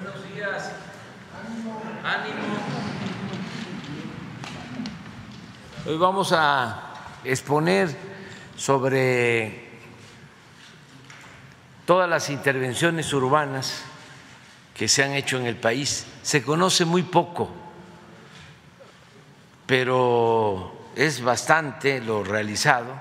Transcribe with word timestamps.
Buenos 0.00 0.32
días. 0.32 0.70
Ánimo. 2.04 2.42
Hoy 5.86 5.96
vamos 5.96 6.32
a 6.32 7.18
exponer 7.24 7.96
sobre 8.56 9.70
todas 11.84 12.08
las 12.08 12.30
intervenciones 12.30 13.12
urbanas 13.12 13.82
que 14.72 14.86
se 14.86 15.02
han 15.02 15.14
hecho 15.14 15.36
en 15.36 15.46
el 15.46 15.56
país. 15.56 16.06
Se 16.22 16.44
conoce 16.44 16.84
muy 16.84 17.02
poco, 17.02 17.50
pero 19.66 20.90
es 20.94 21.20
bastante 21.20 22.00
lo 22.00 22.22
realizado 22.22 22.92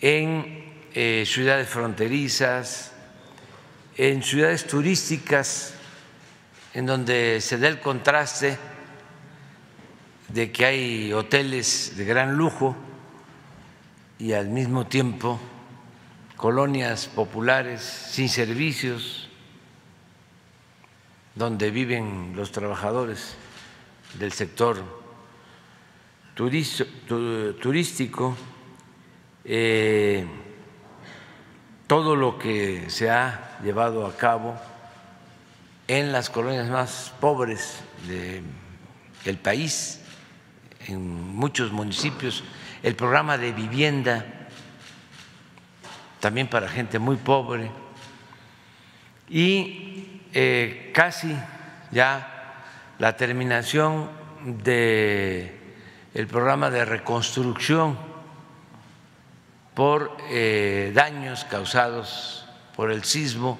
en 0.00 0.84
eh, 0.94 1.24
ciudades 1.26 1.68
fronterizas, 1.68 2.93
en 3.96 4.22
ciudades 4.22 4.66
turísticas, 4.66 5.74
en 6.72 6.86
donde 6.86 7.40
se 7.40 7.58
da 7.58 7.68
el 7.68 7.80
contraste 7.80 8.58
de 10.28 10.50
que 10.50 10.66
hay 10.66 11.12
hoteles 11.12 11.96
de 11.96 12.04
gran 12.04 12.36
lujo 12.36 12.76
y 14.18 14.32
al 14.32 14.48
mismo 14.48 14.86
tiempo 14.86 15.40
colonias 16.36 17.06
populares 17.06 17.82
sin 17.82 18.28
servicios, 18.28 19.28
donde 21.36 21.70
viven 21.70 22.32
los 22.34 22.52
trabajadores 22.52 23.36
del 24.18 24.32
sector 24.32 24.82
turístico, 26.34 28.36
eh, 29.44 30.26
todo 31.86 32.16
lo 32.16 32.38
que 32.38 32.88
se 32.88 33.10
ha 33.10 33.58
llevado 33.62 34.06
a 34.06 34.16
cabo 34.16 34.56
en 35.86 36.12
las 36.12 36.30
colonias 36.30 36.68
más 36.68 37.12
pobres 37.20 37.80
del 39.24 39.36
país, 39.38 40.00
en 40.86 41.34
muchos 41.34 41.72
municipios, 41.72 42.42
el 42.82 42.94
programa 42.94 43.38
de 43.38 43.52
vivienda 43.52 44.24
también 46.20 46.48
para 46.48 46.68
gente 46.68 46.98
muy 46.98 47.16
pobre 47.16 47.70
y 49.28 50.22
eh, 50.32 50.90
casi 50.94 51.36
ya 51.90 52.62
la 52.98 53.16
terminación 53.16 54.08
de 54.42 55.60
el 56.14 56.26
programa 56.26 56.70
de 56.70 56.84
reconstrucción 56.84 58.13
por 59.74 60.16
eh, 60.30 60.92
daños 60.94 61.44
causados 61.44 62.46
por 62.76 62.90
el 62.90 63.04
sismo 63.04 63.58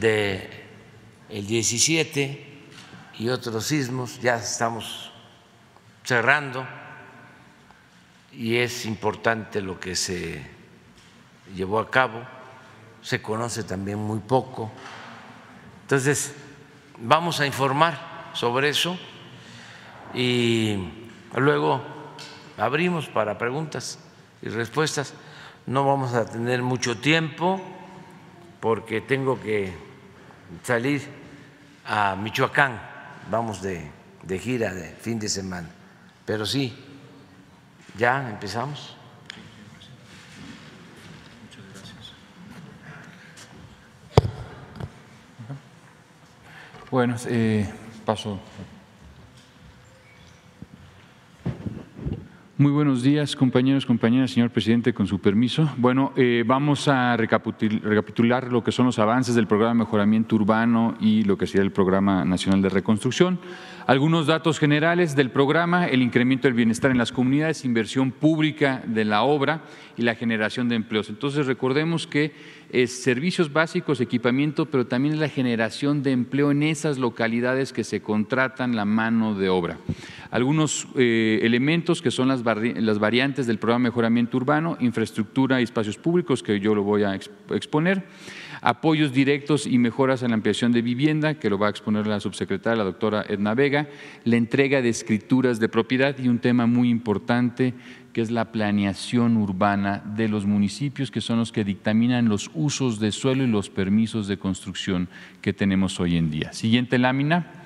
de 0.00 0.66
el 1.28 1.46
17 1.46 2.46
y 3.18 3.28
otros 3.28 3.66
sismos, 3.66 4.20
ya 4.20 4.36
estamos 4.36 5.12
cerrando 6.04 6.66
y 8.32 8.56
es 8.56 8.86
importante 8.86 9.60
lo 9.60 9.78
que 9.78 9.96
se 9.96 10.42
llevó 11.54 11.80
a 11.80 11.90
cabo, 11.90 12.22
se 13.02 13.20
conoce 13.20 13.64
también 13.64 13.98
muy 13.98 14.20
poco. 14.20 14.70
Entonces, 15.82 16.34
vamos 16.98 17.40
a 17.40 17.46
informar 17.46 18.30
sobre 18.34 18.68
eso 18.68 18.98
y 20.14 20.76
Luego 21.36 21.82
abrimos 22.56 23.06
para 23.06 23.36
preguntas 23.36 23.98
y 24.42 24.48
respuestas. 24.48 25.14
No 25.66 25.84
vamos 25.84 26.14
a 26.14 26.24
tener 26.24 26.62
mucho 26.62 26.98
tiempo 26.98 27.60
porque 28.60 29.00
tengo 29.00 29.40
que 29.40 29.72
salir 30.62 31.02
a 31.84 32.16
Michoacán. 32.16 32.80
Vamos 33.30 33.62
de, 33.62 33.90
gira 34.38 34.72
de 34.72 34.94
fin 34.94 35.18
de 35.18 35.28
semana. 35.28 35.68
Pero 36.24 36.46
sí, 36.46 36.76
ya 37.96 38.28
empezamos. 38.30 38.96
Muchas 41.44 41.64
gracias. 41.74 42.12
Bueno, 46.90 47.16
eh, 47.26 47.70
paso 48.04 48.40
Muy 52.60 52.72
buenos 52.72 53.04
días, 53.04 53.36
compañeros, 53.36 53.86
compañeras, 53.86 54.32
señor 54.32 54.50
presidente, 54.50 54.92
con 54.92 55.06
su 55.06 55.20
permiso. 55.20 55.70
Bueno, 55.76 56.12
eh, 56.16 56.42
vamos 56.44 56.88
a 56.88 57.16
recapitular 57.16 58.50
lo 58.52 58.64
que 58.64 58.72
son 58.72 58.86
los 58.86 58.98
avances 58.98 59.36
del 59.36 59.46
programa 59.46 59.74
de 59.74 59.78
mejoramiento 59.84 60.34
urbano 60.34 60.96
y 60.98 61.22
lo 61.22 61.38
que 61.38 61.46
sería 61.46 61.62
el 61.62 61.70
programa 61.70 62.24
nacional 62.24 62.60
de 62.60 62.68
reconstrucción. 62.68 63.38
Algunos 63.86 64.26
datos 64.26 64.58
generales 64.58 65.14
del 65.14 65.30
programa, 65.30 65.86
el 65.86 66.02
incremento 66.02 66.48
del 66.48 66.54
bienestar 66.54 66.90
en 66.90 66.98
las 66.98 67.12
comunidades, 67.12 67.64
inversión 67.64 68.10
pública 68.10 68.82
de 68.84 69.04
la 69.04 69.22
obra 69.22 69.62
y 69.96 70.02
la 70.02 70.16
generación 70.16 70.68
de 70.68 70.74
empleos. 70.74 71.10
Entonces, 71.10 71.46
recordemos 71.46 72.08
que 72.08 72.32
es 72.70 73.02
servicios 73.02 73.52
básicos, 73.52 74.00
equipamiento, 74.00 74.66
pero 74.66 74.86
también 74.88 75.20
la 75.20 75.28
generación 75.28 76.02
de 76.02 76.10
empleo 76.10 76.50
en 76.50 76.64
esas 76.64 76.98
localidades 76.98 77.72
que 77.72 77.84
se 77.84 78.02
contratan 78.02 78.74
la 78.74 78.84
mano 78.84 79.36
de 79.36 79.48
obra. 79.48 79.78
Algunos 80.30 80.86
eh, 80.96 81.40
elementos 81.42 82.02
que 82.02 82.10
son 82.10 82.28
las, 82.28 82.42
las, 82.44 82.98
variantes 82.98 83.46
del 83.46 83.58
programa 83.58 83.84
de 83.84 83.90
mejoramiento 83.90 84.36
urbano, 84.36 84.76
infraestructura 84.80 85.60
y 85.60 85.64
espacios 85.64 85.96
públicos, 85.96 86.42
que 86.42 86.60
yo 86.60 86.74
lo 86.74 86.82
voy 86.82 87.02
a 87.02 87.14
exponer, 87.14 88.04
apoyos 88.60 89.12
directos 89.12 89.66
y 89.66 89.78
mejoras 89.78 90.22
en 90.22 90.30
la 90.30 90.34
ampliación 90.34 90.72
de 90.72 90.82
vivienda, 90.82 91.34
que 91.34 91.48
lo 91.48 91.58
va 91.58 91.68
a 91.68 91.70
exponer 91.70 92.06
la 92.06 92.20
subsecretaria, 92.20 92.76
la 92.76 92.84
doctora 92.84 93.24
Edna 93.28 93.54
Vega, 93.54 93.88
la 94.24 94.36
entrega 94.36 94.82
de 94.82 94.90
escrituras 94.90 95.60
de 95.60 95.68
propiedad 95.68 96.16
y 96.18 96.28
un 96.28 96.38
tema 96.38 96.66
muy 96.66 96.90
importante 96.90 97.74
que 98.12 98.20
es 98.20 98.30
la 98.30 98.52
planeación 98.52 99.36
urbana 99.36 100.02
de 100.16 100.28
los 100.28 100.44
municipios, 100.44 101.10
que 101.10 101.20
son 101.20 101.38
los 101.38 101.52
que 101.52 101.64
dictaminan 101.64 102.28
los 102.28 102.50
usos 102.54 103.00
de 103.00 103.12
suelo 103.12 103.44
y 103.44 103.46
los 103.46 103.70
permisos 103.70 104.26
de 104.26 104.38
construcción 104.38 105.08
que 105.40 105.52
tenemos 105.52 106.00
hoy 106.00 106.16
en 106.16 106.30
día. 106.30 106.52
Siguiente 106.52 106.98
lámina. 106.98 107.57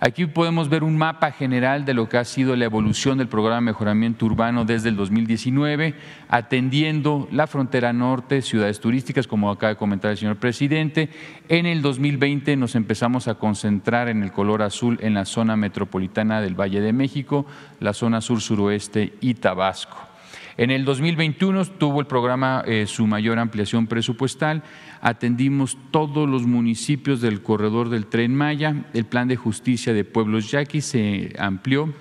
Aquí 0.00 0.26
podemos 0.26 0.68
ver 0.68 0.84
un 0.84 0.96
mapa 0.96 1.32
general 1.32 1.84
de 1.84 1.92
lo 1.92 2.08
que 2.08 2.18
ha 2.18 2.24
sido 2.24 2.54
la 2.54 2.64
evolución 2.64 3.18
del 3.18 3.26
programa 3.26 3.56
de 3.56 3.62
mejoramiento 3.62 4.26
urbano 4.26 4.64
desde 4.64 4.90
el 4.90 4.96
2019, 4.96 5.94
atendiendo 6.28 7.28
la 7.32 7.48
frontera 7.48 7.92
norte, 7.92 8.42
ciudades 8.42 8.78
turísticas, 8.78 9.26
como 9.26 9.50
acaba 9.50 9.70
de 9.70 9.76
comentar 9.76 10.12
el 10.12 10.16
señor 10.16 10.36
presidente. 10.36 11.10
En 11.48 11.66
el 11.66 11.82
2020 11.82 12.56
nos 12.56 12.76
empezamos 12.76 13.26
a 13.26 13.34
concentrar 13.34 14.08
en 14.08 14.22
el 14.22 14.30
color 14.30 14.62
azul 14.62 14.98
en 15.02 15.14
la 15.14 15.24
zona 15.24 15.56
metropolitana 15.56 16.40
del 16.40 16.54
Valle 16.54 16.80
de 16.80 16.92
México, 16.92 17.46
la 17.80 17.92
zona 17.92 18.20
sur-suroeste 18.20 19.14
y 19.20 19.34
Tabasco. 19.34 20.07
En 20.58 20.72
el 20.72 20.84
2021 20.84 21.66
tuvo 21.66 22.00
el 22.00 22.08
programa 22.08 22.64
eh, 22.66 22.86
su 22.88 23.06
mayor 23.06 23.38
ampliación 23.38 23.86
presupuestal. 23.86 24.64
Atendimos 25.00 25.78
todos 25.92 26.28
los 26.28 26.48
municipios 26.48 27.20
del 27.20 27.42
corredor 27.42 27.90
del 27.90 28.06
tren 28.06 28.34
Maya, 28.34 28.86
el 28.92 29.04
plan 29.04 29.28
de 29.28 29.36
justicia 29.36 29.94
de 29.94 30.02
Pueblos 30.02 30.50
Yaquis 30.50 30.84
se 30.84 31.32
amplió, 31.38 31.94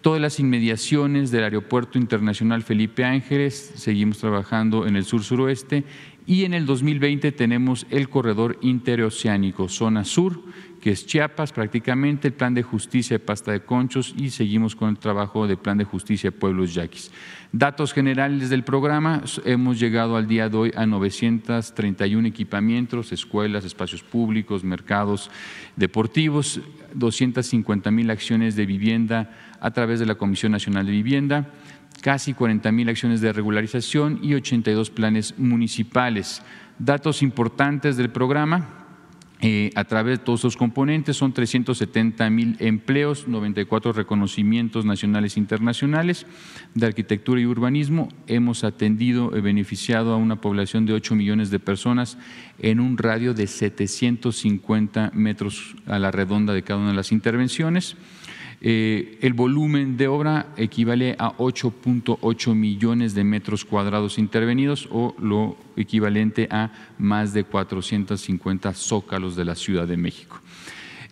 todas 0.00 0.20
las 0.20 0.40
inmediaciones 0.40 1.30
del 1.30 1.44
Aeropuerto 1.44 1.96
Internacional 1.96 2.64
Felipe 2.64 3.04
Ángeles, 3.04 3.72
seguimos 3.76 4.18
trabajando 4.18 4.88
en 4.88 4.96
el 4.96 5.04
sur-suroeste 5.04 5.84
y 6.26 6.44
en 6.44 6.54
el 6.54 6.66
2020 6.66 7.30
tenemos 7.30 7.86
el 7.88 8.08
corredor 8.08 8.58
interoceánico, 8.62 9.68
zona 9.68 10.04
sur, 10.04 10.42
que 10.80 10.90
es 10.90 11.06
Chiapas 11.06 11.52
prácticamente, 11.52 12.26
el 12.26 12.34
plan 12.34 12.52
de 12.52 12.64
justicia 12.64 13.18
de 13.18 13.24
Pasta 13.24 13.52
de 13.52 13.60
Conchos 13.60 14.12
y 14.18 14.30
seguimos 14.30 14.74
con 14.74 14.88
el 14.88 14.98
trabajo 14.98 15.46
del 15.46 15.58
plan 15.58 15.78
de 15.78 15.84
justicia 15.84 16.32
de 16.32 16.36
Pueblos 16.36 16.74
Yaquis. 16.74 17.12
Datos 17.54 17.92
generales 17.92 18.48
del 18.48 18.64
programa, 18.64 19.22
hemos 19.44 19.78
llegado 19.78 20.16
al 20.16 20.26
día 20.26 20.48
de 20.48 20.56
hoy 20.56 20.72
a 20.74 20.86
931 20.86 22.26
equipamientos, 22.26 23.12
escuelas, 23.12 23.66
espacios 23.66 24.02
públicos, 24.02 24.64
mercados 24.64 25.30
deportivos, 25.76 26.62
250 26.94 27.90
mil 27.90 28.10
acciones 28.10 28.56
de 28.56 28.64
vivienda 28.64 29.30
a 29.60 29.70
través 29.70 30.00
de 30.00 30.06
la 30.06 30.14
Comisión 30.14 30.52
Nacional 30.52 30.86
de 30.86 30.92
Vivienda, 30.92 31.50
casi 32.00 32.32
40 32.32 32.72
mil 32.72 32.88
acciones 32.88 33.20
de 33.20 33.34
regularización 33.34 34.18
y 34.22 34.32
82 34.32 34.88
planes 34.88 35.38
municipales. 35.38 36.42
Datos 36.78 37.22
importantes 37.22 37.98
del 37.98 38.08
programa, 38.08 38.81
eh, 39.44 39.70
a 39.74 39.82
través 39.82 40.20
de 40.20 40.24
todos 40.24 40.44
los 40.44 40.56
componentes. 40.56 41.16
Son 41.16 41.32
370 41.32 42.30
mil 42.30 42.56
empleos, 42.60 43.26
94 43.26 43.92
reconocimientos 43.92 44.84
nacionales 44.84 45.36
e 45.36 45.40
internacionales 45.40 46.26
de 46.74 46.86
arquitectura 46.86 47.40
y 47.40 47.46
urbanismo. 47.46 48.08
Hemos 48.28 48.62
atendido 48.62 49.36
y 49.36 49.40
beneficiado 49.40 50.12
a 50.12 50.16
una 50.16 50.40
población 50.40 50.86
de 50.86 50.92
8 50.92 51.16
millones 51.16 51.50
de 51.50 51.58
personas 51.58 52.18
en 52.60 52.78
un 52.78 52.96
radio 52.96 53.34
de 53.34 53.48
750 53.48 55.10
metros 55.12 55.74
a 55.86 55.98
la 55.98 56.12
redonda 56.12 56.54
de 56.54 56.62
cada 56.62 56.78
una 56.78 56.90
de 56.90 56.96
las 56.96 57.10
intervenciones. 57.10 57.96
Eh, 58.64 59.18
el 59.22 59.32
volumen 59.32 59.96
de 59.96 60.06
obra 60.06 60.52
equivale 60.56 61.16
a 61.18 61.36
8.8 61.36 62.54
millones 62.54 63.12
de 63.12 63.24
metros 63.24 63.64
cuadrados 63.64 64.18
intervenidos 64.18 64.88
o 64.92 65.16
lo 65.18 65.56
equivalente 65.76 66.46
a 66.48 66.70
más 66.96 67.32
de 67.32 67.42
450 67.42 68.72
zócalos 68.74 69.34
de 69.34 69.44
la 69.44 69.56
Ciudad 69.56 69.88
de 69.88 69.96
México. 69.96 70.40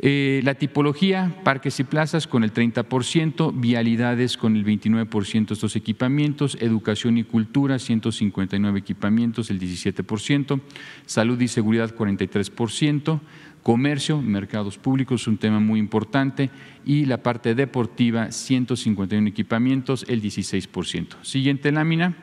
Eh, 0.03 0.41
la 0.45 0.55
tipología, 0.55 1.35
parques 1.45 1.79
y 1.79 1.85
plazas 1.85 2.27
con 2.27 2.43
el 2.43 2.55
30%, 2.55 3.53
vialidades 3.55 4.39
con 4.39 4.57
el 4.57 4.65
29% 4.65 5.49
de 5.49 5.55
estos 5.55 5.77
equipamientos, 5.77 6.57
educación 6.61 7.19
y 7.19 7.25
cultura, 7.25 7.79
159 7.79 8.79
equipamientos, 8.79 9.51
el 9.51 9.61
17%, 9.61 10.61
salud 11.05 11.39
y 11.39 11.49
seguridad, 11.49 11.95
43%, 11.95 13.21
comercio, 13.63 14.21
mercados 14.21 14.79
públicos, 14.79 15.27
un 15.27 15.39
tema 15.39 15.61
muy 15.61 15.79
importante, 15.79 16.51
y 16.85 17.05
la 17.05 17.23
parte 17.23 17.55
deportiva, 17.55 18.33
151 18.33 19.29
equipamientos, 19.29 20.05
el 20.09 20.23
16%. 20.23 21.23
Siguiente 21.23 21.73
lámina. 21.73 22.17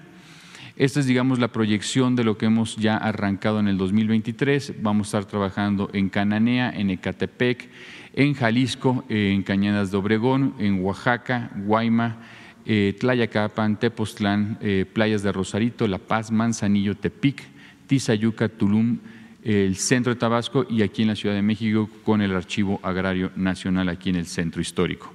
Esta 0.75 1.00
es, 1.00 1.07
digamos, 1.07 1.39
la 1.39 1.48
proyección 1.48 2.16
de 2.16 2.24
lo 2.24 2.38
que 2.38 2.45
hemos 2.45 2.75
ya 2.75 2.98
arrancado 2.98 3.60
en 3.60 3.68
el 3.68 3.78
2023. 3.78 4.75
Vamos 4.84 5.07
a 5.07 5.10
estar 5.18 5.25
trabajando 5.25 5.89
en 5.94 6.10
Cananea, 6.10 6.69
en 6.69 6.92
Ecatepec, 6.92 7.69
en 8.13 8.36
Jalisco, 8.36 9.04
en 9.10 9.42
Cañadas 9.42 9.90
de 9.90 9.98
Obregón, 9.98 10.54
en 10.60 10.83
Oaxaca, 10.83 11.50
Guayma, 11.56 12.18
eh, 12.66 12.95
Tlayacapan, 13.00 13.80
Tepoztlán, 13.80 14.60
eh, 14.62 14.86
Playas 14.92 15.24
de 15.24 15.31
Rosarito, 15.31 15.88
La 15.88 15.98
Paz, 15.98 16.31
Manzanillo, 16.31 16.95
Tepic, 16.95 17.42
Tizayuca, 17.88 18.50
Tulum, 18.50 19.00
el 19.47 19.77
centro 19.77 20.13
de 20.13 20.19
Tabasco 20.19 20.65
y 20.69 20.81
aquí 20.81 21.03
en 21.03 21.07
la 21.07 21.15
Ciudad 21.15 21.33
de 21.33 21.41
México 21.41 21.89
con 22.03 22.21
el 22.21 22.35
Archivo 22.35 22.81
Agrario 22.83 23.31
Nacional 23.38 23.88
aquí 23.88 24.09
en 24.09 24.17
el 24.17 24.25
centro 24.25 24.61
histórico. 24.61 25.13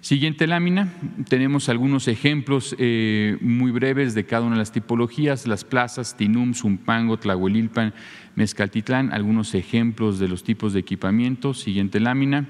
Siguiente 0.00 0.46
lámina, 0.46 0.94
tenemos 1.28 1.68
algunos 1.68 2.08
ejemplos 2.08 2.74
eh, 2.78 3.36
muy 3.42 3.72
breves 3.72 4.14
de 4.14 4.24
cada 4.24 4.46
una 4.46 4.54
de 4.54 4.60
las 4.60 4.72
tipologías, 4.72 5.46
las 5.46 5.64
plazas, 5.64 6.16
Tinum, 6.16 6.54
Zumpango, 6.54 7.18
Tlahuelilpan, 7.18 7.92
Mezcaltitlán, 8.34 9.12
algunos 9.12 9.54
ejemplos 9.54 10.18
de 10.18 10.28
los 10.28 10.42
tipos 10.42 10.72
de 10.72 10.80
equipamiento. 10.80 11.52
Siguiente 11.52 12.00
lámina. 12.00 12.48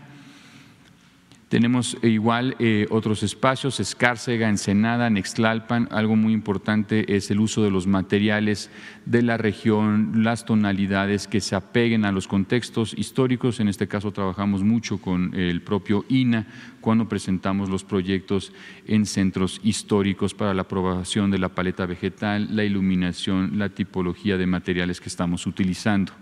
Tenemos 1.49 1.97
eh, 2.03 2.09
igual 2.09 2.57
eh, 2.59 2.89
otros 2.91 3.23
espacios, 3.23 3.79
Escárcega, 3.79 4.49
Ensenada, 4.49 5.09
Nextlalpan. 5.11 5.87
Algo 5.93 6.17
muy 6.17 6.33
importante 6.33 7.15
es 7.15 7.31
el 7.31 7.39
uso 7.39 7.63
de 7.63 7.71
los 7.71 7.87
materiales 7.87 8.69
de 9.05 9.23
la 9.23 9.37
región, 9.37 10.25
las 10.25 10.45
tonalidades 10.45 11.29
que 11.29 11.41
se 11.41 11.55
apeguen 11.55 12.05
a 12.05 12.11
los 12.11 12.27
contextos 12.27 12.95
históricos. 12.99 13.61
En 13.61 13.69
este 13.69 13.87
caso 13.87 14.11
trabajamos 14.11 14.65
mucho 14.65 14.99
con 14.99 15.37
el 15.37 15.63
propio 15.63 16.05
INA 16.09 16.49
cuando 16.81 17.09
presentamos 17.09 17.69
los 17.69 17.85
proyectos 17.85 18.53
en 18.89 19.07
centros 19.07 19.61
históricos 19.63 20.35
para 20.35 20.53
la 20.53 20.63
aprobación 20.63 21.31
de 21.31 21.39
la 21.39 21.51
paleta 21.51 21.87
vegetal, 21.87 22.57
la 22.57 22.65
iluminación, 22.65 23.57
la 23.57 23.69
tipología 23.69 24.37
de 24.37 24.47
materiales 24.47 25.01
que 25.01 25.09
estamos 25.09 25.47
utilizando. 25.47 26.13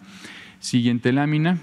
Siguiente 0.59 1.13
lámina 1.13 1.59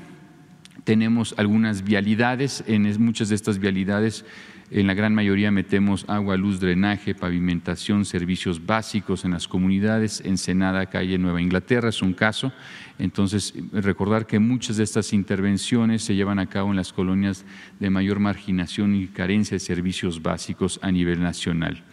tenemos 0.84 1.36
algunas 1.38 1.84
vialidades, 1.84 2.64
en 2.68 2.84
muchas 3.04 3.30
de 3.30 3.36
estas 3.36 3.60
vialidades, 3.60 4.26
en 4.74 4.88
la 4.88 4.94
gran 4.94 5.14
mayoría 5.14 5.52
metemos 5.52 6.06
agua, 6.08 6.38
luz, 6.38 6.62
drenaje, 6.62 7.14
pavimentación, 7.14 8.06
servicios 8.06 8.66
básicos 8.66 9.26
en 9.26 9.32
las 9.32 9.46
comunidades. 9.46 10.22
Ensenada, 10.24 10.86
calle 10.86 11.18
Nueva 11.18 11.42
Inglaterra 11.42 11.90
es 11.90 12.02
un 12.02 12.14
caso. 12.14 12.54
Entonces, 12.98 13.54
recordar 13.74 14.28
que 14.28 14.40
muchas 14.40 14.78
de 14.78 14.86
estas 14.86 15.12
intervenciones 15.12 16.04
se 16.04 16.16
llevan 16.16 16.40
a 16.40 16.46
cabo 16.46 16.70
en 16.70 16.78
las 16.78 16.94
colonias 16.94 17.44
de 17.82 17.90
mayor 17.90 18.20
marginación 18.20 18.96
y 18.96 19.08
carencia 19.08 19.56
de 19.56 19.60
servicios 19.60 20.22
básicos 20.22 20.80
a 20.82 20.90
nivel 20.90 21.22
nacional. 21.22 21.84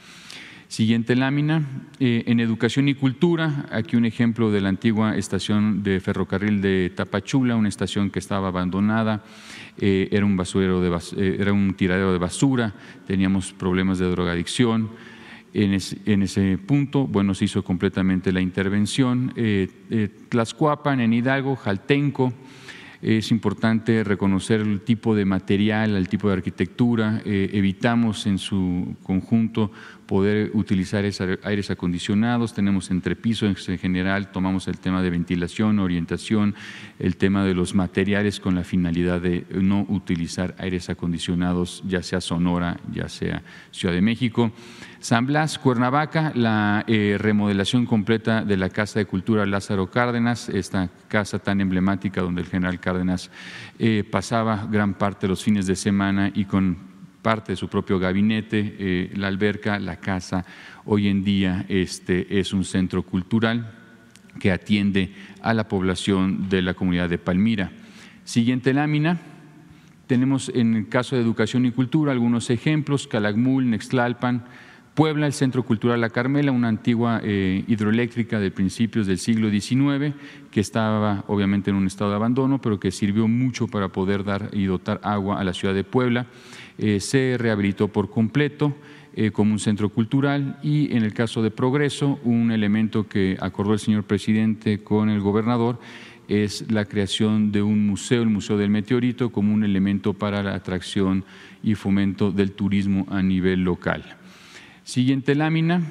Siguiente 0.69 1.17
lámina, 1.17 1.67
eh, 1.99 2.25
en 2.27 2.41
educación 2.41 2.89
y 2.89 2.95
cultura, 2.95 3.65
aquí 3.73 3.97
un 3.97 4.05
ejemplo 4.05 4.51
de 4.51 4.61
la 4.61 4.69
antigua 4.69 5.17
estación 5.17 5.83
de 5.83 5.99
ferrocarril 5.99 6.61
de 6.61 6.93
Tapachula, 6.95 7.57
una 7.57 7.71
estación 7.71 8.11
que 8.11 8.19
estaba 8.19 8.49
abandonada, 8.49 9.25
eh, 9.79 10.11
era, 10.13 10.27
un 10.27 10.37
basurero 10.37 10.83
de, 10.83 10.95
eh, 11.17 11.39
era 11.41 11.55
un 11.55 11.73
tiradero 11.73 12.13
de 12.13 12.19
basura, 12.19 12.75
teníamos 13.07 13.55
problemas 13.55 13.99
de 13.99 14.11
drogadicción. 14.11 14.91
En, 15.55 15.79
en 16.05 16.23
ese 16.23 16.59
punto, 16.59 17.07
bueno, 17.07 17.33
se 17.33 17.47
hizo 17.47 17.65
completamente 17.65 18.31
la 18.31 18.43
intervención. 18.43 19.33
Tlaxcuapan, 20.29 21.01
en 21.01 21.15
Hidalgo, 21.15 21.57
Jaltenco, 21.57 22.35
es 23.03 23.31
importante 23.31 24.03
reconocer 24.05 24.61
el 24.61 24.81
tipo 24.81 25.15
de 25.15 25.25
material, 25.25 25.97
el 25.97 26.09
tipo 26.09 26.29
de 26.29 26.35
arquitectura. 26.35 27.23
evitamos 27.25 28.27
en 28.27 28.39
su 28.39 28.97
conjunto 29.03 29.71
poder 30.09 30.51
utilizar 30.55 31.05
aires 31.45 31.71
acondicionados, 31.71 32.55
tenemos 32.55 32.91
entrepisos 32.91 33.69
en 33.69 33.79
general, 33.79 34.33
tomamos 34.33 34.67
el 34.67 34.79
tema 34.79 35.03
de 35.03 35.11
ventilación, 35.11 35.79
orientación, 35.79 36.55
el 36.99 37.17
tema 37.17 37.45
de 37.45 37.55
los 37.55 37.75
materiales 37.75 38.41
con 38.41 38.55
la 38.55 38.65
finalidad 38.65 39.21
de 39.21 39.45
no 39.51 39.85
utilizar 39.91 40.55
aires 40.59 40.89
acondicionados, 40.89 41.83
ya 41.87 42.03
sea 42.03 42.23
Sonora, 42.23 42.81
ya 42.91 43.09
sea 43.11 43.43
Ciudad 43.71 43.95
de 43.95 44.01
México. 44.01 44.51
San 45.01 45.27
Blas, 45.27 45.61
Cuernavaca, 45.61 46.33
la 46.35 46.85
eh, 46.89 47.17
remodelación 47.21 47.87
completa 47.87 48.45
de 48.45 48.57
la 48.57 48.69
Casa 48.69 48.99
de 48.99 49.07
Cultura 49.07 49.47
Lázaro 49.47 49.89
Cárdenas, 49.89 50.49
esta 50.49 50.91
casa 51.07 51.39
tan 51.39 51.61
emblemática 51.61 52.21
donde 52.21 52.41
el 52.41 52.49
general 52.49 52.81
Cárdenas 52.81 53.31
eh, 53.79 54.03
pasaba 54.11 54.67
gran 54.69 54.95
parte 54.95 55.27
de 55.27 55.29
los 55.29 55.45
fines 55.45 55.69
de 55.69 55.77
semana 55.77 56.33
y 56.35 56.47
con 56.47 56.77
parte 57.23 57.53
de 57.53 57.57
su 57.57 57.69
propio 57.69 58.01
gabinete, 58.01 58.75
eh, 58.79 59.13
la 59.15 59.29
alberca, 59.29 59.79
la 59.79 59.97
casa. 59.97 60.45
Hoy 60.85 61.07
en 61.07 61.23
día 61.23 61.65
este 61.69 62.41
es 62.41 62.53
un 62.53 62.65
centro 62.65 63.05
cultural 63.05 63.71
que 64.41 64.51
atiende 64.51 65.15
a 65.43 65.55
la 65.55 65.69
población 65.69 66.49
de 66.49 66.61
la 66.61 66.75
comunidad 66.75 67.09
de 67.09 67.19
Palmira. 67.19 67.71
Siguiente 68.25 68.75
lámina. 68.75 69.21
Tenemos 70.09 70.51
en 70.55 70.75
el 70.75 70.89
caso 70.89 71.15
de 71.15 71.23
educación 71.23 71.67
y 71.67 71.71
cultura 71.71 72.11
algunos 72.13 72.51
ejemplos, 72.51 73.07
Calakmul, 73.07 73.69
Nextlalpan, 73.69 74.45
Puebla, 74.99 75.27
el 75.27 75.33
Centro 75.33 75.63
Cultural 75.63 76.01
La 76.01 76.11
Carmela, 76.11 76.51
una 76.51 76.67
antigua 76.67 77.21
eh, 77.23 77.63
hidroeléctrica 77.69 78.41
de 78.41 78.51
principios 78.51 79.07
del 79.07 79.21
siglo 79.21 79.49
XIX, 79.49 80.13
que 80.51 80.59
estaba 80.59 81.23
obviamente 81.29 81.71
en 81.71 81.77
un 81.77 81.87
estado 81.87 82.11
de 82.11 82.17
abandono, 82.17 82.61
pero 82.61 82.81
que 82.81 82.91
sirvió 82.91 83.29
mucho 83.29 83.69
para 83.69 83.91
poder 83.91 84.25
dar 84.25 84.51
y 84.53 84.65
dotar 84.65 84.99
agua 85.05 85.39
a 85.39 85.45
la 85.45 85.55
ciudad 85.55 85.73
de 85.73 85.85
Puebla. 85.85 86.27
Eh, 86.79 86.99
se 86.99 87.37
rehabilitó 87.39 87.87
por 87.87 88.11
completo 88.11 88.75
eh, 89.15 89.31
como 89.31 89.53
un 89.53 89.61
centro 89.61 89.89
cultural 89.89 90.59
y 90.65 90.93
en 90.97 91.05
el 91.05 91.15
caso 91.15 91.43
de 91.43 91.53
Progreso, 91.53 92.19
un 92.25 92.51
elemento 92.51 93.07
que 93.07 93.37
acordó 93.41 93.75
el 93.75 93.79
señor 93.79 94.03
presidente 94.03 94.83
con 94.83 95.11
el 95.11 95.21
gobernador 95.21 95.79
es 96.27 96.71
la 96.73 96.87
creación 96.87 97.53
de 97.53 97.63
un 97.63 97.87
museo, 97.87 98.23
el 98.23 98.31
Museo 98.31 98.59
del 98.59 98.69
Meteorito, 98.69 99.31
como 99.31 99.55
un 99.55 99.63
elemento 99.63 100.13
para 100.13 100.43
la 100.43 100.57
atracción 100.57 101.25
y 101.63 101.77
fomento 101.77 102.33
del 102.33 102.51
turismo 102.51 103.07
a 103.09 103.23
nivel 103.23 103.63
local. 103.63 104.18
Siguiente 104.89 105.35
lámina, 105.35 105.83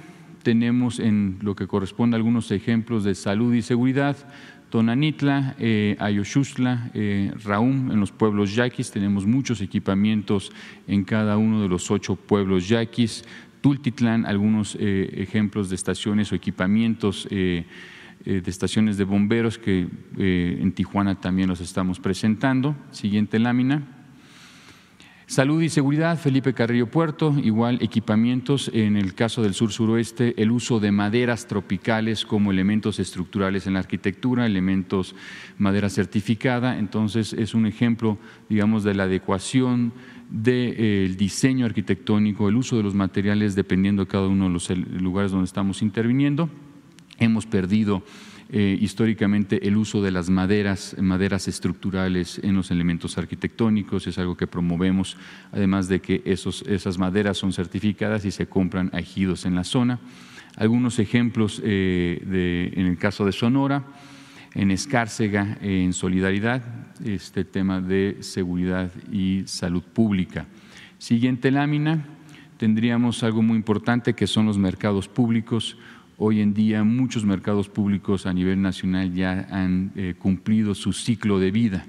tenemos 0.42 1.00
en 1.00 1.38
lo 1.42 1.56
que 1.56 1.68
corresponde 1.68 2.16
algunos 2.16 2.50
ejemplos 2.50 3.04
de 3.04 3.14
salud 3.14 3.54
y 3.54 3.62
seguridad. 3.62 4.18
Tonanitla, 4.72 5.56
eh, 5.60 5.96
Ayoshusla, 6.00 6.90
eh, 6.96 7.32
Raúm, 7.44 7.92
en 7.92 8.00
los 8.00 8.12
pueblos 8.12 8.56
yaquis, 8.56 8.90
tenemos 8.90 9.28
muchos 9.28 9.62
equipamientos 9.62 10.52
en 10.88 11.04
cada 11.04 11.38
uno 11.38 11.62
de 11.62 11.70
los 11.70 11.92
ocho 11.92 12.16
pueblos 12.16 12.68
yaquis. 12.70 13.24
Tultitlán, 13.62 14.26
algunos 14.26 14.76
eh, 14.80 15.08
ejemplos 15.18 15.70
de 15.70 15.76
estaciones 15.76 16.32
o 16.32 16.36
equipamientos 16.36 17.28
de 17.30 17.66
estaciones 18.26 18.98
de 18.98 19.04
bomberos 19.04 19.60
que 19.60 19.88
en 20.18 20.72
Tijuana 20.72 21.22
también 21.22 21.50
los 21.50 21.62
estamos 21.62 22.00
presentando. 22.00 22.76
Siguiente 22.90 23.38
lámina. 23.38 23.97
Salud 25.30 25.62
y 25.62 25.68
seguridad, 25.68 26.18
Felipe 26.18 26.54
Carrillo 26.54 26.88
Puerto, 26.88 27.36
igual 27.44 27.80
equipamientos 27.82 28.72
en 28.74 28.96
el 28.96 29.14
caso 29.14 29.44
del 29.44 29.54
sur 29.54 29.74
suroeste, 29.74 30.34
el 30.42 30.52
uso 30.52 30.80
de 30.80 30.94
maderas 30.94 31.48
tropicales 31.48 32.26
como 32.26 32.50
elementos 32.50 32.98
estructurales 32.98 33.68
en 33.68 33.74
la 33.74 33.80
arquitectura, 33.80 34.46
elementos 34.46 35.16
madera 35.58 35.90
certificada, 35.90 36.80
entonces 36.80 37.34
es 37.34 37.54
un 37.54 37.66
ejemplo, 37.66 38.18
digamos, 38.48 38.86
de 38.86 38.94
la 38.94 39.04
adecuación 39.04 39.92
del 40.30 41.18
diseño 41.18 41.66
arquitectónico, 41.66 42.48
el 42.48 42.56
uso 42.56 42.78
de 42.78 42.84
los 42.84 42.96
materiales 42.96 43.54
dependiendo 43.54 44.06
de 44.06 44.10
cada 44.10 44.28
uno 44.30 44.46
de 44.46 44.52
los 44.52 44.70
lugares 44.70 45.32
donde 45.32 45.46
estamos 45.46 45.82
interviniendo. 45.82 46.50
Hemos 47.20 47.46
perdido 47.46 48.02
eh, 48.50 48.78
históricamente 48.80 49.68
el 49.68 49.76
uso 49.76 50.02
de 50.02 50.12
las 50.12 50.30
maderas, 50.30 50.96
maderas 51.00 51.48
estructurales 51.48 52.40
en 52.44 52.56
los 52.56 52.72
elementos 52.72 53.18
arquitectónicos, 53.18 54.08
es 54.08 54.18
algo 54.18 54.38
que 54.38 54.48
promovemos, 54.48 55.18
además 55.52 55.88
de 55.90 56.00
que 56.00 56.22
esas 56.26 56.98
maderas 56.98 57.38
son 57.38 57.52
certificadas 57.52 58.24
y 58.26 58.32
se 58.32 58.48
compran 58.48 58.90
ejidos 58.94 59.46
en 59.46 59.56
la 59.56 59.64
zona. 59.64 60.00
Algunos 60.56 60.98
ejemplos 61.00 61.62
eh, 61.64 62.72
en 62.76 62.86
el 62.86 62.98
caso 62.98 63.26
de 63.26 63.32
Sonora, 63.32 63.84
en 64.54 64.72
Escárcega, 64.72 65.58
en 65.62 65.94
Solidaridad, 65.94 66.64
este 67.06 67.44
tema 67.44 67.82
de 67.82 68.18
seguridad 68.22 68.92
y 69.12 69.44
salud 69.46 69.84
pública. 69.84 70.48
Siguiente 70.98 71.52
lámina, 71.52 72.06
tendríamos 72.58 73.22
algo 73.24 73.44
muy 73.44 73.56
importante 73.56 74.14
que 74.14 74.26
son 74.26 74.48
los 74.48 74.58
mercados 74.58 75.08
públicos. 75.08 75.78
Hoy 76.20 76.42
en 76.42 76.56
día 76.56 76.84
muchos 76.84 77.26
mercados 77.26 77.70
públicos 77.70 78.26
a 78.26 78.34
nivel 78.34 78.60
nacional 78.60 79.14
ya 79.14 79.48
han 79.52 79.92
eh, 79.96 80.16
cumplido 80.18 80.74
su 80.74 80.92
ciclo 80.92 81.38
de 81.38 81.52
vida. 81.52 81.86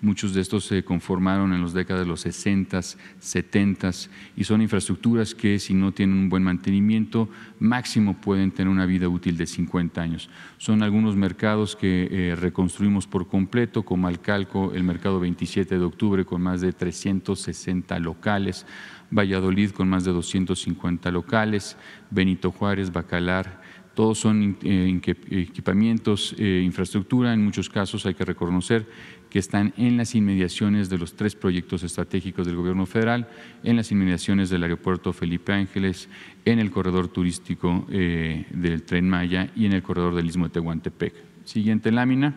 Muchos 0.00 0.34
de 0.34 0.40
estos 0.40 0.64
se 0.64 0.82
conformaron 0.82 1.52
en 1.52 1.62
las 1.62 1.74
décadas 1.74 2.02
de 2.02 2.08
los 2.08 2.20
60, 2.22 2.80
70 2.82 3.90
y 4.36 4.42
son 4.42 4.62
infraestructuras 4.62 5.32
que 5.32 5.60
si 5.60 5.74
no 5.74 5.92
tienen 5.92 6.16
un 6.16 6.28
buen 6.28 6.42
mantenimiento 6.42 7.28
máximo 7.60 8.14
pueden 8.14 8.50
tener 8.50 8.68
una 8.68 8.86
vida 8.86 9.08
útil 9.08 9.36
de 9.36 9.46
50 9.46 10.00
años. 10.00 10.28
Son 10.56 10.82
algunos 10.82 11.14
mercados 11.14 11.76
que 11.76 12.08
eh, 12.10 12.36
reconstruimos 12.36 13.06
por 13.06 13.28
completo, 13.28 13.84
como 13.84 14.08
Alcalco, 14.08 14.72
el 14.72 14.82
mercado 14.82 15.20
27 15.20 15.78
de 15.78 15.84
octubre 15.84 16.24
con 16.24 16.42
más 16.42 16.60
de 16.60 16.72
360 16.72 17.96
locales, 18.00 18.66
Valladolid 19.10 19.70
con 19.70 19.88
más 19.88 20.04
de 20.04 20.12
250 20.12 21.10
locales, 21.10 21.76
Benito 22.10 22.52
Juárez, 22.52 22.92
Bacalar, 22.92 23.67
todos 23.98 24.20
son 24.20 24.56
eh, 24.62 25.00
equipamientos, 25.30 26.32
eh, 26.38 26.62
infraestructura, 26.64 27.34
en 27.34 27.42
muchos 27.42 27.68
casos 27.68 28.06
hay 28.06 28.14
que 28.14 28.24
reconocer 28.24 28.86
que 29.28 29.40
están 29.40 29.74
en 29.76 29.96
las 29.96 30.14
inmediaciones 30.14 30.88
de 30.88 30.98
los 30.98 31.16
tres 31.16 31.34
proyectos 31.34 31.82
estratégicos 31.82 32.46
del 32.46 32.54
Gobierno 32.54 32.86
federal, 32.86 33.28
en 33.64 33.74
las 33.74 33.90
inmediaciones 33.90 34.50
del 34.50 34.62
aeropuerto 34.62 35.12
Felipe 35.12 35.52
Ángeles, 35.52 36.08
en 36.44 36.60
el 36.60 36.70
corredor 36.70 37.08
turístico 37.08 37.88
eh, 37.90 38.46
del 38.50 38.84
Tren 38.84 39.10
Maya 39.10 39.50
y 39.56 39.66
en 39.66 39.72
el 39.72 39.82
corredor 39.82 40.14
del 40.14 40.26
Istmo 40.26 40.44
de 40.44 40.52
Tehuantepec. 40.52 41.14
Siguiente 41.44 41.90
lámina. 41.90 42.36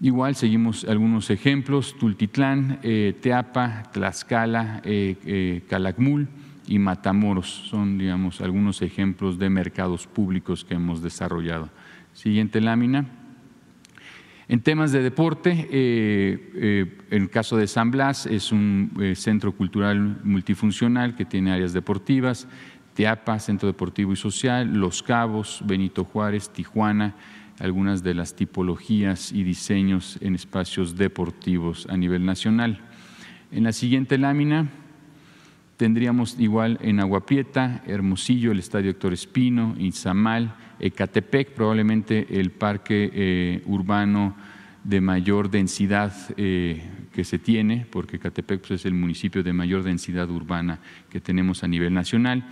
Igual 0.00 0.36
seguimos 0.36 0.84
algunos 0.84 1.30
ejemplos, 1.30 1.96
Tultitlán, 1.98 2.78
eh, 2.84 3.12
Teapa, 3.20 3.90
Tlaxcala, 3.92 4.82
eh, 4.84 5.64
Calakmul 5.68 6.28
y 6.66 6.78
Matamoros. 6.78 7.48
Son, 7.68 7.98
digamos, 7.98 8.40
algunos 8.40 8.82
ejemplos 8.82 9.38
de 9.38 9.50
mercados 9.50 10.06
públicos 10.06 10.64
que 10.64 10.74
hemos 10.74 11.02
desarrollado. 11.02 11.70
Siguiente 12.12 12.60
lámina. 12.60 13.06
En 14.46 14.60
temas 14.60 14.92
de 14.92 15.02
deporte, 15.02 15.68
eh, 15.70 16.52
eh, 16.54 16.98
en 17.10 17.22
el 17.22 17.30
caso 17.30 17.56
de 17.56 17.66
San 17.66 17.90
Blas, 17.90 18.26
es 18.26 18.52
un 18.52 18.92
eh, 19.00 19.14
centro 19.14 19.52
cultural 19.52 20.20
multifuncional 20.22 21.16
que 21.16 21.24
tiene 21.24 21.52
áreas 21.52 21.72
deportivas, 21.72 22.46
Teapa, 22.92 23.38
Centro 23.38 23.66
Deportivo 23.66 24.12
y 24.12 24.16
Social, 24.16 24.72
Los 24.74 25.02
Cabos, 25.02 25.62
Benito 25.64 26.04
Juárez, 26.04 26.50
Tijuana, 26.50 27.14
algunas 27.58 28.02
de 28.02 28.14
las 28.14 28.36
tipologías 28.36 29.32
y 29.32 29.44
diseños 29.44 30.18
en 30.20 30.34
espacios 30.34 30.96
deportivos 30.96 31.86
a 31.88 31.96
nivel 31.96 32.26
nacional. 32.26 32.80
En 33.50 33.64
la 33.64 33.72
siguiente 33.72 34.18
lámina 34.18 34.68
tendríamos 35.76 36.38
igual 36.38 36.78
en 36.82 37.00
Agua 37.00 37.26
Prieta, 37.26 37.82
Hermosillo, 37.86 38.52
el 38.52 38.58
Estadio 38.58 38.90
Héctor 38.90 39.12
Espino, 39.12 39.74
Izamal, 39.78 40.54
Ecatepec, 40.80 41.52
probablemente 41.52 42.40
el 42.40 42.50
parque 42.50 43.10
eh, 43.12 43.62
urbano 43.66 44.36
de 44.82 45.00
mayor 45.00 45.50
densidad 45.50 46.12
eh, 46.36 46.82
que 47.12 47.24
se 47.24 47.38
tiene, 47.38 47.86
porque 47.90 48.16
Ecatepec 48.16 48.60
pues, 48.60 48.80
es 48.80 48.86
el 48.86 48.94
municipio 48.94 49.42
de 49.42 49.52
mayor 49.52 49.82
densidad 49.82 50.30
urbana 50.30 50.80
que 51.08 51.20
tenemos 51.20 51.64
a 51.64 51.68
nivel 51.68 51.94
nacional 51.94 52.44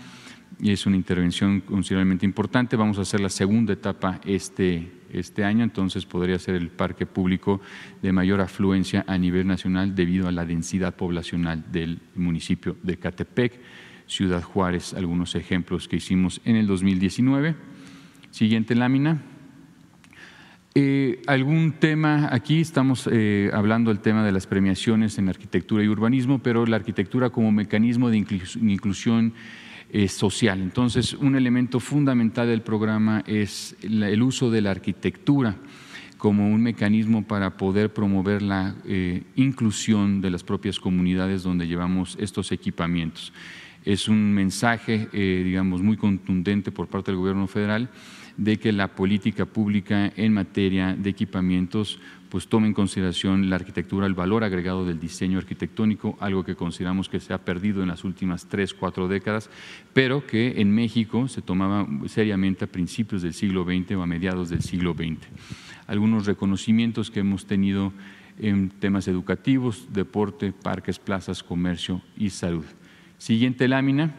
y 0.61 0.71
es 0.71 0.87
una 0.87 0.97
intervención 0.97 1.61
considerablemente 1.61 2.27
importante. 2.27 2.77
Vamos 2.77 2.99
a 2.99 3.03
hacer 3.03 3.21
la 3.21 3.29
segunda 3.29 3.73
etapa 3.73 4.21
este, 4.25 4.93
este 5.13 5.45
año, 5.45 5.65
entonces 5.65 6.07
podría 6.07 6.39
ser 6.39 6.55
el 6.55 6.69
parque 6.69 7.07
público 7.07 7.61
de 8.03 8.13
mayor 8.13 8.41
afluencia 8.41 9.05
a 9.07 9.19
nivel 9.19 9.47
nacional 9.47 9.95
debido 9.95 10.29
a 10.29 10.33
la 10.33 10.45
densidad 10.45 10.95
poblacional 10.95 11.65
del 11.71 12.01
municipio 12.15 12.77
de 12.83 12.95
Ecatepec, 12.95 13.61
Ciudad 14.07 14.43
Juárez, 14.43 14.95
algunos 14.95 15.35
ejemplos 15.35 15.89
que 15.89 15.97
hicimos 15.97 16.41
en 16.45 16.57
el 16.57 16.67
2019. 16.67 17.55
Siguiente 18.31 18.75
lámina. 18.75 19.23
Eh, 20.75 21.21
¿Algún 21.27 21.73
tema? 21.73 22.31
Aquí 22.33 22.61
estamos 22.61 23.07
eh, 23.13 23.51
hablando 23.53 23.91
del 23.91 24.01
tema 24.01 24.25
de 24.25 24.33
las 24.33 24.47
premiaciones 24.47 25.19
en 25.19 25.29
arquitectura 25.29 25.85
y 25.85 25.89
urbanismo, 25.89 26.39
pero 26.39 26.65
la 26.65 26.77
arquitectura 26.77 27.29
como 27.29 27.53
mecanismo 27.53 28.09
de 28.09 28.17
inclusión 28.17 29.35
eh, 29.93 30.09
social. 30.09 30.61
Entonces, 30.61 31.13
un 31.13 31.37
elemento 31.37 31.79
fundamental 31.79 32.49
del 32.49 32.63
programa 32.63 33.23
es 33.27 33.77
el 33.83 34.23
uso 34.23 34.51
de 34.51 34.63
la 34.63 34.71
arquitectura 34.71 35.57
como 36.19 36.49
un 36.49 36.63
mecanismo 36.63 37.25
para 37.25 37.57
poder 37.57 37.93
promover 37.93 38.43
la 38.43 38.77
inclusión 39.35 40.21
de 40.21 40.31
las 40.31 40.45
propias 40.45 40.79
comunidades 40.79 41.43
donde 41.43 41.67
llevamos 41.67 42.17
estos 42.21 42.53
equipamientos. 42.53 43.33
Es 43.85 44.09
un 44.09 44.33
mensaje, 44.33 45.09
digamos, 45.13 45.83
muy 45.83 45.97
contundente 45.97 46.71
por 46.71 46.87
parte 46.87 47.11
del 47.11 47.19
Gobierno 47.19 47.49
federal 47.49 47.91
de 48.37 48.59
que 48.59 48.73
la 48.73 48.89
política 48.95 49.47
pública 49.47 50.13
en 50.17 50.33
materia 50.33 50.95
de 50.95 51.11
equipamientos 51.11 51.99
pues 52.33 52.49
tome 52.49 52.67
en 52.67 52.73
consideración 52.73 53.51
la 53.51 53.57
arquitectura, 53.57 54.07
el 54.07 54.15
valor 54.15 54.43
agregado 54.43 54.87
del 54.87 54.99
diseño 54.99 55.37
arquitectónico, 55.37 56.17
algo 56.19 56.45
que 56.45 56.57
consideramos 56.57 57.11
que 57.11 57.21
se 57.21 57.35
ha 57.35 57.45
perdido 57.45 57.83
en 57.83 57.89
las 57.89 58.05
últimas 58.05 58.47
tres, 58.47 58.73
cuatro 58.73 59.07
décadas, 59.07 59.51
pero 59.93 60.27
que 60.27 60.59
en 60.63 60.75
México 60.75 61.29
se 61.29 61.43
tomaba 61.43 61.87
seriamente 62.07 62.65
a 62.65 62.73
principios 62.73 63.21
del 63.21 63.35
siglo 63.35 63.65
XX 63.65 63.97
o 63.97 64.03
a 64.03 64.07
mediados 64.07 64.49
del 64.49 64.63
siglo 64.63 64.95
XX. 64.95 65.19
Algunos 65.87 66.25
reconocimientos 66.25 67.11
que 67.11 67.21
hemos 67.21 67.45
tenido 67.45 67.93
en 68.39 68.71
temas 68.71 69.09
educativos, 69.09 69.89
deporte, 69.93 70.55
parques, 70.55 70.99
plazas, 70.99 71.43
comercio 71.43 72.01
y 72.17 72.31
salud. 72.31 72.65
Siguiente 73.19 73.69
lámina, 73.69 74.15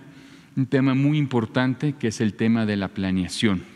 un 0.55 0.67
tema 0.67 0.93
muy 0.93 1.17
importante 1.17 1.93
que 1.93 2.09
es 2.09 2.21
el 2.21 2.35
tema 2.35 2.67
de 2.67 2.77
la 2.77 2.89
planeación 2.89 3.73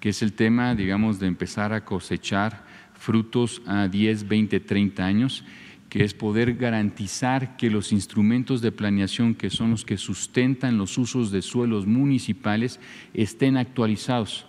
que 0.00 0.10
es 0.10 0.22
el 0.22 0.32
tema, 0.32 0.74
digamos, 0.74 1.18
de 1.18 1.26
empezar 1.26 1.72
a 1.72 1.84
cosechar 1.84 2.67
frutos 2.98 3.62
a 3.66 3.88
10, 3.88 4.28
20, 4.28 4.60
30 4.60 5.04
años, 5.04 5.44
que 5.88 6.04
es 6.04 6.12
poder 6.12 6.54
garantizar 6.54 7.56
que 7.56 7.70
los 7.70 7.92
instrumentos 7.92 8.60
de 8.60 8.72
planeación, 8.72 9.34
que 9.34 9.50
son 9.50 9.70
los 9.70 9.84
que 9.84 9.96
sustentan 9.96 10.76
los 10.76 10.98
usos 10.98 11.30
de 11.30 11.40
suelos 11.40 11.86
municipales, 11.86 12.78
estén 13.14 13.56
actualizados. 13.56 14.46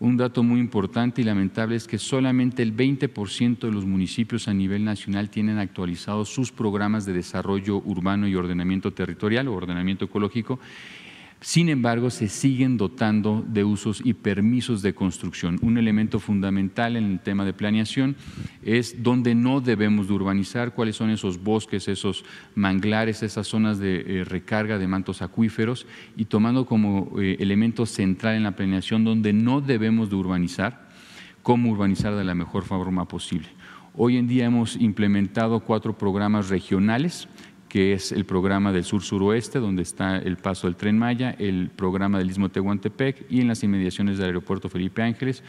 Un 0.00 0.16
dato 0.16 0.42
muy 0.42 0.60
importante 0.60 1.20
y 1.20 1.24
lamentable 1.24 1.76
es 1.76 1.86
que 1.86 1.98
solamente 1.98 2.62
el 2.62 2.74
20% 2.74 3.58
de 3.58 3.70
los 3.70 3.84
municipios 3.84 4.48
a 4.48 4.54
nivel 4.54 4.82
nacional 4.82 5.28
tienen 5.28 5.58
actualizados 5.58 6.30
sus 6.30 6.50
programas 6.50 7.04
de 7.04 7.12
desarrollo 7.12 7.82
urbano 7.84 8.26
y 8.26 8.34
ordenamiento 8.34 8.94
territorial 8.94 9.46
o 9.48 9.52
ordenamiento 9.52 10.06
ecológico 10.06 10.58
sin 11.42 11.70
embargo, 11.70 12.10
se 12.10 12.28
siguen 12.28 12.76
dotando 12.76 13.42
de 13.48 13.64
usos 13.64 14.02
y 14.04 14.12
permisos 14.12 14.82
de 14.82 14.94
construcción. 14.94 15.58
Un 15.62 15.78
elemento 15.78 16.20
fundamental 16.20 16.96
en 16.96 17.04
el 17.04 17.20
tema 17.20 17.46
de 17.46 17.54
planeación 17.54 18.14
es 18.62 19.02
dónde 19.02 19.34
no 19.34 19.62
debemos 19.62 20.06
de 20.06 20.12
urbanizar, 20.12 20.74
cuáles 20.74 20.96
son 20.96 21.08
esos 21.08 21.42
bosques, 21.42 21.88
esos 21.88 22.26
manglares, 22.54 23.22
esas 23.22 23.46
zonas 23.46 23.78
de 23.78 24.20
eh, 24.20 24.24
recarga 24.24 24.76
de 24.76 24.86
mantos 24.86 25.22
acuíferos 25.22 25.86
y 26.14 26.26
tomando 26.26 26.66
como 26.66 27.18
eh, 27.18 27.38
elemento 27.40 27.86
central 27.86 28.36
en 28.36 28.42
la 28.42 28.54
planeación 28.54 29.04
donde 29.04 29.32
no 29.32 29.62
debemos 29.62 30.10
de 30.10 30.16
urbanizar, 30.16 30.90
cómo 31.42 31.70
urbanizar 31.70 32.14
de 32.16 32.24
la 32.24 32.34
mejor 32.34 32.64
forma 32.64 33.08
posible. 33.08 33.48
Hoy 33.96 34.18
en 34.18 34.28
día 34.28 34.44
hemos 34.44 34.76
implementado 34.76 35.60
cuatro 35.60 35.98
programas 35.98 36.48
regionales 36.48 37.28
que 37.70 37.92
es 37.92 38.10
el 38.10 38.26
programa 38.26 38.72
del 38.72 38.84
sur-suroeste, 38.84 39.60
donde 39.60 39.82
está 39.82 40.18
el 40.18 40.36
paso 40.36 40.66
del 40.66 40.74
Tren 40.74 40.98
Maya, 40.98 41.30
el 41.38 41.70
programa 41.70 42.18
del 42.18 42.28
Istmo 42.28 42.48
Tehuantepec 42.48 43.30
y 43.30 43.40
en 43.40 43.48
las 43.48 43.62
inmediaciones 43.62 44.18
del 44.18 44.26
aeropuerto 44.26 44.68
Felipe 44.68 45.02
Ángeles, 45.02 45.44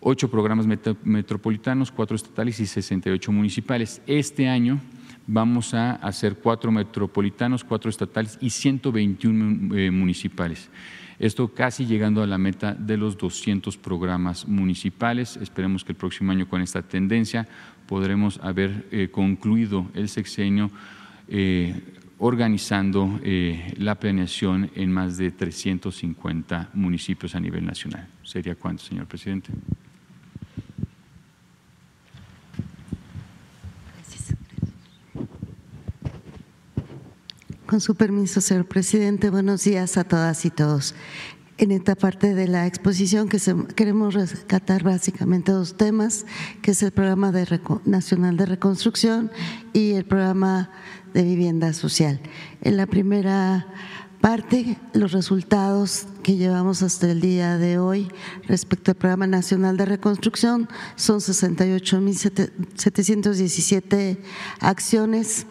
ocho 0.00 0.30
programas 0.30 0.66
metropolitanos, 1.02 1.90
cuatro 1.90 2.14
estatales 2.14 2.60
y 2.60 2.66
68 2.66 3.32
municipales. 3.32 4.00
Este 4.06 4.48
año 4.48 4.80
vamos 5.26 5.74
a 5.74 5.96
hacer 5.96 6.36
cuatro 6.36 6.70
metropolitanos, 6.70 7.64
cuatro 7.64 7.90
estatales 7.90 8.38
y 8.40 8.50
121 8.50 9.74
eh, 9.76 9.90
municipales. 9.90 10.70
Esto 11.18 11.52
casi 11.52 11.86
llegando 11.86 12.22
a 12.22 12.28
la 12.28 12.38
meta 12.38 12.72
de 12.74 12.96
los 12.96 13.18
200 13.18 13.76
programas 13.78 14.46
municipales. 14.46 15.36
Esperemos 15.36 15.82
que 15.82 15.90
el 15.90 15.98
próximo 15.98 16.30
año 16.30 16.48
con 16.48 16.62
esta 16.62 16.82
tendencia 16.82 17.48
podremos 17.88 18.38
haber 18.44 18.86
eh, 18.92 19.08
concluido 19.10 19.88
el 19.94 20.08
sexenio 20.08 20.70
organizando 22.18 23.20
eh, 23.22 23.74
la 23.78 23.94
planeación 23.94 24.70
en 24.74 24.92
más 24.92 25.16
de 25.16 25.30
350 25.30 26.70
municipios 26.74 27.34
a 27.34 27.40
nivel 27.40 27.64
nacional. 27.64 28.08
¿Sería 28.22 28.54
cuánto, 28.56 28.82
señor 28.82 29.06
presidente? 29.06 29.50
Con 37.66 37.80
su 37.80 37.94
permiso, 37.94 38.40
señor 38.40 38.66
presidente, 38.66 39.28
buenos 39.28 39.62
días 39.64 39.98
a 39.98 40.04
todas 40.04 40.44
y 40.44 40.50
todos. 40.50 40.94
en 41.58 41.72
esta 41.72 41.96
parte 41.96 42.34
de 42.34 42.46
la 42.46 42.68
exposición 42.68 43.28
que 43.28 43.38
queremos 43.74 44.14
rescatar 44.14 44.84
básicamente 44.84 45.50
dos 45.50 45.76
temas, 45.76 46.24
que 46.62 46.70
es 46.70 46.82
el 46.84 46.92
programa 46.92 47.32
nacional 47.84 48.36
de 48.36 48.46
reconstrucción 48.46 49.32
y 49.72 49.94
el 49.94 50.04
programa 50.04 50.70
de 51.18 51.24
vivienda 51.24 51.72
social. 51.72 52.20
En 52.62 52.76
la 52.76 52.86
primera 52.86 53.66
parte, 54.20 54.78
los 54.92 55.10
resultados 55.10 56.06
que 56.22 56.36
llevamos 56.36 56.82
hasta 56.82 57.10
el 57.10 57.20
día 57.20 57.58
de 57.58 57.80
hoy 57.80 58.06
respecto 58.46 58.92
al 58.92 58.96
programa 58.96 59.26
nacional 59.26 59.76
de 59.76 59.84
reconstrucción 59.84 60.68
son 60.94 61.18
68.717 61.18 64.18
acciones 64.60 65.48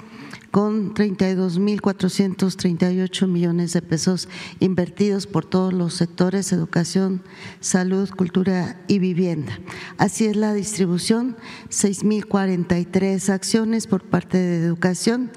con 0.52 0.94
32.438 0.94 3.28
millones 3.28 3.74
de 3.74 3.82
pesos 3.82 4.30
invertidos 4.60 5.28
por 5.28 5.46
todos 5.46 5.74
los 5.74 5.94
sectores, 5.94 6.52
educación, 6.52 7.22
salud, 7.60 8.10
cultura 8.10 8.80
y 8.88 9.00
vivienda. 9.00 9.60
Así 9.98 10.26
es 10.26 10.36
la 10.36 10.54
distribución, 10.54 11.38
6.043 11.70 13.30
acciones 13.30 13.88
por 13.88 14.04
parte 14.04 14.38
de 14.38 14.66
educación, 14.66 15.32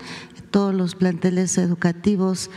todos 0.50 0.74
los 0.74 0.94
planteles 0.94 1.58
educativos 1.58 2.50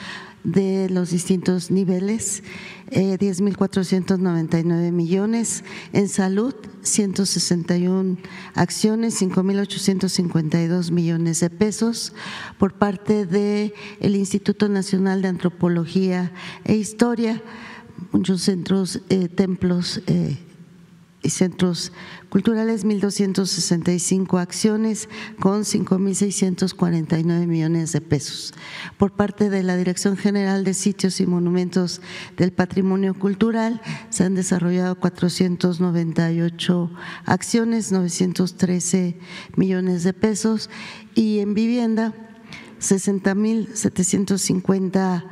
de 0.44 0.90
los 0.90 1.12
distintos 1.12 1.72
niveles, 1.72 2.44
eh, 2.92 3.18
10.499 3.18 4.92
millones, 4.92 5.64
en 5.94 6.10
salud 6.10 6.54
161 6.82 8.18
acciones, 8.54 9.22
5.852 9.22 10.92
millones 10.92 11.40
de 11.40 11.50
pesos 11.50 12.14
por 12.58 12.74
parte 12.74 13.26
del 13.26 13.74
el 14.00 14.16
Instituto 14.16 14.70
Nacional 14.70 15.22
de 15.22 15.30
Antropología 15.30 16.32
e 16.66 16.76
Historia, 16.76 17.42
muchos 18.12 18.42
centros, 18.42 19.02
eh, 19.10 19.30
templos 19.30 20.02
eh, 20.08 20.38
y 21.24 21.30
centros 21.30 21.94
culturales, 22.30 22.86
1.265 22.86 24.39
acciones 24.39 25.10
con 25.39 25.62
5.649 25.62 27.48
millones 27.48 27.94
de 27.94 28.01
pesos. 28.01 28.53
Por 28.98 29.13
parte 29.13 29.50
de 29.50 29.63
la 29.63 29.77
Dirección 29.77 30.18
General 30.18 30.63
de 30.63 30.74
Sitios 30.74 31.22
y 31.22 31.25
Monumentos 31.25 32.01
del 32.38 32.51
Patrimonio 32.51 33.13
Cultural 33.13 33.82
se 34.10 34.25
han 34.25 34.36
desarrollado 34.36 35.00
498 35.00 36.92
acciones, 37.25 37.92
913 37.92 39.18
millones 39.56 40.03
de 40.03 40.13
pesos 40.13 40.70
y 41.15 41.39
en 41.39 41.53
vivienda 41.53 42.13
60.750 42.80 45.24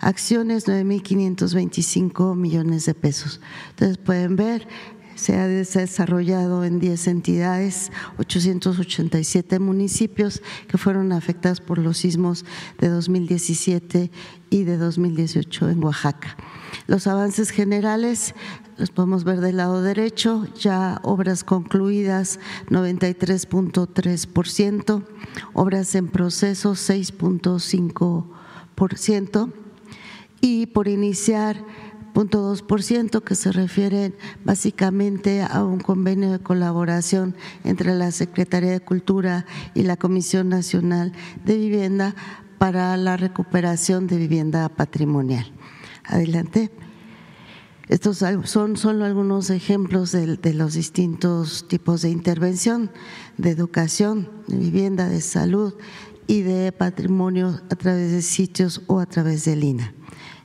acciones, 0.00 0.68
9.525 0.68 2.36
millones 2.36 2.84
de 2.86 2.94
pesos. 2.94 3.40
Entonces 3.70 3.98
pueden 3.98 4.36
ver 4.36 4.68
se 5.14 5.36
ha 5.36 5.46
desarrollado 5.46 6.64
en 6.64 6.78
10 6.78 7.08
entidades, 7.08 7.92
887 8.18 9.58
municipios 9.58 10.42
que 10.68 10.78
fueron 10.78 11.12
afectados 11.12 11.60
por 11.60 11.78
los 11.78 11.98
sismos 11.98 12.44
de 12.78 12.88
2017 12.88 14.10
y 14.50 14.64
de 14.64 14.76
2018 14.76 15.70
en 15.70 15.84
Oaxaca. 15.84 16.36
Los 16.86 17.06
avances 17.06 17.50
generales 17.50 18.34
los 18.76 18.90
podemos 18.90 19.22
ver 19.24 19.40
del 19.40 19.56
lado 19.58 19.82
derecho, 19.82 20.48
ya 20.54 20.98
obras 21.02 21.44
concluidas 21.44 22.40
93.3%, 22.70 25.04
obras 25.52 25.94
en 25.94 26.08
proceso 26.08 26.72
6.5% 26.72 29.52
y 30.40 30.66
por 30.66 30.88
iniciar 30.88 31.64
ciento 32.82 33.22
que 33.22 33.34
se 33.34 33.50
refieren 33.50 34.14
básicamente 34.44 35.42
a 35.42 35.64
un 35.64 35.80
convenio 35.80 36.30
de 36.30 36.38
colaboración 36.38 37.34
entre 37.64 37.94
la 37.94 38.12
Secretaría 38.12 38.70
de 38.70 38.80
Cultura 38.80 39.46
y 39.74 39.82
la 39.82 39.96
Comisión 39.96 40.48
Nacional 40.48 41.12
de 41.44 41.56
Vivienda 41.56 42.14
para 42.58 42.96
la 42.96 43.16
recuperación 43.16 44.06
de 44.06 44.16
vivienda 44.16 44.68
patrimonial. 44.68 45.52
Adelante. 46.04 46.70
Estos 47.88 48.24
son 48.44 48.76
solo 48.76 49.04
algunos 49.04 49.50
ejemplos 49.50 50.12
de, 50.12 50.36
de, 50.36 50.54
los 50.54 50.72
distintos 50.72 51.68
tipos 51.68 52.00
de 52.00 52.10
intervención, 52.10 52.90
de 53.36 53.50
educación, 53.50 54.30
de 54.46 54.56
vivienda, 54.56 55.08
de 55.08 55.20
salud 55.20 55.74
y 56.26 56.42
de 56.42 56.72
patrimonio 56.72 57.60
a 57.70 57.74
través 57.74 58.12
de 58.12 58.22
sitios 58.22 58.82
o 58.86 59.00
a 59.00 59.06
través 59.06 59.44
del 59.44 59.64
INA. 59.64 59.92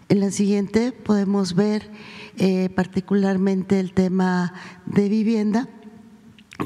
En 0.09 0.21
la 0.21 0.31
siguiente 0.31 0.91
podemos 0.91 1.53
ver 1.53 1.91
eh, 2.37 2.69
particularmente 2.75 3.79
el 3.79 3.93
tema 3.93 4.53
de 4.87 5.07
vivienda 5.07 5.69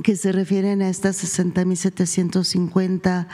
que 0.02 0.16
se 0.16 0.32
refieren 0.32 0.82
a 0.82 0.90
estas 0.90 1.24
60.750 1.24 3.28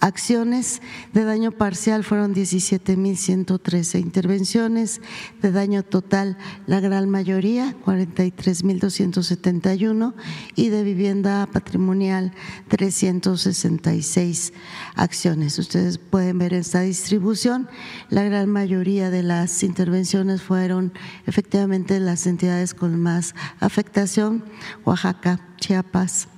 acciones. 0.00 0.80
De 1.12 1.24
daño 1.24 1.52
parcial 1.52 2.04
fueron 2.04 2.34
17.113 2.34 4.00
intervenciones, 4.00 5.02
de 5.42 5.52
daño 5.52 5.82
total 5.82 6.38
la 6.66 6.80
gran 6.80 7.10
mayoría, 7.10 7.76
43.271, 7.84 10.14
y 10.54 10.70
de 10.70 10.84
vivienda 10.84 11.46
patrimonial 11.46 12.32
366 12.68 14.54
acciones. 14.94 15.58
Ustedes 15.58 15.98
pueden 15.98 16.38
ver 16.38 16.54
esta 16.54 16.80
distribución. 16.80 17.68
La 18.08 18.22
gran 18.22 18.48
mayoría 18.48 19.10
de 19.10 19.22
las 19.22 19.62
intervenciones 19.62 20.40
fueron 20.42 20.94
efectivamente 21.26 22.00
las 22.00 22.26
entidades 22.26 22.72
con 22.72 22.98
más 23.00 23.34
afectación, 23.60 24.42
Oaxaca, 24.84 25.40
Chiapas, 25.56 26.28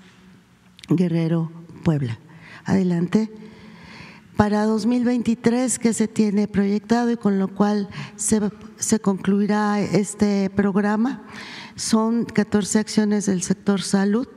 Guerrero, 0.88 1.50
Puebla. 1.84 2.18
Adelante. 2.64 3.32
Para 4.36 4.64
2023 4.64 5.78
que 5.78 5.92
se 5.92 6.06
tiene 6.06 6.46
proyectado 6.46 7.10
y 7.10 7.16
con 7.16 7.38
lo 7.38 7.48
cual 7.48 7.88
se, 8.16 8.40
se 8.76 9.00
concluirá 9.00 9.80
este 9.80 10.48
programa, 10.50 11.24
son 11.74 12.24
14 12.24 12.78
acciones 12.78 13.26
del 13.26 13.42
sector 13.42 13.82
salud, 13.82 14.28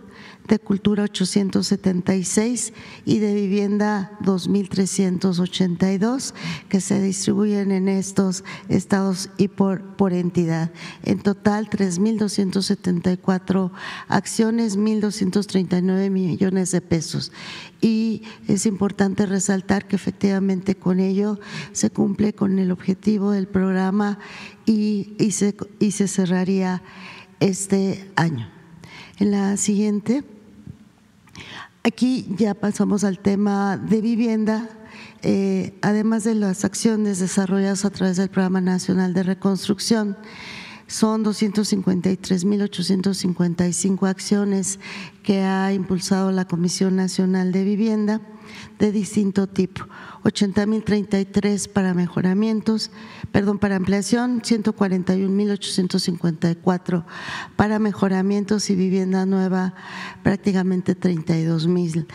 de 0.51 0.59
cultura 0.59 1.03
876 1.03 2.73
y 3.05 3.19
de 3.19 3.33
vivienda 3.33 4.17
2382 4.19 6.33
que 6.67 6.81
se 6.81 7.01
distribuyen 7.01 7.71
en 7.71 7.87
estos 7.87 8.43
estados 8.67 9.29
y 9.37 9.47
por, 9.47 9.95
por 9.95 10.11
entidad. 10.11 10.71
En 11.03 11.19
total 11.19 11.69
3.274 11.69 13.71
acciones, 14.09 14.77
1.239 14.77 16.09
millones 16.09 16.71
de 16.71 16.81
pesos. 16.81 17.31
Y 17.79 18.23
es 18.49 18.65
importante 18.65 19.25
resaltar 19.25 19.87
que 19.87 19.95
efectivamente 19.95 20.75
con 20.75 20.99
ello 20.99 21.39
se 21.71 21.91
cumple 21.91 22.33
con 22.33 22.59
el 22.59 22.71
objetivo 22.71 23.31
del 23.31 23.47
programa 23.47 24.19
y, 24.65 25.13
y, 25.17 25.31
se, 25.31 25.55
y 25.79 25.91
se 25.91 26.09
cerraría 26.09 26.83
este 27.39 28.11
año. 28.17 28.49
En 29.17 29.31
la 29.31 29.55
siguiente, 29.55 30.25
aquí 31.83 32.27
ya 32.37 32.53
pasamos 32.53 33.03
al 33.03 33.17
tema 33.19 33.75
de 33.77 33.99
vivienda. 34.01 34.69
Eh, 35.23 35.77
además 35.81 36.23
de 36.23 36.35
las 36.35 36.63
acciones 36.65 37.19
desarrolladas 37.19 37.85
a 37.85 37.91
través 37.91 38.17
del 38.17 38.29
Programa 38.29 38.61
Nacional 38.61 39.13
de 39.13 39.23
Reconstrucción, 39.23 40.17
son 40.87 41.23
253.855 41.23 44.07
acciones 44.07 44.79
que 45.23 45.41
ha 45.41 45.73
impulsado 45.73 46.31
la 46.31 46.45
Comisión 46.45 46.95
Nacional 46.95 47.51
de 47.51 47.63
Vivienda 47.63 48.21
de 48.79 48.91
distinto 48.91 49.47
tipo. 49.47 49.85
80.033 50.23 51.69
para 51.69 51.93
mejoramientos, 51.93 52.89
perdón, 53.31 53.59
para 53.59 53.75
ampliación, 53.75 54.41
141.854 54.41 57.05
para 57.55 57.77
mejoramientos 57.79 58.69
y 58.69 58.75
vivienda 58.75 59.25
nueva, 59.25 59.73
prácticamente 60.23 60.97
32.000 60.97 62.07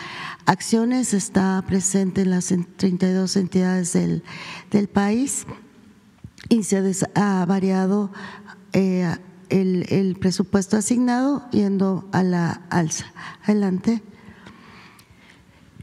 acciones. 0.45 1.15
Está 1.15 1.65
presente 1.67 2.21
en 2.23 2.31
las 2.31 2.53
32 2.77 3.37
entidades 3.37 3.93
del, 3.93 4.23
del 4.71 4.89
país 4.89 5.47
y 6.49 6.63
se 6.63 6.95
ha 7.15 7.45
variado 7.47 8.13
eh, 8.73 9.17
el, 9.49 9.87
el 9.89 10.17
presupuesto 10.17 10.77
asignado 10.77 11.49
yendo 11.51 12.09
a 12.13 12.23
la 12.23 12.63
alza. 12.71 13.07
Adelante. 13.45 14.03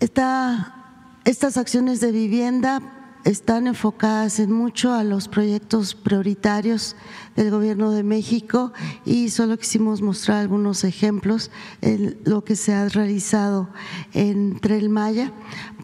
Esta 0.03 1.21
estas 1.23 1.55
acciones 1.55 2.01
de 2.01 2.11
vivienda 2.11 2.81
están 3.23 3.67
enfocadas 3.67 4.37
en 4.41 4.51
mucho 4.51 4.91
a 4.91 5.05
los 5.05 5.29
proyectos 5.29 5.95
prioritarios 5.95 6.97
del 7.37 7.51
Gobierno 7.51 7.91
de 7.91 8.03
México 8.03 8.73
y 9.05 9.29
solo 9.29 9.57
quisimos 9.57 10.01
mostrar 10.01 10.39
algunos 10.39 10.83
ejemplos 10.83 11.51
en 11.79 12.17
lo 12.25 12.43
que 12.43 12.57
se 12.57 12.73
ha 12.73 12.89
realizado 12.89 13.69
en 14.13 14.59
Tren 14.59 14.91
Maya 14.91 15.31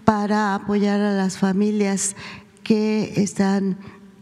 para 0.04 0.54
apoyar 0.54 1.00
a 1.00 1.14
las 1.14 1.38
familias 1.38 2.18
que 2.62 3.14
están 3.16 3.78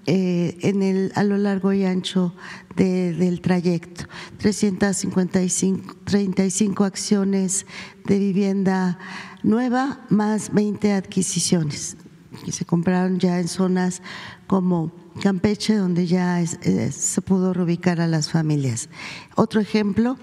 en 0.07 0.81
el, 0.81 1.11
a 1.15 1.23
lo 1.23 1.37
largo 1.37 1.71
y 1.73 1.85
ancho 1.85 2.33
del 2.75 3.41
trayecto. 3.41 4.05
355 4.37 5.97
35 6.05 6.83
acciones 6.85 7.67
de 8.05 8.17
vivienda 8.17 8.97
nueva 9.43 9.99
más 10.09 10.51
20 10.53 10.93
adquisiciones 10.93 11.97
que 12.45 12.51
se 12.51 12.65
compraron 12.65 13.19
ya 13.19 13.39
en 13.39 13.47
zonas 13.47 14.01
como 14.45 14.91
Campeche, 15.21 15.75
donde 15.75 16.07
ya 16.07 16.45
se 16.45 17.21
pudo 17.21 17.53
reubicar 17.53 17.99
a 17.99 18.05
las 18.07 18.31
familias. 18.31 18.89
Otro 19.35 19.59
ejemplo 19.59 20.17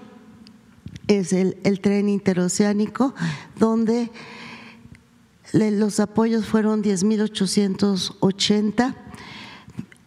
es 1.07 1.33
el 1.33 1.79
tren 1.81 2.09
interoceánico, 2.09 3.13
donde 3.59 4.09
los 5.53 5.99
apoyos 5.99 6.45
fueron 6.45 6.83
10.880 6.83 8.95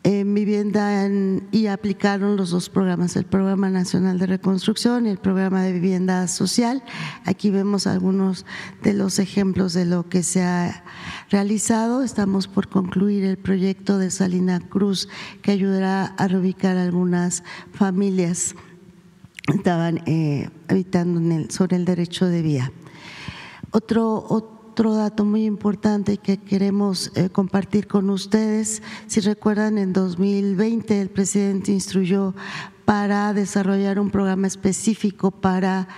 en 0.08 0.32
vivienda 0.32 1.06
y 1.52 1.66
aplicaron 1.66 2.36
los 2.36 2.48
dos 2.48 2.70
programas, 2.70 3.14
el 3.14 3.26
Programa 3.26 3.68
Nacional 3.68 4.18
de 4.18 4.24
Reconstrucción 4.24 5.04
y 5.04 5.10
el 5.10 5.18
Programa 5.18 5.62
de 5.62 5.74
Vivienda 5.74 6.26
Social. 6.28 6.82
Aquí 7.26 7.50
vemos 7.50 7.86
algunos 7.86 8.46
de 8.82 8.94
los 8.94 9.18
ejemplos 9.18 9.74
de 9.74 9.84
lo 9.84 10.08
que 10.08 10.22
se 10.22 10.42
ha 10.42 10.82
realizado. 11.28 12.02
Estamos 12.02 12.48
por 12.48 12.70
concluir 12.70 13.22
el 13.24 13.36
proyecto 13.36 13.98
de 13.98 14.10
Salina 14.10 14.60
Cruz 14.60 15.10
que 15.42 15.50
ayudará 15.50 16.06
a 16.06 16.26
reubicar 16.26 16.78
algunas 16.78 17.44
familias 17.72 18.54
que 19.46 19.58
estaban 19.58 20.00
eh, 20.06 20.48
habitando 20.68 21.20
sobre 21.50 21.76
el 21.76 21.84
derecho 21.84 22.24
de 22.24 22.40
vía. 22.40 22.72
Otro, 23.72 24.24
otro 24.26 24.57
otro 24.78 24.94
dato 24.94 25.24
muy 25.24 25.44
importante 25.44 26.18
que 26.18 26.36
queremos 26.36 27.10
eh, 27.16 27.30
compartir 27.30 27.88
con 27.88 28.10
ustedes, 28.10 28.80
si 29.08 29.18
recuerdan, 29.18 29.76
en 29.76 29.92
2020 29.92 31.00
el 31.00 31.10
presidente 31.10 31.72
instruyó 31.72 32.32
para 32.84 33.34
desarrollar 33.34 33.98
un 33.98 34.10
programa 34.10 34.46
específico 34.46 35.32
para 35.32 35.88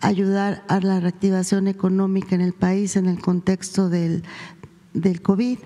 ayudar 0.00 0.64
a 0.68 0.80
la 0.80 0.98
reactivación 0.98 1.68
económica 1.68 2.34
en 2.34 2.40
el 2.40 2.54
país 2.54 2.96
en 2.96 3.04
el 3.04 3.20
contexto 3.20 3.90
del, 3.90 4.22
del 4.94 5.20
COVID. 5.20 5.58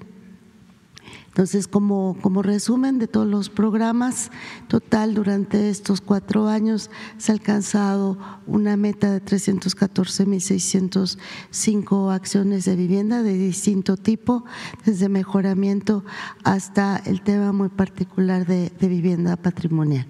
Entonces, 1.27 1.67
como, 1.67 2.17
como 2.21 2.41
resumen 2.41 2.97
de 2.97 3.07
todos 3.07 3.27
los 3.27 3.49
programas, 3.49 4.31
total 4.67 5.13
durante 5.13 5.69
estos 5.69 6.01
cuatro 6.01 6.47
años 6.47 6.89
se 7.19 7.31
ha 7.31 7.35
alcanzado 7.35 8.17
una 8.47 8.75
meta 8.75 9.11
de 9.11 9.23
314.605 9.23 12.11
acciones 12.11 12.65
de 12.65 12.75
vivienda 12.75 13.21
de 13.21 13.37
distinto 13.37 13.97
tipo, 13.97 14.45
desde 14.83 15.09
mejoramiento 15.09 16.03
hasta 16.43 16.97
el 17.05 17.21
tema 17.21 17.51
muy 17.51 17.69
particular 17.69 18.47
de, 18.47 18.71
de 18.71 18.87
vivienda 18.87 19.35
patrimonial. 19.35 20.07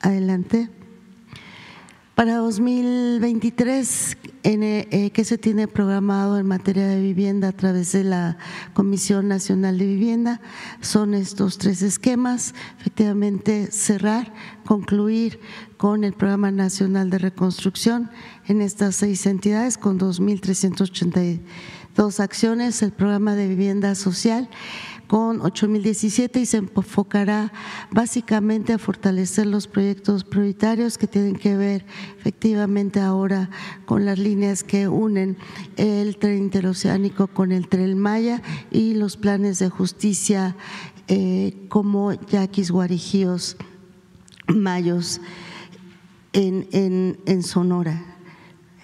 Adelante. 0.00 0.70
Para 2.14 2.36
2023, 2.36 4.16
eh, 4.44 4.88
eh, 4.90 5.10
¿qué 5.10 5.24
se 5.24 5.38
tiene 5.38 5.68
programado 5.68 6.36
en 6.38 6.46
materia 6.46 6.88
de 6.88 7.00
vivienda 7.00 7.46
a 7.48 7.52
través 7.52 7.92
de 7.92 8.02
la 8.02 8.38
Comisión 8.74 9.28
Nacional 9.28 9.78
de 9.78 9.86
Vivienda? 9.86 10.40
Son 10.80 11.14
estos 11.14 11.58
tres 11.58 11.80
esquemas. 11.82 12.52
Efectivamente, 12.80 13.70
cerrar, 13.70 14.34
concluir 14.66 15.38
con 15.76 16.02
el 16.02 16.12
Programa 16.12 16.50
Nacional 16.50 17.08
de 17.10 17.18
Reconstrucción 17.18 18.10
en 18.48 18.62
estas 18.62 18.96
seis 18.96 19.26
entidades 19.26 19.78
con 19.78 20.00
2.382 20.00 22.18
acciones, 22.18 22.82
el 22.82 22.92
Programa 22.92 23.36
de 23.36 23.46
Vivienda 23.46 23.94
Social 23.94 24.48
con 25.12 25.42
8017 25.42 26.40
y 26.40 26.46
se 26.46 26.56
enfocará 26.56 27.52
básicamente 27.90 28.72
a 28.72 28.78
fortalecer 28.78 29.44
los 29.44 29.68
proyectos 29.68 30.24
prioritarios 30.24 30.96
que 30.96 31.06
tienen 31.06 31.36
que 31.36 31.54
ver 31.54 31.84
efectivamente 32.18 32.98
ahora 32.98 33.50
con 33.84 34.06
las 34.06 34.18
líneas 34.18 34.64
que 34.64 34.88
unen 34.88 35.36
el 35.76 36.16
tren 36.16 36.38
interoceánico 36.38 37.26
con 37.26 37.52
el 37.52 37.68
tren 37.68 37.98
Maya 37.98 38.40
y 38.70 38.94
los 38.94 39.18
planes 39.18 39.58
de 39.58 39.68
justicia 39.68 40.56
eh, 41.08 41.66
como 41.68 42.14
Yaquis, 42.14 42.70
Guarijíos, 42.70 43.58
Mayos 44.46 45.20
en, 46.32 46.66
en, 46.72 47.18
en 47.26 47.42
Sonora, 47.42 48.02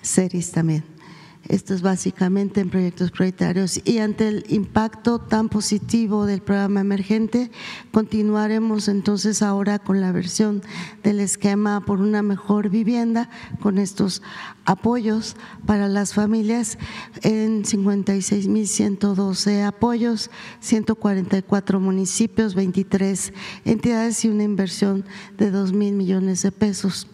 Ceris 0.02 0.52
también. 0.52 0.97
Esto 1.46 1.72
es 1.72 1.82
básicamente 1.82 2.60
en 2.60 2.68
proyectos 2.68 3.10
prioritarios. 3.10 3.80
Y 3.84 3.98
ante 3.98 4.28
el 4.28 4.44
impacto 4.48 5.18
tan 5.18 5.48
positivo 5.48 6.26
del 6.26 6.42
programa 6.42 6.80
emergente, 6.80 7.50
continuaremos 7.90 8.88
entonces 8.88 9.40
ahora 9.40 9.78
con 9.78 10.00
la 10.00 10.12
versión 10.12 10.62
del 11.02 11.20
esquema 11.20 11.84
por 11.84 12.00
una 12.00 12.22
mejor 12.22 12.68
vivienda, 12.68 13.30
con 13.60 13.78
estos 13.78 14.22
apoyos 14.66 15.36
para 15.64 15.88
las 15.88 16.12
familias 16.12 16.76
en 17.22 17.64
56.112 17.64 19.64
apoyos, 19.64 20.30
144 20.60 21.80
municipios, 21.80 22.54
23 22.54 23.32
entidades 23.64 24.24
y 24.24 24.28
una 24.28 24.44
inversión 24.44 25.04
de 25.38 25.50
2 25.50 25.72
mil 25.72 25.94
millones 25.94 26.42
de 26.42 26.52
pesos. 26.52 27.08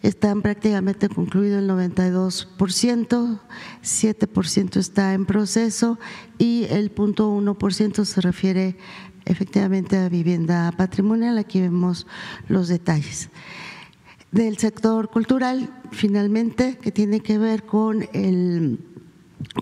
Están 0.02 0.42
prácticamente 0.42 1.08
concluido 1.08 1.58
el 1.58 1.68
92%, 1.68 3.40
7% 3.82 4.76
está 4.76 5.12
en 5.12 5.26
proceso 5.26 5.98
y 6.38 6.66
el 6.70 6.94
0.1% 6.94 8.04
se 8.04 8.20
refiere 8.20 8.76
efectivamente 9.24 9.96
a 9.96 10.08
vivienda 10.08 10.72
patrimonial. 10.76 11.36
Aquí 11.36 11.60
vemos 11.60 12.06
los 12.46 12.68
detalles. 12.68 13.28
Del 14.30 14.58
sector 14.58 15.10
cultural, 15.10 15.70
finalmente, 15.90 16.76
que 16.76 16.92
tiene 16.92 17.20
que 17.20 17.38
ver 17.38 17.64
con 17.64 18.08
el 18.12 18.78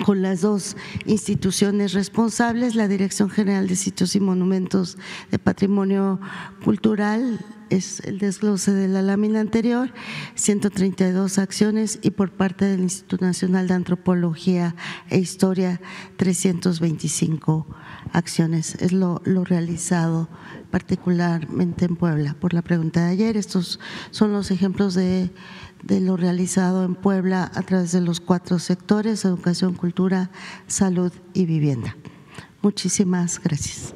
con 0.04 0.22
las 0.22 0.40
dos 0.40 0.76
instituciones 1.04 1.92
responsables, 1.92 2.74
la 2.74 2.88
Dirección 2.88 3.28
General 3.28 3.66
de 3.66 3.76
Sitios 3.76 4.16
y 4.16 4.20
Monumentos 4.20 4.96
de 5.30 5.38
Patrimonio 5.38 6.18
Cultural, 6.64 7.44
es 7.68 8.00
el 8.00 8.18
desglose 8.18 8.72
de 8.72 8.88
la 8.88 9.02
lámina 9.02 9.40
anterior, 9.40 9.92
132 10.34 11.38
acciones 11.38 11.98
y 12.02 12.10
por 12.10 12.30
parte 12.30 12.64
del 12.64 12.80
Instituto 12.80 13.24
Nacional 13.24 13.66
de 13.68 13.74
Antropología 13.74 14.76
e 15.10 15.18
Historia, 15.18 15.80
325 16.16 17.66
acciones. 18.12 18.76
Es 18.76 18.92
lo, 18.92 19.20
lo 19.24 19.44
realizado 19.44 20.28
particularmente 20.76 21.86
en 21.86 21.96
Puebla. 21.96 22.36
Por 22.38 22.52
la 22.52 22.60
pregunta 22.60 23.06
de 23.06 23.12
ayer, 23.12 23.38
estos 23.38 23.80
son 24.10 24.34
los 24.34 24.50
ejemplos 24.50 24.92
de 24.92 25.30
lo 25.88 26.18
realizado 26.18 26.84
en 26.84 26.94
Puebla 26.94 27.50
a 27.54 27.62
través 27.62 27.92
de 27.92 28.02
los 28.02 28.20
cuatro 28.20 28.58
sectores, 28.58 29.24
educación, 29.24 29.72
cultura, 29.72 30.28
salud 30.66 31.10
y 31.32 31.46
vivienda. 31.46 31.96
Muchísimas 32.60 33.40
gracias. 33.42 33.94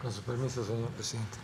Con 0.00 0.10
su 0.10 0.22
permiso, 0.22 0.64
señor 0.64 0.88
presidente. 0.88 1.36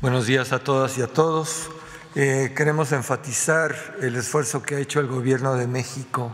Buenos 0.00 0.26
días 0.26 0.54
a 0.54 0.64
todas 0.64 0.96
y 0.96 1.02
a 1.02 1.08
todos. 1.08 1.68
Eh, 2.18 2.54
queremos 2.56 2.92
enfatizar 2.92 3.76
el 4.00 4.16
esfuerzo 4.16 4.62
que 4.62 4.74
ha 4.74 4.78
hecho 4.78 5.00
el 5.00 5.06
Gobierno 5.06 5.54
de 5.54 5.66
México 5.66 6.32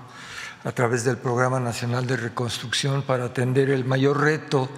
a 0.62 0.70
través 0.70 1.02
del 1.02 1.16
Programa 1.16 1.58
Nacional 1.58 2.06
de 2.06 2.16
Reconstrucción 2.16 3.02
para 3.02 3.24
atender 3.24 3.68
el 3.68 3.84
mayor 3.84 4.20
reto 4.20 4.70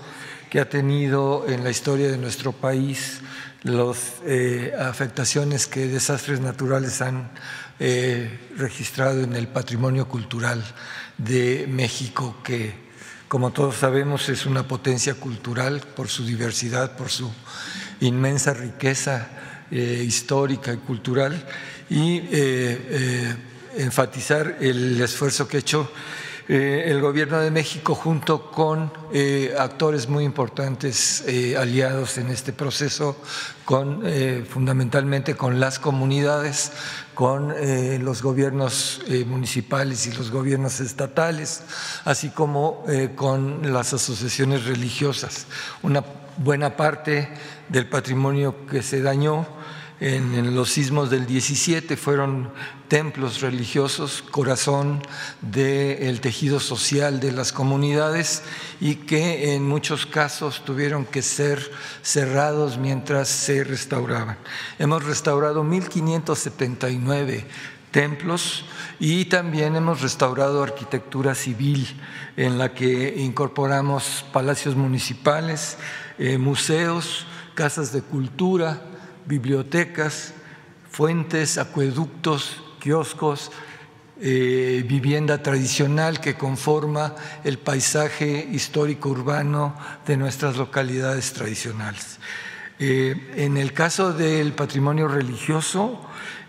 que 0.48 0.60
ha 0.60 0.70
tenido 0.70 1.44
en 1.46 1.62
la 1.62 1.68
historia 1.68 2.10
de 2.10 2.16
nuestro 2.16 2.52
país 2.52 3.20
las 3.64 4.14
eh, 4.24 4.72
afectaciones 4.80 5.66
que 5.66 5.88
desastres 5.88 6.40
naturales 6.40 7.02
han 7.02 7.30
eh, 7.80 8.40
registrado 8.56 9.20
en 9.20 9.36
el 9.36 9.46
patrimonio 9.46 10.08
cultural 10.08 10.64
de 11.18 11.66
México, 11.68 12.36
que 12.42 12.82
como 13.28 13.52
todos 13.52 13.76
sabemos 13.76 14.30
es 14.30 14.46
una 14.46 14.66
potencia 14.66 15.12
cultural 15.12 15.82
por 15.94 16.08
su 16.08 16.24
diversidad, 16.24 16.96
por 16.96 17.10
su 17.10 17.30
inmensa 18.00 18.54
riqueza 18.54 19.28
eh, 19.70 20.04
histórica 20.06 20.72
y 20.72 20.78
cultural. 20.78 21.46
Y 21.90 22.22
enfatizar 23.76 24.56
el 24.60 25.00
esfuerzo 25.00 25.46
que 25.46 25.58
ha 25.58 25.60
hecho 25.60 25.90
eh, 26.46 26.90
el 26.90 27.00
Gobierno 27.00 27.40
de 27.40 27.50
México 27.50 27.94
junto 27.94 28.50
con 28.50 28.92
eh, 29.14 29.54
actores 29.58 30.10
muy 30.10 30.24
importantes 30.24 31.24
eh, 31.26 31.56
aliados 31.56 32.18
en 32.18 32.28
este 32.28 32.52
proceso, 32.52 33.16
con, 33.64 34.02
fundamentalmente 34.46 35.36
con 35.36 35.58
las 35.58 35.78
comunidades, 35.78 36.72
con 37.14 37.54
los 38.04 38.22
gobiernos 38.22 39.00
municipales 39.26 40.06
y 40.06 40.12
los 40.12 40.30
gobiernos 40.30 40.80
estatales, 40.80 41.62
así 42.04 42.28
como 42.28 42.84
con 43.16 43.72
las 43.72 43.94
asociaciones 43.94 44.66
religiosas. 44.66 45.46
Una 45.82 46.04
buena 46.36 46.76
parte 46.76 47.28
del 47.68 47.86
patrimonio 47.86 48.66
que 48.66 48.82
se 48.82 49.00
dañó 49.02 49.46
en, 50.00 50.54
los 50.54 50.70
sismos 50.70 51.08
del 51.08 51.24
17 51.24 51.96
fueron 51.96 52.50
templos 52.88 53.40
religiosos, 53.40 54.22
corazón 54.22 55.00
del 55.40 56.20
tejido 56.20 56.58
social 56.58 57.20
de 57.20 57.32
las 57.32 57.52
comunidades 57.52 58.42
y 58.80 58.96
que 58.96 59.54
en 59.54 59.62
muchos 59.62 60.04
casos 60.04 60.64
tuvieron 60.64 61.04
que 61.04 61.22
ser 61.22 61.70
cerrados 62.02 62.76
mientras 62.76 63.28
se 63.28 63.62
restauraban. 63.62 64.36
Hemos 64.78 65.04
restaurado 65.04 65.62
1579 65.62 67.46
templos 67.92 68.64
y 68.98 69.26
también 69.26 69.76
hemos 69.76 70.02
restaurado 70.02 70.64
arquitectura 70.64 71.36
civil 71.36 71.86
en 72.36 72.58
la 72.58 72.74
que 72.74 73.14
incorporamos 73.16 74.24
palacios 74.32 74.74
municipales, 74.74 75.78
eh, 76.18 76.38
museos, 76.38 77.26
casas 77.54 77.92
de 77.92 78.02
cultura, 78.02 78.82
bibliotecas, 79.26 80.34
fuentes, 80.90 81.58
acueductos, 81.58 82.62
kioscos, 82.80 83.50
eh, 84.20 84.84
vivienda 84.86 85.42
tradicional 85.42 86.20
que 86.20 86.34
conforma 86.34 87.16
el 87.42 87.58
paisaje 87.58 88.48
histórico 88.52 89.08
urbano 89.08 89.74
de 90.06 90.16
nuestras 90.16 90.56
localidades 90.56 91.32
tradicionales. 91.32 92.20
Eh, 92.78 93.32
en 93.36 93.56
el 93.56 93.72
caso 93.72 94.12
del 94.12 94.52
patrimonio 94.52 95.08
religioso, 95.08 96.00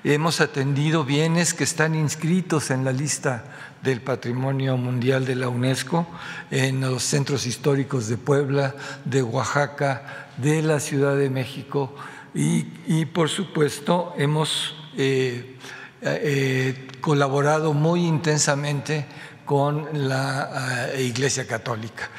hemos 0.04 0.42
atendido 0.42 1.06
bienes 1.06 1.56
que 1.56 1.64
están 1.64 1.96
inscritos 1.96 2.70
en 2.70 2.86
la 2.86 2.92
lista 2.92 3.46
del 3.86 4.02
Patrimonio 4.02 4.76
Mundial 4.78 5.26
de 5.26 5.36
la 5.36 5.48
UNESCO, 5.48 6.08
en 6.50 6.82
los 6.82 7.04
centros 7.04 7.46
históricos 7.46 8.08
de 8.08 8.18
Puebla, 8.18 8.76
de 9.06 9.22
Oaxaca, 9.22 10.30
de 10.38 10.64
la 10.64 10.80
Ciudad 10.80 11.16
de 11.16 11.30
México, 11.30 11.96
y, 12.34 13.06
por 13.06 13.30
supuesto 13.30 14.14
hemos 14.18 14.76
eh, 14.98 15.56
eh, 16.02 16.88
colaborado 17.00 17.72
muy 17.74 18.06
intensamente 18.06 19.06
con 19.46 19.88
la 20.10 20.90
eh, 20.92 21.04
Iglesia 21.04 21.48
Católica, 21.48 22.10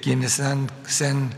quienes 0.00 0.38
han, 0.38 0.70
se 0.86 1.08
han 1.08 1.30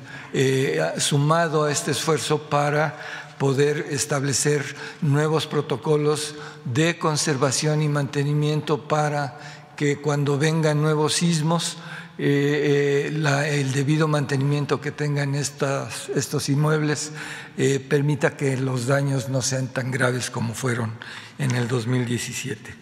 sumado 0.99 1.65
a 1.65 1.73
este 1.73 1.93
esfuerzo 1.93 2.51
para 2.51 2.99
poder 3.39 3.87
establecer 3.91 4.63
nuevos 5.01 5.47
protocolos 5.47 6.35
de 6.67 6.99
conservación 6.99 7.81
y 7.81 7.89
mantenimiento 7.89 8.87
para 8.87 9.39
que 9.81 9.97
cuando 9.97 10.37
vengan 10.37 10.83
nuevos 10.83 11.15
sismos 11.15 11.79
eh, 12.19 13.09
eh, 13.15 13.61
el 13.61 13.73
debido 13.73 14.09
mantenimiento 14.09 14.79
que 14.79 14.91
tengan 14.91 15.35
estas, 15.35 16.11
estos 16.11 16.51
inmuebles 16.51 17.13
eh, 17.57 17.81
permita 17.81 18.37
que 18.37 18.59
los 18.59 18.87
daños 18.87 19.31
no 19.31 19.41
sean 19.41 19.69
tan 19.69 19.91
graves 19.91 20.29
como 20.29 20.53
fueron 20.53 20.93
en 21.39 21.53
el 21.53 21.67
2017. 21.67 22.75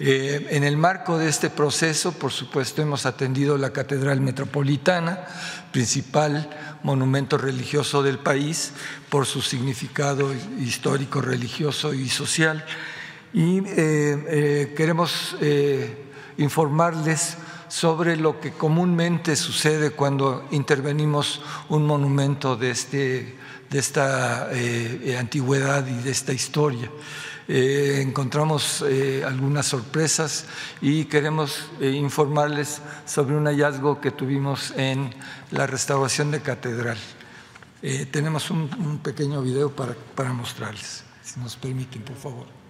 en 0.00 0.64
el 0.64 0.76
marco 0.76 1.16
de 1.16 1.30
este 1.30 1.48
proceso, 1.48 2.12
por 2.12 2.30
supuesto, 2.30 2.82
hemos 2.82 3.06
atendido 3.06 3.56
la 3.56 3.72
Catedral 3.72 4.20
Metropolitana, 4.20 5.24
principal 5.72 6.50
monumento 6.82 7.38
religioso 7.38 8.02
del 8.02 8.18
país, 8.18 8.72
por 9.08 9.24
su 9.24 9.40
significado 9.40 10.30
histórico, 10.60 11.22
religioso 11.22 11.94
y 11.94 12.10
social. 12.10 12.66
Y 13.32 13.62
queremos 14.76 15.36
informarles 16.38 17.36
sobre 17.68 18.16
lo 18.16 18.40
que 18.40 18.52
comúnmente 18.52 19.36
sucede 19.36 19.90
cuando 19.90 20.46
intervenimos 20.50 21.42
un 21.68 21.86
monumento 21.86 22.56
de, 22.56 22.70
este, 22.70 23.36
de 23.70 23.78
esta 23.78 24.48
eh, 24.52 25.16
antigüedad 25.18 25.86
y 25.86 26.02
de 26.02 26.10
esta 26.10 26.32
historia. 26.32 26.90
Eh, 27.48 28.00
encontramos 28.00 28.84
eh, 28.88 29.22
algunas 29.26 29.66
sorpresas 29.66 30.46
y 30.80 31.06
queremos 31.06 31.68
informarles 31.80 32.80
sobre 33.06 33.36
un 33.36 33.46
hallazgo 33.46 34.00
que 34.00 34.10
tuvimos 34.10 34.72
en 34.76 35.10
la 35.50 35.66
restauración 35.66 36.30
de 36.30 36.40
catedral. 36.40 36.98
tenemos 38.10 38.50
un, 38.50 38.70
un, 38.78 38.98
pequeño 38.98 39.42
video 39.42 39.70
para, 39.70 39.94
para 40.14 40.32
mostrarles, 40.32 41.04
si 41.22 41.38
nos 41.40 41.56
permiten, 41.56 42.02
por 42.02 42.16
favor. 42.16 42.63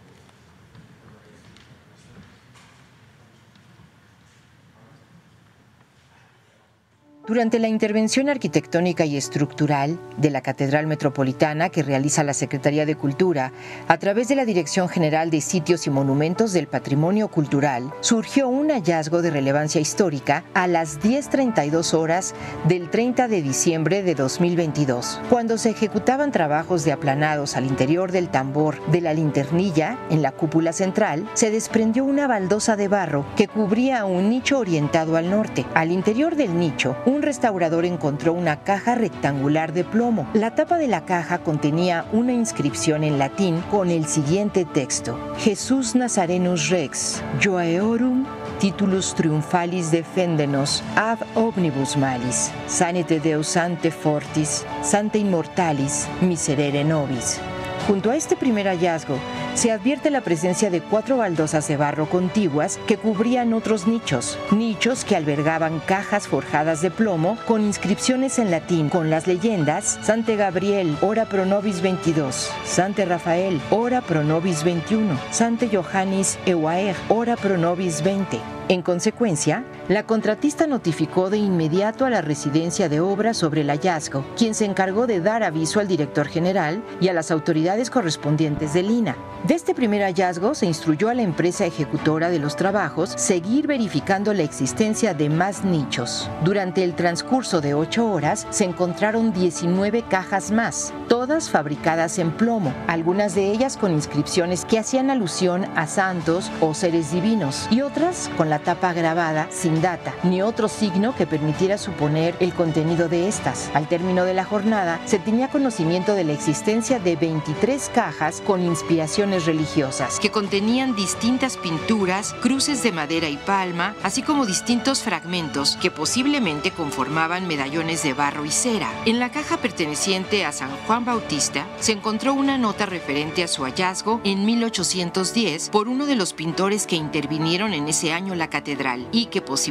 Durante 7.26 7.58
la 7.58 7.68
intervención 7.68 8.28
arquitectónica 8.28 9.06
y 9.06 9.16
estructural 9.16 9.98
de 10.18 10.28
la 10.28 10.42
Catedral 10.42 10.86
Metropolitana 10.86 11.70
que 11.70 11.82
realiza 11.82 12.22
la 12.22 12.34
Secretaría 12.34 12.84
de 12.84 12.96
Cultura 12.96 13.50
a 13.88 13.96
través 13.96 14.28
de 14.28 14.36
la 14.36 14.44
Dirección 14.44 14.90
General 14.90 15.30
de 15.30 15.40
Sitios 15.40 15.86
y 15.86 15.90
Monumentos 15.90 16.52
del 16.52 16.66
Patrimonio 16.66 17.28
Cultural, 17.28 17.90
surgió 18.00 18.48
un 18.48 18.68
hallazgo 18.68 19.22
de 19.22 19.30
relevancia 19.30 19.80
histórica 19.80 20.44
a 20.52 20.66
las 20.66 21.00
10.32 21.00 21.94
horas 21.94 22.34
del 22.68 22.90
30 22.90 23.26
de 23.28 23.40
diciembre 23.40 24.02
de 24.02 24.14
2022, 24.14 25.22
cuando 25.30 25.56
se 25.56 25.70
ejecutaban 25.70 26.30
trabajos 26.30 26.84
de 26.84 26.92
aplanados 26.92 27.56
al 27.56 27.64
interior 27.64 28.12
del 28.12 28.28
tambor 28.28 28.84
de 28.90 29.00
la 29.00 29.14
linternilla 29.14 29.98
en 30.10 30.20
la 30.20 30.32
cúpula 30.32 30.74
central, 30.74 31.26
se 31.32 31.50
desprendió 31.50 32.04
una 32.04 32.26
baldosa 32.26 32.76
de 32.76 32.88
barro 32.88 33.24
que 33.34 33.48
cubría 33.48 34.04
un 34.04 34.28
nicho 34.28 34.58
orientado 34.58 35.16
al 35.16 35.30
norte. 35.30 35.64
Al 35.72 35.90
interior 35.90 36.36
del 36.36 36.58
nicho, 36.58 36.94
un 37.06 37.13
restaurador 37.22 37.84
encontró 37.84 38.32
una 38.32 38.60
caja 38.62 38.94
rectangular 38.94 39.72
de 39.72 39.84
plomo. 39.84 40.28
La 40.34 40.54
tapa 40.54 40.78
de 40.78 40.88
la 40.88 41.04
caja 41.04 41.38
contenía 41.38 42.04
una 42.12 42.32
inscripción 42.32 43.04
en 43.04 43.18
latín 43.18 43.62
con 43.70 43.90
el 43.90 44.06
siguiente 44.06 44.64
texto: 44.64 45.18
Jesús 45.38 45.94
Nazarenus 45.94 46.68
Rex, 46.70 47.22
Joaeorum 47.42 48.26
titulus 48.58 49.14
triumphalis 49.14 49.90
defendenos 49.90 50.82
ab 50.96 51.18
omnibus 51.34 51.96
malis, 51.96 52.50
sanite 52.66 53.20
Deus 53.20 53.56
ante 53.56 53.90
fortis, 53.90 54.64
sante 54.82 55.18
immortalis, 55.18 56.08
miserere 56.20 56.84
nobis. 56.84 57.40
Junto 57.86 58.10
a 58.10 58.16
este 58.16 58.34
primer 58.34 58.66
hallazgo, 58.66 59.18
se 59.54 59.70
advierte 59.70 60.10
la 60.10 60.22
presencia 60.22 60.70
de 60.70 60.80
cuatro 60.80 61.18
baldosas 61.18 61.68
de 61.68 61.76
barro 61.76 62.08
contiguas 62.08 62.80
que 62.86 62.96
cubrían 62.96 63.52
otros 63.52 63.86
nichos, 63.86 64.38
nichos 64.50 65.04
que 65.04 65.16
albergaban 65.16 65.80
cajas 65.80 66.26
forjadas 66.26 66.80
de 66.80 66.90
plomo 66.90 67.36
con 67.46 67.62
inscripciones 67.62 68.38
en 68.38 68.50
latín 68.50 68.88
con 68.88 69.10
las 69.10 69.26
leyendas 69.26 69.98
Sante 70.02 70.36
Gabriel, 70.36 70.96
ora 71.02 71.26
pro 71.26 71.44
nobis 71.44 71.82
22, 71.82 72.50
Sante 72.64 73.04
Rafael, 73.04 73.60
ora 73.70 74.00
pro 74.00 74.24
nobis 74.24 74.64
21, 74.64 75.18
Sante 75.30 75.68
Johannes 75.68 76.38
Ewaer, 76.46 76.96
ora 77.10 77.36
pro 77.36 77.58
nobis 77.58 78.02
20. 78.02 78.40
En 78.68 78.80
consecuencia, 78.80 79.62
la 79.88 80.06
contratista 80.06 80.66
notificó 80.66 81.28
de 81.28 81.36
inmediato 81.36 82.06
a 82.06 82.10
la 82.10 82.22
residencia 82.22 82.88
de 82.88 83.00
obra 83.00 83.34
sobre 83.34 83.60
el 83.60 83.68
hallazgo, 83.68 84.24
quien 84.34 84.54
se 84.54 84.64
encargó 84.64 85.06
de 85.06 85.20
dar 85.20 85.42
aviso 85.42 85.78
al 85.78 85.88
director 85.88 86.26
general 86.26 86.82
y 87.02 87.08
a 87.08 87.12
las 87.12 87.30
autoridades 87.30 87.90
correspondientes 87.90 88.72
de 88.72 88.82
Lina. 88.82 89.16
De 89.46 89.54
este 89.54 89.74
primer 89.74 90.00
hallazgo 90.00 90.54
se 90.54 90.64
instruyó 90.64 91.10
a 91.10 91.14
la 91.14 91.20
empresa 91.20 91.66
ejecutora 91.66 92.30
de 92.30 92.38
los 92.38 92.56
trabajos 92.56 93.12
seguir 93.16 93.66
verificando 93.66 94.32
la 94.32 94.42
existencia 94.42 95.12
de 95.12 95.28
más 95.28 95.64
nichos. 95.64 96.30
Durante 96.44 96.82
el 96.82 96.94
transcurso 96.94 97.60
de 97.60 97.74
ocho 97.74 98.10
horas 98.10 98.46
se 98.48 98.64
encontraron 98.64 99.34
19 99.34 100.04
cajas 100.08 100.50
más, 100.50 100.94
todas 101.08 101.50
fabricadas 101.50 102.18
en 102.18 102.30
plomo, 102.30 102.72
algunas 102.86 103.34
de 103.34 103.50
ellas 103.50 103.76
con 103.76 103.92
inscripciones 103.92 104.64
que 104.64 104.78
hacían 104.78 105.10
alusión 105.10 105.66
a 105.76 105.86
santos 105.86 106.50
o 106.62 106.72
seres 106.72 107.12
divinos 107.12 107.68
y 107.70 107.82
otras 107.82 108.30
con 108.38 108.48
la 108.48 108.60
tapa 108.60 108.94
grabada 108.94 109.46
sin 109.50 109.73
data 109.80 110.14
ni 110.22 110.42
otro 110.42 110.68
signo 110.68 111.14
que 111.14 111.26
permitiera 111.26 111.78
suponer 111.78 112.34
el 112.40 112.54
contenido 112.54 113.08
de 113.08 113.28
estas. 113.28 113.70
Al 113.74 113.88
término 113.88 114.24
de 114.24 114.34
la 114.34 114.44
jornada 114.44 115.00
se 115.04 115.18
tenía 115.18 115.48
conocimiento 115.48 116.14
de 116.14 116.24
la 116.24 116.32
existencia 116.32 116.98
de 116.98 117.16
23 117.16 117.90
cajas 117.94 118.42
con 118.46 118.62
inspiraciones 118.62 119.46
religiosas 119.46 120.18
que 120.20 120.30
contenían 120.30 120.94
distintas 120.94 121.56
pinturas, 121.56 122.34
cruces 122.42 122.82
de 122.82 122.92
madera 122.92 123.28
y 123.28 123.36
palma, 123.36 123.94
así 124.02 124.22
como 124.22 124.46
distintos 124.46 125.02
fragmentos 125.02 125.76
que 125.80 125.90
posiblemente 125.90 126.70
conformaban 126.70 127.46
medallones 127.46 128.02
de 128.02 128.14
barro 128.14 128.44
y 128.44 128.50
cera. 128.50 128.90
En 129.04 129.18
la 129.18 129.30
caja 129.30 129.56
perteneciente 129.56 130.44
a 130.44 130.52
San 130.52 130.70
Juan 130.86 131.04
Bautista 131.04 131.66
se 131.80 131.92
encontró 131.92 132.34
una 132.34 132.58
nota 132.58 132.86
referente 132.86 133.42
a 133.42 133.48
su 133.48 133.64
hallazgo 133.64 134.20
en 134.24 134.44
1810 134.44 135.70
por 135.70 135.88
uno 135.88 136.06
de 136.06 136.16
los 136.16 136.32
pintores 136.32 136.86
que 136.86 136.96
intervinieron 136.96 137.72
en 137.72 137.88
ese 137.88 138.12
año 138.12 138.34
la 138.34 138.48
catedral 138.48 139.06
y 139.12 139.26
que 139.26 139.42
posiblemente 139.42 139.63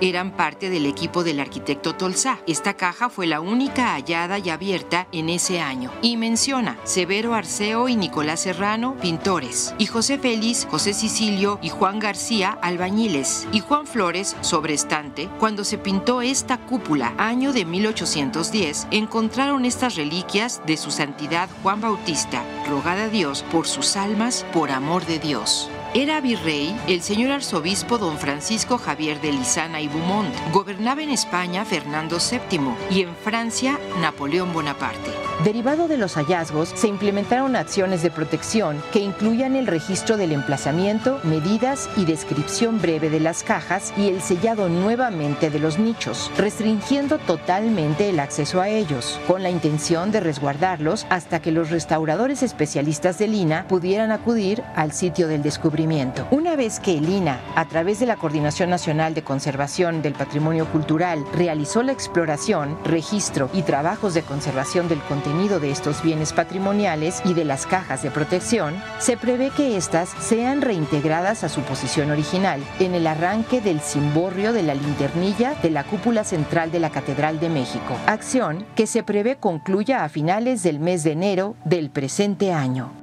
eran 0.00 0.32
parte 0.36 0.68
del 0.68 0.86
equipo 0.86 1.22
del 1.22 1.40
arquitecto 1.40 1.94
Tolsá. 1.94 2.40
Esta 2.46 2.74
caja 2.74 3.08
fue 3.08 3.26
la 3.26 3.40
única 3.40 3.94
hallada 3.94 4.38
y 4.38 4.50
abierta 4.50 5.06
en 5.12 5.28
ese 5.28 5.60
año 5.60 5.92
y 6.02 6.16
menciona 6.16 6.78
Severo 6.84 7.34
Arceo 7.34 7.88
y 7.88 7.96
Nicolás 7.96 8.40
Serrano 8.40 8.96
pintores, 9.00 9.74
y 9.78 9.86
José 9.86 10.18
Félix, 10.18 10.66
José 10.70 10.92
Sicilio 10.92 11.58
y 11.62 11.68
Juan 11.68 11.98
García, 11.98 12.58
albañiles, 12.62 13.46
y 13.52 13.60
Juan 13.60 13.86
Flores, 13.86 14.36
sobrestante, 14.40 15.28
cuando 15.38 15.64
se 15.64 15.78
pintó 15.78 16.22
esta 16.22 16.58
cúpula, 16.58 17.14
año 17.18 17.52
de 17.52 17.64
1810, 17.64 18.88
encontraron 18.90 19.64
estas 19.64 19.96
reliquias 19.96 20.60
de 20.66 20.76
su 20.76 20.90
santidad 20.90 21.48
Juan 21.62 21.80
Bautista, 21.80 22.42
rogada 22.68 23.04
a 23.04 23.08
Dios 23.08 23.44
por 23.52 23.66
sus 23.66 23.96
almas, 23.96 24.44
por 24.52 24.70
amor 24.70 25.06
de 25.06 25.18
Dios. 25.18 25.70
Era 25.94 26.22
virrey 26.22 26.74
el 26.88 27.02
señor 27.02 27.32
arzobispo 27.32 27.98
don 27.98 28.16
Francisco 28.16 28.78
Javier 28.78 29.20
de 29.20 29.30
Lizana 29.30 29.78
y 29.82 29.88
Beaumont. 29.88 30.34
Gobernaba 30.50 31.02
en 31.02 31.10
España 31.10 31.66
Fernando 31.66 32.16
VII 32.16 32.60
y 32.90 33.02
en 33.02 33.14
Francia 33.14 33.78
Napoleón 34.00 34.54
Bonaparte. 34.54 35.10
Derivado 35.44 35.88
de 35.88 35.98
los 35.98 36.14
hallazgos, 36.14 36.70
se 36.74 36.88
implementaron 36.88 37.56
acciones 37.56 38.02
de 38.02 38.10
protección 38.10 38.82
que 38.90 39.00
incluían 39.00 39.54
el 39.54 39.66
registro 39.66 40.16
del 40.16 40.32
emplazamiento, 40.32 41.20
medidas 41.24 41.90
y 41.96 42.06
descripción 42.06 42.80
breve 42.80 43.10
de 43.10 43.20
las 43.20 43.42
cajas 43.42 43.92
y 43.98 44.08
el 44.08 44.22
sellado 44.22 44.70
nuevamente 44.70 45.50
de 45.50 45.58
los 45.58 45.78
nichos, 45.78 46.30
restringiendo 46.38 47.18
totalmente 47.18 48.08
el 48.08 48.20
acceso 48.20 48.62
a 48.62 48.68
ellos, 48.70 49.20
con 49.26 49.42
la 49.42 49.50
intención 49.50 50.10
de 50.10 50.20
resguardarlos 50.20 51.06
hasta 51.10 51.42
que 51.42 51.52
los 51.52 51.68
restauradores 51.68 52.42
especialistas 52.42 53.18
de 53.18 53.28
Lina 53.28 53.66
pudieran 53.68 54.10
acudir 54.10 54.62
al 54.74 54.92
sitio 54.92 55.28
del 55.28 55.42
descubrimiento. 55.42 55.81
Una 56.30 56.54
vez 56.54 56.78
que 56.78 56.96
el 56.96 57.08
INA, 57.08 57.40
a 57.56 57.64
través 57.66 57.98
de 57.98 58.06
la 58.06 58.16
Coordinación 58.16 58.70
Nacional 58.70 59.14
de 59.14 59.22
Conservación 59.22 60.00
del 60.00 60.12
Patrimonio 60.12 60.66
Cultural, 60.66 61.24
realizó 61.34 61.82
la 61.82 61.92
exploración, 61.92 62.78
registro 62.84 63.50
y 63.52 63.62
trabajos 63.62 64.14
de 64.14 64.22
conservación 64.22 64.88
del 64.88 65.00
contenido 65.00 65.58
de 65.58 65.72
estos 65.72 66.02
bienes 66.02 66.32
patrimoniales 66.32 67.20
y 67.24 67.34
de 67.34 67.44
las 67.44 67.66
cajas 67.66 68.02
de 68.02 68.12
protección, 68.12 68.74
se 68.98 69.16
prevé 69.16 69.50
que 69.50 69.76
éstas 69.76 70.10
sean 70.20 70.62
reintegradas 70.62 71.42
a 71.42 71.48
su 71.48 71.62
posición 71.62 72.10
original 72.10 72.60
en 72.78 72.94
el 72.94 73.06
arranque 73.06 73.60
del 73.60 73.80
cimborrio 73.80 74.52
de 74.52 74.62
la 74.62 74.74
linternilla 74.74 75.54
de 75.62 75.70
la 75.70 75.82
cúpula 75.82 76.22
central 76.22 76.70
de 76.70 76.78
la 76.78 76.90
Catedral 76.90 77.40
de 77.40 77.48
México, 77.48 77.96
acción 78.06 78.64
que 78.76 78.86
se 78.86 79.02
prevé 79.02 79.36
concluya 79.36 80.04
a 80.04 80.08
finales 80.08 80.62
del 80.62 80.78
mes 80.78 81.02
de 81.02 81.12
enero 81.12 81.56
del 81.64 81.90
presente 81.90 82.52
año. 82.52 83.01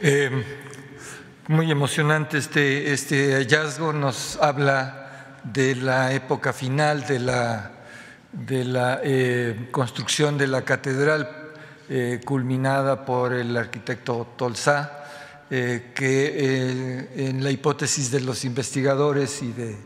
Eh, 0.00 0.28
muy 1.46 1.70
emocionante 1.70 2.38
este, 2.38 2.92
este 2.92 3.34
hallazgo, 3.34 3.92
nos 3.92 4.36
habla 4.40 5.38
de 5.44 5.76
la 5.76 6.12
época 6.12 6.52
final 6.52 7.06
de 7.06 7.20
la, 7.20 7.70
de 8.32 8.64
la 8.64 9.00
eh, 9.04 9.68
construcción 9.70 10.36
de 10.36 10.48
la 10.48 10.62
catedral 10.62 11.52
eh, 11.88 12.20
culminada 12.24 13.04
por 13.04 13.32
el 13.32 13.56
arquitecto 13.56 14.34
Tolsá, 14.36 15.04
eh, 15.48 15.92
que 15.94 17.28
en 17.28 17.44
la 17.44 17.50
hipótesis 17.50 18.10
de 18.10 18.20
los 18.20 18.44
investigadores 18.44 19.42
y 19.42 19.52
de 19.52 19.76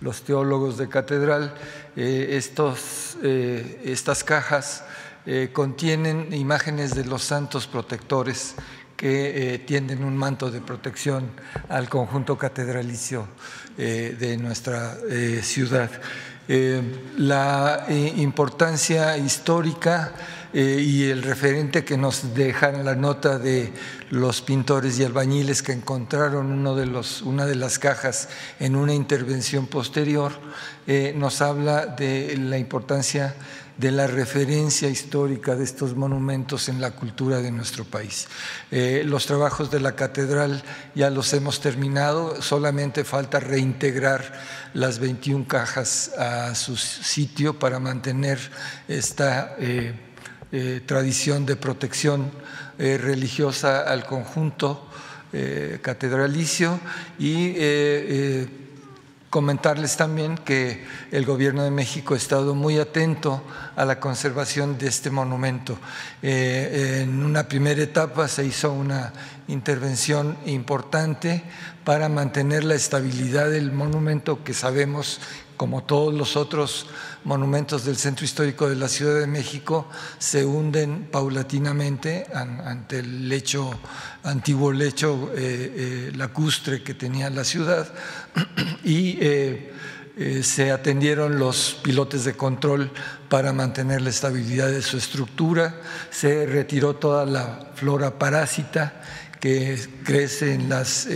los 0.00 0.22
teólogos 0.22 0.78
de 0.78 0.88
catedral, 0.88 1.54
estos, 1.96 3.18
estas 3.20 4.22
cajas 4.22 4.84
contienen 5.52 6.32
imágenes 6.32 6.94
de 6.94 7.04
los 7.04 7.24
santos 7.24 7.66
protectores 7.66 8.54
que 8.98 9.62
tienden 9.64 10.02
un 10.02 10.16
manto 10.16 10.50
de 10.50 10.60
protección 10.60 11.30
al 11.68 11.88
conjunto 11.88 12.36
catedralicio 12.36 13.28
de 13.76 14.36
nuestra 14.38 14.98
ciudad. 15.40 15.88
la 17.16 17.86
importancia 18.16 19.16
histórica 19.16 20.12
y 20.52 21.04
el 21.04 21.22
referente 21.22 21.84
que 21.84 21.96
nos 21.96 22.34
deja 22.34 22.72
la 22.72 22.96
nota 22.96 23.38
de 23.38 23.72
los 24.10 24.42
pintores 24.42 24.98
y 24.98 25.04
albañiles 25.04 25.62
que 25.62 25.72
encontraron 25.72 26.50
una 26.50 27.46
de 27.46 27.54
las 27.54 27.78
cajas 27.78 28.28
en 28.58 28.74
una 28.74 28.94
intervención 28.94 29.68
posterior, 29.68 30.32
nos 31.14 31.40
habla 31.40 31.86
de 31.86 32.36
la 32.36 32.58
importancia 32.58 33.36
de 33.78 33.92
la 33.92 34.08
referencia 34.08 34.88
histórica 34.88 35.54
de 35.54 35.62
estos 35.62 35.94
monumentos 35.94 36.68
en 36.68 36.80
la 36.80 36.90
cultura 36.90 37.38
de 37.38 37.52
nuestro 37.52 37.84
país. 37.84 38.26
Eh, 38.72 39.02
los 39.06 39.26
trabajos 39.26 39.70
de 39.70 39.78
la 39.78 39.94
catedral 39.94 40.64
ya 40.96 41.10
los 41.10 41.32
hemos 41.32 41.60
terminado, 41.60 42.42
solamente 42.42 43.04
falta 43.04 43.38
reintegrar 43.38 44.32
las 44.74 44.98
21 44.98 45.46
cajas 45.46 46.10
a 46.18 46.56
su 46.56 46.76
sitio 46.76 47.60
para 47.60 47.78
mantener 47.78 48.40
esta 48.88 49.54
eh, 49.60 49.94
eh, 50.50 50.82
tradición 50.84 51.46
de 51.46 51.56
protección 51.56 52.30
religiosa 52.78 53.80
al 53.80 54.06
conjunto 54.06 54.88
catedralicio 55.82 56.78
y 57.18 57.56
Comentarles 59.30 59.98
también 59.98 60.38
que 60.38 60.86
el 61.12 61.26
Gobierno 61.26 61.62
de 61.62 61.70
México 61.70 62.14
ha 62.14 62.16
estado 62.16 62.54
muy 62.54 62.78
atento 62.78 63.42
a 63.76 63.84
la 63.84 64.00
conservación 64.00 64.78
de 64.78 64.88
este 64.88 65.10
monumento. 65.10 65.78
Eh, 66.22 67.02
en 67.02 67.22
una 67.22 67.46
primera 67.46 67.82
etapa 67.82 68.26
se 68.26 68.46
hizo 68.46 68.72
una 68.72 69.12
intervención 69.48 70.38
importante 70.46 71.42
para 71.84 72.08
mantener 72.08 72.64
la 72.64 72.74
estabilidad 72.74 73.50
del 73.50 73.70
monumento 73.70 74.42
que 74.44 74.54
sabemos, 74.54 75.20
como 75.58 75.82
todos 75.82 76.14
los 76.14 76.36
otros 76.36 76.86
monumentos 77.24 77.84
del 77.84 77.96
centro 77.96 78.24
histórico 78.24 78.70
de 78.70 78.76
la 78.76 78.88
Ciudad 78.88 79.18
de 79.18 79.26
México 79.26 79.86
se 80.18 80.46
hunden 80.46 81.08
paulatinamente 81.10 82.26
ante 82.32 83.00
el 83.00 83.28
lecho, 83.28 83.68
antiguo 84.22 84.72
lecho 84.72 85.30
eh, 85.34 86.08
eh, 86.08 86.12
lacustre 86.16 86.82
que 86.82 86.94
tenía 86.94 87.28
la 87.28 87.44
ciudad. 87.44 87.92
Y 88.84 89.18
eh, 89.20 89.72
se 90.42 90.70
atendieron 90.70 91.38
los 91.38 91.78
pilotes 91.82 92.24
de 92.24 92.34
control 92.34 92.90
para 93.28 93.52
mantener 93.52 94.00
la 94.00 94.10
estabilidad 94.10 94.68
de 94.68 94.82
su 94.82 94.96
estructura, 94.96 95.80
se 96.10 96.46
retiró 96.46 96.96
toda 96.96 97.26
la 97.26 97.70
flora 97.74 98.18
parásita 98.18 99.02
que 99.40 99.78
crece 100.04 100.54
en 100.54 100.68
las 100.68 101.06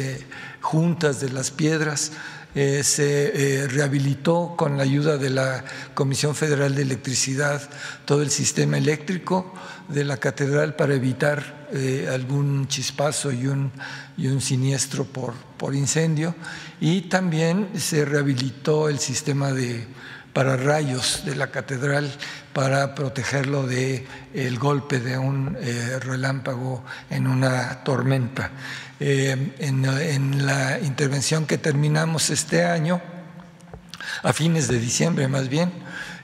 juntas 0.61 1.21
de 1.21 1.31
las 1.31 1.51
piedras, 1.51 2.13
eh, 2.55 2.83
se 2.83 3.67
rehabilitó 3.69 4.55
con 4.57 4.77
la 4.77 4.83
ayuda 4.83 5.17
de 5.17 5.31
la 5.31 5.65
Comisión 5.95 6.35
Federal 6.35 6.75
de 6.75 6.83
Electricidad 6.83 7.63
todo 8.05 8.23
el 8.23 8.31
sistema 8.31 8.79
eléctrico 8.79 9.53
de 9.89 10.05
la 10.05 10.17
catedral 10.19 10.77
para 10.77 10.95
evitar 10.95 11.63
algún 12.13 12.69
chispazo 12.69 13.33
y 13.33 13.47
un, 13.47 13.73
y 14.19 14.27
un 14.27 14.43
siniestro 14.43 15.05
por, 15.05 15.33
por 15.57 15.75
incendio 15.75 16.35
y 16.81 17.03
también 17.03 17.71
se 17.79 18.05
rehabilitó 18.05 18.91
el 18.91 18.99
sistema 18.99 19.53
de 19.53 19.87
pararrayos 20.33 21.25
de 21.25 21.37
la 21.37 21.51
catedral 21.51 22.11
para 22.53 22.95
protegerlo 22.95 23.67
de 23.67 24.07
el 24.35 24.59
golpe 24.59 25.01
de 25.01 25.19
un 25.19 25.57
eh, 25.61 25.99
relámpago 26.01 26.85
en 27.11 27.27
una 27.27 27.85
tormenta. 27.85 28.51
Eh, 29.05 29.37
en, 29.59 30.47
la 30.47 30.79
intervención 30.79 31.45
que 31.45 31.59
terminamos 31.59 32.31
este 32.31 32.65
año, 32.65 33.03
a 34.23 34.33
fines 34.33 34.69
de 34.69 34.79
diciembre 34.79 35.27
más 35.27 35.49
bien, 35.49 35.73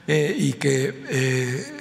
eh, 0.07 0.33
y 0.37 0.53
que 0.53 1.73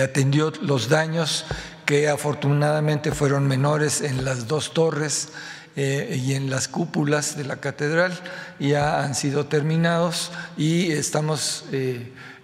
atendió 0.00 0.52
los 0.62 0.88
daños 0.88 1.46
que 1.84 2.08
afortunadamente 2.08 3.10
fueron 3.10 3.48
menores 3.48 4.02
en 4.02 4.24
las 4.24 4.46
dos 4.46 4.72
torres 4.72 5.30
eh, 5.74 6.22
y 6.24 6.34
en 6.34 6.48
las 6.48 6.68
cúpulas 6.68 7.36
de 7.36 7.42
la 7.42 7.56
catedral 7.56 8.16
ya 8.60 9.02
han 9.02 9.16
sido 9.16 9.46
terminados 9.46 10.30
y 10.56 10.92
estamos 10.92 11.64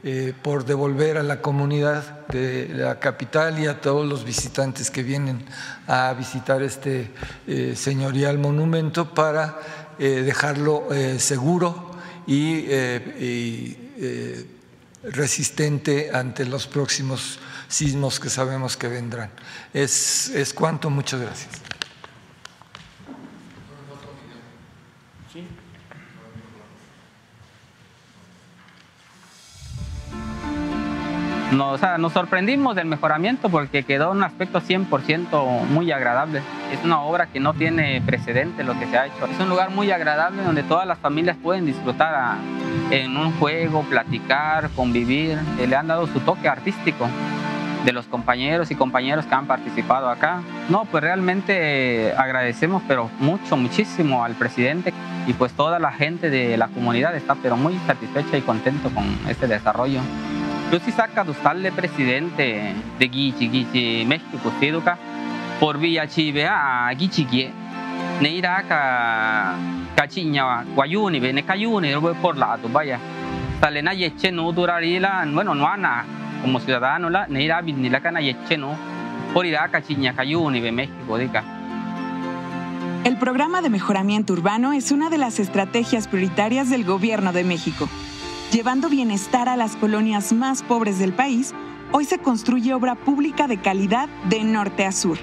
eh, 0.03 0.29
eh, 0.29 0.35
por 0.43 0.65
devolver 0.65 1.19
a 1.19 1.23
la 1.23 1.41
comunidad 1.41 2.27
de 2.29 2.69
la 2.71 2.99
capital 3.01 3.59
y 3.59 3.67
a 3.67 3.81
todos 3.81 4.07
los 4.07 4.25
visitantes 4.25 4.91
que 4.91 5.03
vienen 5.03 5.45
a 5.87 6.13
visitar 6.13 6.63
este 6.63 7.11
señorial 7.75 8.39
monumento 8.39 9.15
para 9.15 9.59
dejarlo 9.99 10.89
seguro 11.19 11.93
y, 12.27 12.67
resistente 15.05 16.11
ante 16.13 16.45
los 16.45 16.67
próximos 16.67 17.39
sismos 17.69 18.19
que 18.19 18.29
sabemos 18.29 18.77
que 18.77 18.89
vendrán. 18.89 19.31
Es 19.73 20.53
cuanto, 20.55 20.91
muchas 20.91 21.21
gracias. 21.21 21.66
Nos, 31.53 31.81
nos 31.99 32.13
sorprendimos 32.13 32.75
del 32.75 32.87
mejoramiento 32.87 33.49
porque 33.49 33.85
quedó 33.85 34.11
un 34.11 34.25
aspecto 34.25 34.61
100% 34.61 35.65
muy 35.69 35.93
agradable. 35.93 36.43
Es 36.73 36.85
una 36.85 37.01
obra 37.01 37.27
que 37.27 37.39
no 37.39 37.55
tiene 37.55 38.03
precedente 38.05 38.65
lo 38.65 38.77
que 38.79 38.87
se 38.87 38.99
ha 38.99 39.07
hecho. 39.07 39.27
Es 39.27 39.39
un 39.39 39.49
lugar 39.49 39.71
muy 39.71 39.93
agradable 39.93 40.43
donde 40.43 40.65
todas 40.65 40.87
las 40.89 40.99
familias 40.99 41.37
pueden 41.41 41.65
disfrutar 41.65 42.37
en 42.91 43.17
un 43.17 43.33
juego, 43.39 43.83
platicar, 43.83 44.71
convivir. 44.71 45.39
Le 45.57 45.77
han 45.77 45.87
dado 45.87 46.09
su 46.09 46.19
toque 46.21 46.49
artístico 46.49 47.09
de 47.85 47.93
los 47.93 48.07
compañeros 48.07 48.73
y 48.73 48.75
compañeros 48.75 49.25
que 49.27 49.35
han 49.37 49.47
participado 49.47 50.11
acá. 50.11 50.43
No, 50.69 50.85
pues 50.87 51.05
realmente 51.05 52.13
agradecemos, 52.17 52.83
pero 52.89 53.09
mucho, 53.21 53.57
muchísimo 53.57 54.25
al 54.25 54.35
presidente 54.35 54.93
y 55.29 55.33
pues 55.33 55.53
toda 55.53 55.79
la 55.79 55.93
gente 55.93 56.29
de 56.29 56.57
la 56.57 56.67
comunidad 56.67 57.15
está 57.15 57.37
pero 57.37 57.57
muy 57.57 57.79
satisfecha 57.87 58.37
y 58.37 58.43
contento 58.43 58.91
con 58.91 59.05
este 59.29 59.47
desarrollo. 59.47 60.01
Sí 60.71 60.93
saca 60.93 61.25
de 61.25 61.73
presidente 61.73 62.75
de 62.99 63.09
Guichi, 63.09 63.49
Guichi, 63.49 64.05
México, 64.05 64.53
Seduca, 64.61 64.99
por 65.59 65.79
vía 65.79 66.07
chive 66.07 66.47
a 66.47 66.93
Guichi 66.93 67.25
Gie. 67.25 67.51
Neira 68.21 68.63
ka 68.69 69.55
cachiña 69.97 70.65
guayuni, 70.75 71.19
ne 71.21 71.43
cayuni, 71.45 71.93
por 72.21 72.37
lado, 72.37 72.69
vaya. 72.69 72.99
Salena 73.61 73.95
yeche 73.95 74.31
no 74.31 74.53
durarila, 74.53 75.25
bueno, 75.33 75.55
no 75.55 75.67
ana, 75.67 76.05
como 76.43 76.61
ciudadano 76.61 77.09
la, 77.11 77.27
neira 77.27 77.63
ni 77.63 77.89
la 77.89 78.01
cana 78.01 78.21
yeche 78.21 78.59
no, 78.59 78.77
por 79.33 79.47
ir 79.47 79.57
a 79.57 79.69
cachiña 79.69 80.15
cayuni, 80.15 80.61
México, 80.73 81.17
dica. 81.17 81.43
El 83.05 83.17
programa 83.17 83.63
de 83.63 83.71
mejoramiento 83.71 84.35
urbano 84.35 84.73
es 84.73 84.91
una 84.91 85.11
de 85.11 85.19
las 85.19 85.39
estrategias 85.39 86.07
prioritarias 86.07 86.69
del 86.69 86.85
Gobierno 86.85 87.33
de 87.33 87.45
México 87.45 87.89
llevando 88.53 88.89
bienestar 88.89 89.49
a 89.49 89.57
las 89.57 89.77
colonias 89.77 90.33
más 90.33 90.63
pobres 90.63 90.99
del 90.99 91.13
país, 91.13 91.55
hoy 91.93 92.05
se 92.05 92.19
construye 92.19 92.75
obra 92.75 92.95
pública 92.95 93.47
de 93.47 93.59
calidad 93.59 94.09
de 94.29 94.45
norte 94.45 94.85
a 94.85 94.93
sur. 94.93 95.19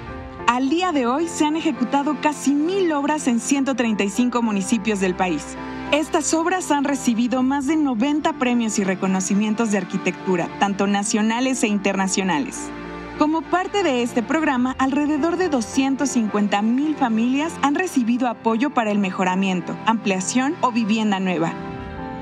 Al 0.48 0.70
día 0.70 0.92
de 0.92 1.08
hoy 1.08 1.28
se 1.28 1.46
han 1.46 1.56
ejecutado 1.56 2.18
casi 2.22 2.54
mil 2.54 2.92
obras 2.92 3.28
en 3.28 3.40
135 3.40 4.42
municipios 4.42 5.00
del 5.00 5.16
país. 5.16 5.56
Estas 5.92 6.34
obras 6.34 6.70
han 6.72 6.84
recibido 6.84 7.44
más 7.44 7.66
de 7.68 7.76
90 7.76 8.34
premios 8.34 8.78
y 8.80 8.84
reconocimientos 8.84 9.72
de 9.72 9.78
arquitectura, 9.78 10.50
tanto 10.60 10.88
nacionales 10.88 11.64
e 11.64 11.68
internacionales. 11.68 12.70
Como 13.18 13.42
parte 13.42 13.84
de 13.84 14.02
este 14.02 14.24
programa, 14.24 14.76
alrededor 14.80 15.38
de 15.38 15.48
250 15.48 16.62
mil 16.64 16.96
familias 16.96 17.54
han 17.62 17.76
recibido 17.76 18.28
apoyo 18.28 18.72
para 18.72 18.92
el 18.92 18.98
mejoramiento, 18.98 19.78
ampliación 19.86 20.56
o 20.62 20.72
vivienda 20.72 21.20
nueva, 21.20 21.54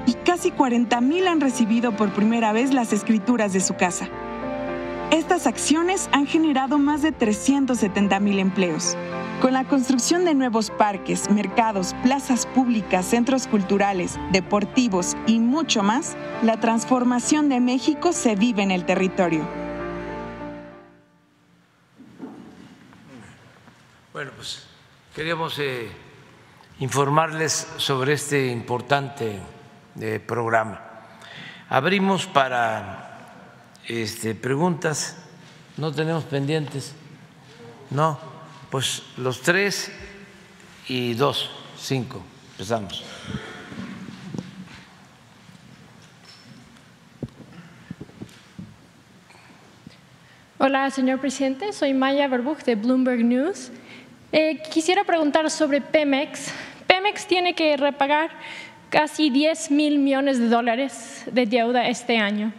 y 0.05 0.13
casi 0.13 0.51
40.000 0.51 1.27
han 1.27 1.41
recibido 1.41 1.95
por 1.95 2.13
primera 2.13 2.51
vez 2.51 2.73
las 2.73 2.93
escrituras 2.93 3.53
de 3.53 3.59
su 3.59 3.75
casa. 3.75 4.07
Estas 5.11 5.45
acciones 5.45 6.09
han 6.13 6.25
generado 6.25 6.77
más 6.79 7.01
de 7.01 7.13
370.000 7.13 8.39
empleos. 8.39 8.95
Con 9.41 9.51
la 9.53 9.65
construcción 9.65 10.23
de 10.23 10.33
nuevos 10.33 10.69
parques, 10.69 11.29
mercados, 11.29 11.93
plazas 12.01 12.45
públicas, 12.45 13.05
centros 13.07 13.47
culturales, 13.47 14.17
deportivos 14.31 15.17
y 15.27 15.39
mucho 15.39 15.83
más, 15.83 16.15
la 16.43 16.59
transformación 16.59 17.49
de 17.49 17.59
México 17.59 18.13
se 18.13 18.35
vive 18.35 18.63
en 18.63 18.71
el 18.71 18.85
territorio. 18.85 19.45
Bueno, 24.13 24.31
pues 24.35 24.63
queríamos 25.13 25.59
eh, 25.59 25.89
informarles 26.79 27.67
sobre 27.77 28.13
este 28.13 28.47
importante 28.47 29.39
programa. 30.25 30.81
Abrimos 31.69 32.25
para 32.25 33.11
este, 33.87 34.35
preguntas. 34.35 35.17
No 35.77 35.91
tenemos 35.91 36.23
pendientes. 36.25 36.93
No, 37.89 38.19
pues 38.69 39.03
los 39.17 39.41
tres 39.41 39.91
y 40.87 41.13
dos, 41.13 41.49
cinco. 41.77 42.21
Empezamos. 42.51 43.03
Hola, 50.57 50.91
señor 50.91 51.19
presidente. 51.19 51.73
Soy 51.73 51.93
Maya 51.93 52.27
Verbuch 52.27 52.59
de 52.59 52.75
Bloomberg 52.75 53.23
News. 53.23 53.71
Eh, 54.31 54.61
quisiera 54.71 55.03
preguntar 55.03 55.49
sobre 55.49 55.81
Pemex. 55.81 56.53
Pemex 56.85 57.25
tiene 57.25 57.55
que 57.55 57.75
repagar 57.77 58.29
casi 58.91 59.29
10 59.29 59.71
mil 59.71 59.99
millones 59.99 60.37
de 60.37 60.49
dólares 60.49 61.23
de 61.31 61.45
deuda 61.45 61.87
este 61.87 62.17
año 62.17 62.51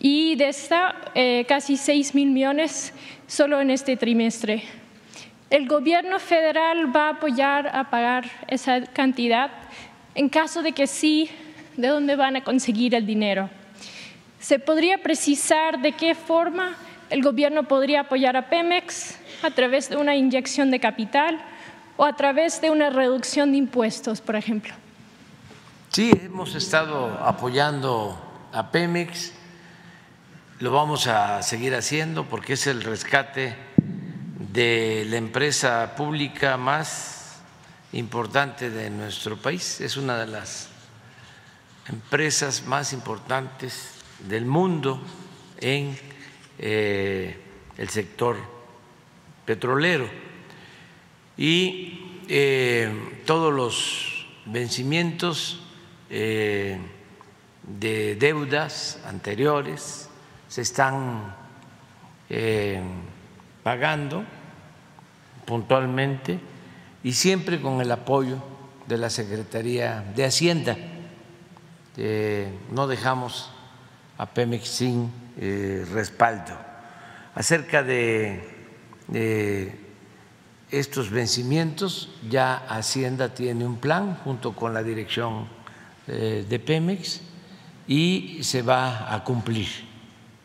y 0.00 0.34
de 0.36 0.48
esta 0.48 0.96
eh, 1.14 1.44
casi 1.46 1.76
6 1.76 2.14
mil 2.14 2.30
millones 2.30 2.94
solo 3.26 3.60
en 3.60 3.70
este 3.70 3.96
trimestre. 3.96 4.62
El 5.50 5.68
gobierno 5.68 6.18
federal 6.18 6.96
va 6.96 7.08
a 7.08 7.10
apoyar 7.10 7.68
a 7.68 7.90
pagar 7.90 8.24
esa 8.48 8.86
cantidad 8.86 9.50
en 10.14 10.30
caso 10.30 10.62
de 10.62 10.72
que 10.72 10.86
sí, 10.86 11.28
¿de 11.76 11.88
dónde 11.88 12.16
van 12.16 12.36
a 12.36 12.42
conseguir 12.42 12.94
el 12.94 13.04
dinero? 13.04 13.50
¿Se 14.40 14.58
podría 14.58 14.96
precisar 14.98 15.82
de 15.82 15.92
qué 15.92 16.14
forma 16.14 16.74
el 17.10 17.22
gobierno 17.22 17.64
podría 17.64 18.00
apoyar 18.00 18.34
a 18.38 18.48
Pemex 18.48 19.18
a 19.42 19.50
través 19.50 19.90
de 19.90 19.98
una 19.98 20.16
inyección 20.16 20.70
de 20.70 20.80
capital 20.80 21.38
o 21.98 22.06
a 22.06 22.16
través 22.16 22.62
de 22.62 22.70
una 22.70 22.88
reducción 22.88 23.52
de 23.52 23.58
impuestos, 23.58 24.22
por 24.22 24.36
ejemplo? 24.36 24.72
Sí, 25.96 26.12
hemos 26.24 26.54
estado 26.54 27.06
apoyando 27.24 28.20
a 28.52 28.70
Pemex, 28.70 29.32
lo 30.60 30.70
vamos 30.70 31.06
a 31.06 31.42
seguir 31.42 31.74
haciendo 31.74 32.26
porque 32.26 32.52
es 32.52 32.66
el 32.66 32.82
rescate 32.82 33.56
de 34.52 35.06
la 35.08 35.16
empresa 35.16 35.94
pública 35.96 36.58
más 36.58 37.40
importante 37.94 38.68
de 38.68 38.90
nuestro 38.90 39.38
país, 39.38 39.80
es 39.80 39.96
una 39.96 40.18
de 40.18 40.26
las 40.26 40.68
empresas 41.88 42.66
más 42.66 42.92
importantes 42.92 43.92
del 44.28 44.44
mundo 44.44 45.00
en 45.62 45.98
eh, 46.58 47.42
el 47.78 47.88
sector 47.88 48.36
petrolero. 49.46 50.10
Y 51.38 52.20
eh, 52.28 53.22
todos 53.24 53.50
los 53.50 54.26
vencimientos 54.44 55.62
eh, 56.08 56.78
de 57.62 58.14
deudas 58.14 59.00
anteriores 59.06 60.08
se 60.48 60.62
están 60.62 61.34
eh, 62.30 62.80
pagando 63.64 64.24
puntualmente 65.44 66.38
y 67.02 67.12
siempre 67.12 67.60
con 67.60 67.80
el 67.80 67.90
apoyo 67.90 68.36
de 68.86 68.98
la 68.98 69.10
Secretaría 69.10 70.04
de 70.14 70.24
Hacienda. 70.24 70.76
Eh, 71.96 72.48
no 72.70 72.86
dejamos 72.86 73.50
a 74.18 74.26
Pemex 74.26 74.68
sin 74.68 75.10
respaldo. 75.92 76.56
Acerca 77.34 77.82
de, 77.82 78.40
estos 80.70 81.10
vencimientos, 81.10 82.14
ya 82.30 82.56
Hacienda 82.68 83.34
tiene 83.34 83.66
un 83.66 83.76
plan 83.76 84.16
junto 84.24 84.54
con 84.54 84.72
la 84.72 84.82
dirección 84.82 85.55
de 86.06 86.62
Pemex 86.64 87.20
y 87.88 88.38
se 88.42 88.62
va 88.62 89.12
a 89.12 89.24
cumplir 89.24 89.68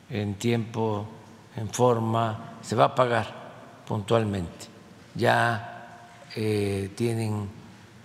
en 0.09 0.35
tiempo, 0.35 1.07
en 1.55 1.69
forma, 1.69 2.57
se 2.61 2.75
va 2.75 2.85
a 2.85 2.95
pagar 2.95 3.83
puntualmente. 3.85 4.67
Ya 5.15 5.99
tienen, 6.33 7.49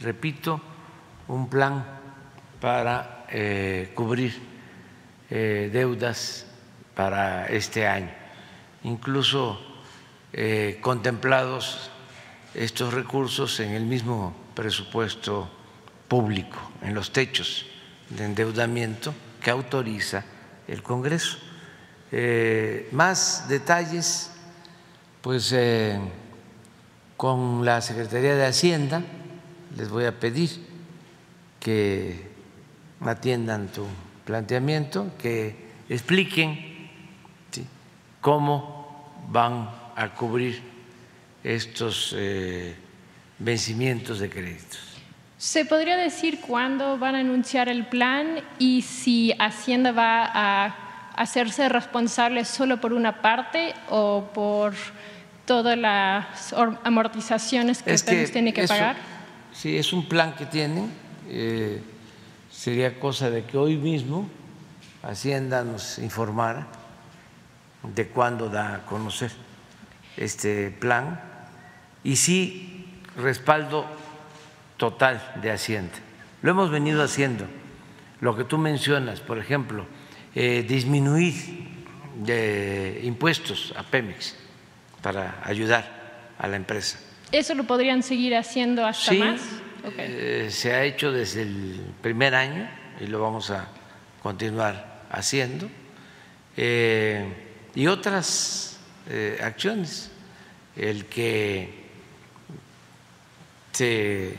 repito, 0.00 0.60
un 1.28 1.48
plan 1.48 1.84
para 2.60 3.24
eh, 3.28 3.92
cubrir 3.94 4.34
eh, 5.30 5.70
deudas 5.72 6.46
para 6.94 7.46
este 7.46 7.86
año, 7.86 8.10
incluso 8.84 9.60
eh, 10.32 10.78
contemplados 10.80 11.90
estos 12.54 12.94
recursos 12.94 13.58
en 13.60 13.72
el 13.72 13.84
mismo 13.84 14.34
presupuesto 14.54 15.50
público, 16.08 16.58
en 16.82 16.94
los 16.94 17.12
techos 17.12 17.66
de 18.10 18.24
endeudamiento 18.24 19.14
que 19.42 19.50
autoriza 19.50 20.24
el 20.68 20.82
Congreso. 20.82 21.38
más 22.92 23.48
detalles, 23.48 24.30
pues 25.20 25.54
con 27.16 27.64
la 27.64 27.80
Secretaría 27.80 28.34
de 28.34 28.46
Hacienda 28.46 29.02
les 29.76 29.88
voy 29.88 30.04
a 30.04 30.18
pedir 30.18 30.50
que 31.60 32.28
atiendan 33.00 33.68
tu 33.68 33.86
planteamiento, 34.24 35.12
que 35.18 35.54
expliquen 35.88 36.76
cómo 38.20 39.26
van 39.28 39.70
a 39.94 40.14
cubrir 40.14 40.60
estos 41.44 42.14
eh, 42.16 42.74
vencimientos 43.38 44.18
de 44.18 44.30
créditos. 44.30 44.85
¿Se 45.46 45.64
podría 45.64 45.96
decir 45.96 46.40
cuándo 46.40 46.98
van 46.98 47.14
a 47.14 47.20
anunciar 47.20 47.68
el 47.68 47.86
plan 47.86 48.40
y 48.58 48.82
si 48.82 49.32
Hacienda 49.38 49.92
va 49.92 50.24
a 50.24 50.74
hacerse 51.14 51.68
responsable 51.68 52.44
solo 52.44 52.80
por 52.80 52.92
una 52.92 53.22
parte 53.22 53.72
o 53.88 54.28
por 54.34 54.74
todas 55.44 55.78
las 55.78 56.52
amortizaciones 56.82 57.84
que 57.84 57.94
ustedes 57.94 58.32
tienen 58.32 58.52
que 58.54 58.66
pagar? 58.66 58.96
Sí, 59.52 59.76
es 59.76 59.92
un 59.92 60.08
plan 60.08 60.34
que 60.34 60.46
tienen. 60.46 60.90
Eh, 61.28 61.80
sería 62.50 62.98
cosa 62.98 63.30
de 63.30 63.44
que 63.44 63.56
hoy 63.56 63.76
mismo 63.76 64.28
Hacienda 65.04 65.62
nos 65.62 66.00
informara 66.00 66.66
de 67.94 68.08
cuándo 68.08 68.48
da 68.48 68.74
a 68.74 68.78
conocer 68.84 69.30
este 70.16 70.72
plan 70.72 71.20
y 72.02 72.16
sí 72.16 72.84
respaldo 73.16 73.86
total 74.76 75.34
de 75.42 75.50
Hacienda. 75.50 75.94
Lo 76.42 76.50
hemos 76.50 76.70
venido 76.70 77.02
haciendo. 77.02 77.46
Lo 78.20 78.36
que 78.36 78.44
tú 78.44 78.58
mencionas, 78.58 79.20
por 79.20 79.38
ejemplo, 79.38 79.86
eh, 80.34 80.64
disminuir 80.66 81.34
de 82.16 83.00
impuestos 83.04 83.74
a 83.76 83.82
Pemex 83.82 84.36
para 85.02 85.40
ayudar 85.44 86.32
a 86.38 86.48
la 86.48 86.56
empresa. 86.56 86.98
¿Eso 87.32 87.54
lo 87.54 87.64
podrían 87.64 88.02
seguir 88.02 88.34
haciendo 88.36 88.86
hasta 88.86 89.12
más? 89.14 89.40
Eh, 89.98 90.48
se 90.50 90.72
ha 90.72 90.84
hecho 90.84 91.12
desde 91.12 91.42
el 91.42 91.80
primer 92.02 92.34
año 92.34 92.68
y 93.00 93.06
lo 93.06 93.20
vamos 93.20 93.50
a 93.50 93.68
continuar 94.22 95.02
haciendo. 95.10 95.68
Eh, 96.56 97.24
y 97.74 97.86
otras 97.86 98.78
eh, 99.08 99.38
acciones, 99.42 100.10
el 100.74 101.04
que 101.06 101.86
se 103.72 104.34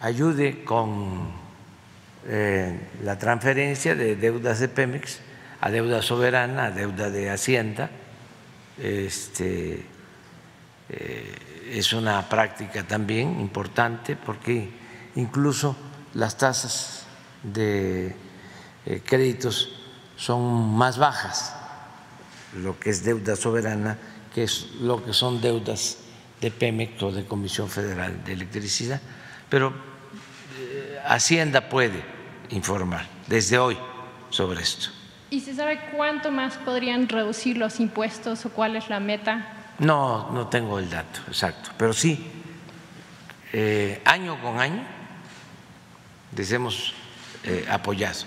ayude 0.00 0.64
con 0.64 1.46
la 3.04 3.18
transferencia 3.18 3.94
de 3.94 4.16
deudas 4.16 4.58
de 4.58 4.68
Pemex 4.68 5.20
a 5.60 5.70
deuda 5.70 6.02
soberana, 6.02 6.66
a 6.66 6.70
deuda 6.72 7.08
de 7.08 7.30
Hacienda, 7.30 7.88
este, 8.78 9.86
es 11.70 11.92
una 11.92 12.28
práctica 12.28 12.86
también 12.86 13.40
importante 13.40 14.16
porque 14.16 14.68
incluso 15.14 15.76
las 16.14 16.36
tasas 16.36 17.04
de 17.42 18.14
eh, 18.86 19.02
créditos 19.04 19.70
son 20.16 20.76
más 20.76 20.98
bajas, 20.98 21.54
lo 22.56 22.78
que 22.78 22.90
es 22.90 23.04
deuda 23.04 23.36
soberana, 23.36 23.98
que 24.34 24.44
es 24.44 24.70
lo 24.80 25.04
que 25.04 25.12
son 25.12 25.40
deudas 25.40 25.98
de 26.40 26.50
Pemex 26.50 27.02
o 27.02 27.12
de 27.12 27.24
Comisión 27.26 27.68
Federal 27.68 28.24
de 28.24 28.32
Electricidad, 28.32 29.00
pero 29.48 29.72
eh, 30.58 31.00
Hacienda 31.06 31.68
puede 31.68 32.02
informar 32.50 33.06
desde 33.26 33.58
hoy 33.58 33.76
sobre 34.30 34.62
esto. 34.62 34.88
¿Y 35.30 35.40
se 35.40 35.54
sabe 35.54 35.80
cuánto 35.96 36.30
más 36.30 36.56
podrían 36.58 37.08
reducir 37.08 37.56
los 37.56 37.80
impuestos 37.80 38.46
o 38.46 38.50
cuál 38.50 38.76
es 38.76 38.88
la 38.88 39.00
meta 39.00 39.56
no, 39.78 40.30
no 40.32 40.46
tengo 40.48 40.78
el 40.78 40.88
dato 40.88 41.20
exacto, 41.28 41.70
pero 41.76 41.92
sí, 41.92 42.18
eh, 43.52 44.00
año 44.04 44.40
con 44.40 44.58
año 44.58 44.82
les 46.34 46.50
hemos 46.52 46.94
eh, 47.44 47.66
apoyado. 47.68 48.20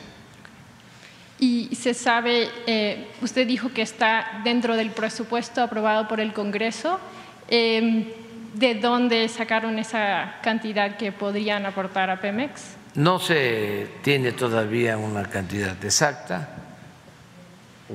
Y 1.40 1.74
se 1.76 1.94
sabe, 1.94 2.50
eh, 2.68 3.08
usted 3.22 3.48
dijo 3.48 3.72
que 3.74 3.82
está 3.82 4.42
dentro 4.44 4.76
del 4.76 4.92
presupuesto 4.92 5.62
aprobado 5.62 6.08
por 6.08 6.20
el 6.20 6.34
Congreso. 6.34 7.00
Em, 7.48 8.06
¿De 8.54 8.76
dónde 8.76 9.28
sacaron 9.28 9.80
esa 9.80 10.36
cantidad 10.42 10.98
que 10.98 11.12
podrían 11.12 11.66
aportar 11.66 12.10
a 12.10 12.20
Pemex? 12.20 12.76
No 12.96 13.20
se 13.20 13.88
tiene 14.02 14.32
todavía 14.32 14.98
una 14.98 15.24
cantidad 15.24 15.84
exacta, 15.84 16.50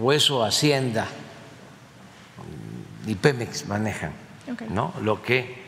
o 0.00 0.12
eso 0.12 0.44
Hacienda 0.44 1.06
y 3.06 3.14
Pemex 3.14 3.66
manejan 3.66 4.12
¿no? 4.70 4.92
lo 5.02 5.22
que 5.22 5.62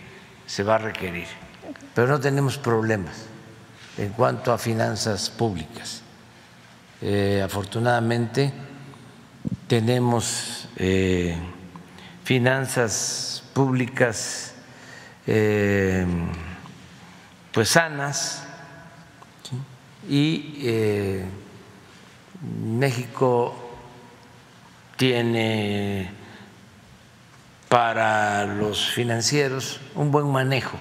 se 0.46 0.62
va 0.62 0.76
a 0.76 0.78
requerir. 0.78 1.26
Pero 1.94 2.08
no 2.08 2.20
tenemos 2.20 2.58
problemas 2.58 3.26
en 3.98 4.10
cuanto 4.10 4.52
a 4.52 4.58
finanzas 4.58 5.30
públicas. 5.30 6.02
Eh, 7.02 7.42
afortunadamente 7.44 8.52
tenemos 9.66 10.68
eh, 10.76 11.36
finanzas 12.24 13.42
públicas 13.52 14.54
eh, 15.26 16.06
pues 17.52 17.68
sanas 17.70 18.46
y 20.08 21.20
México 22.64 23.54
tiene 24.96 26.10
para 27.68 28.46
los 28.46 28.90
financieros 28.90 29.80
un 29.94 30.10
buen 30.10 30.30
manejo 30.30 30.78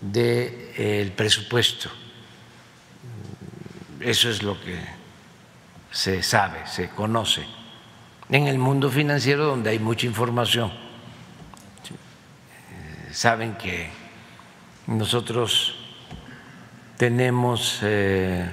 del 0.00 1.12
presupuesto. 1.12 1.90
Eso 4.00 4.28
es 4.28 4.42
lo 4.42 4.60
que 4.60 4.78
se 5.90 6.22
sabe, 6.22 6.66
se 6.66 6.88
conoce 6.90 7.44
en 8.28 8.46
el 8.48 8.58
mundo 8.58 8.90
financiero 8.90 9.44
donde 9.44 9.70
hay 9.70 9.78
mucha 9.78 10.06
información. 10.06 10.72
Saben 13.12 13.54
que 13.54 13.90
nosotros 14.86 15.76
tenemos 16.96 17.78
eh, 17.82 18.48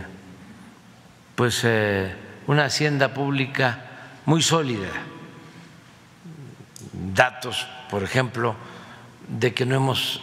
pues 1.35 1.61
eh, 1.63 2.13
una 2.47 2.65
hacienda 2.65 3.13
pública 3.13 3.85
muy 4.25 4.41
sólida 4.41 4.89
datos, 7.19 7.67
por 7.89 8.03
ejemplo, 8.03 8.55
de 9.27 9.53
que 9.53 9.65
no 9.65 9.75
hemos 9.75 10.21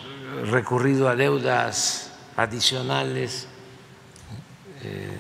recurrido 0.51 1.09
a 1.09 1.17
deudas 1.17 2.13
adicionales 2.37 3.49
eh, 4.83 5.11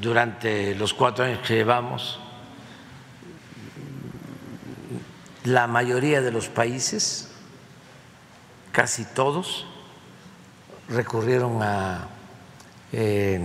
durante 0.00 0.74
los 0.74 0.94
cuatro 0.94 1.24
años 1.24 1.40
que 1.46 1.54
llevamos. 1.54 2.20
La 5.50 5.66
mayoría 5.66 6.20
de 6.20 6.30
los 6.30 6.48
países, 6.48 7.26
casi 8.70 9.04
todos, 9.04 9.66
recurrieron 10.88 11.60
a 11.60 12.06
eh, 12.92 13.40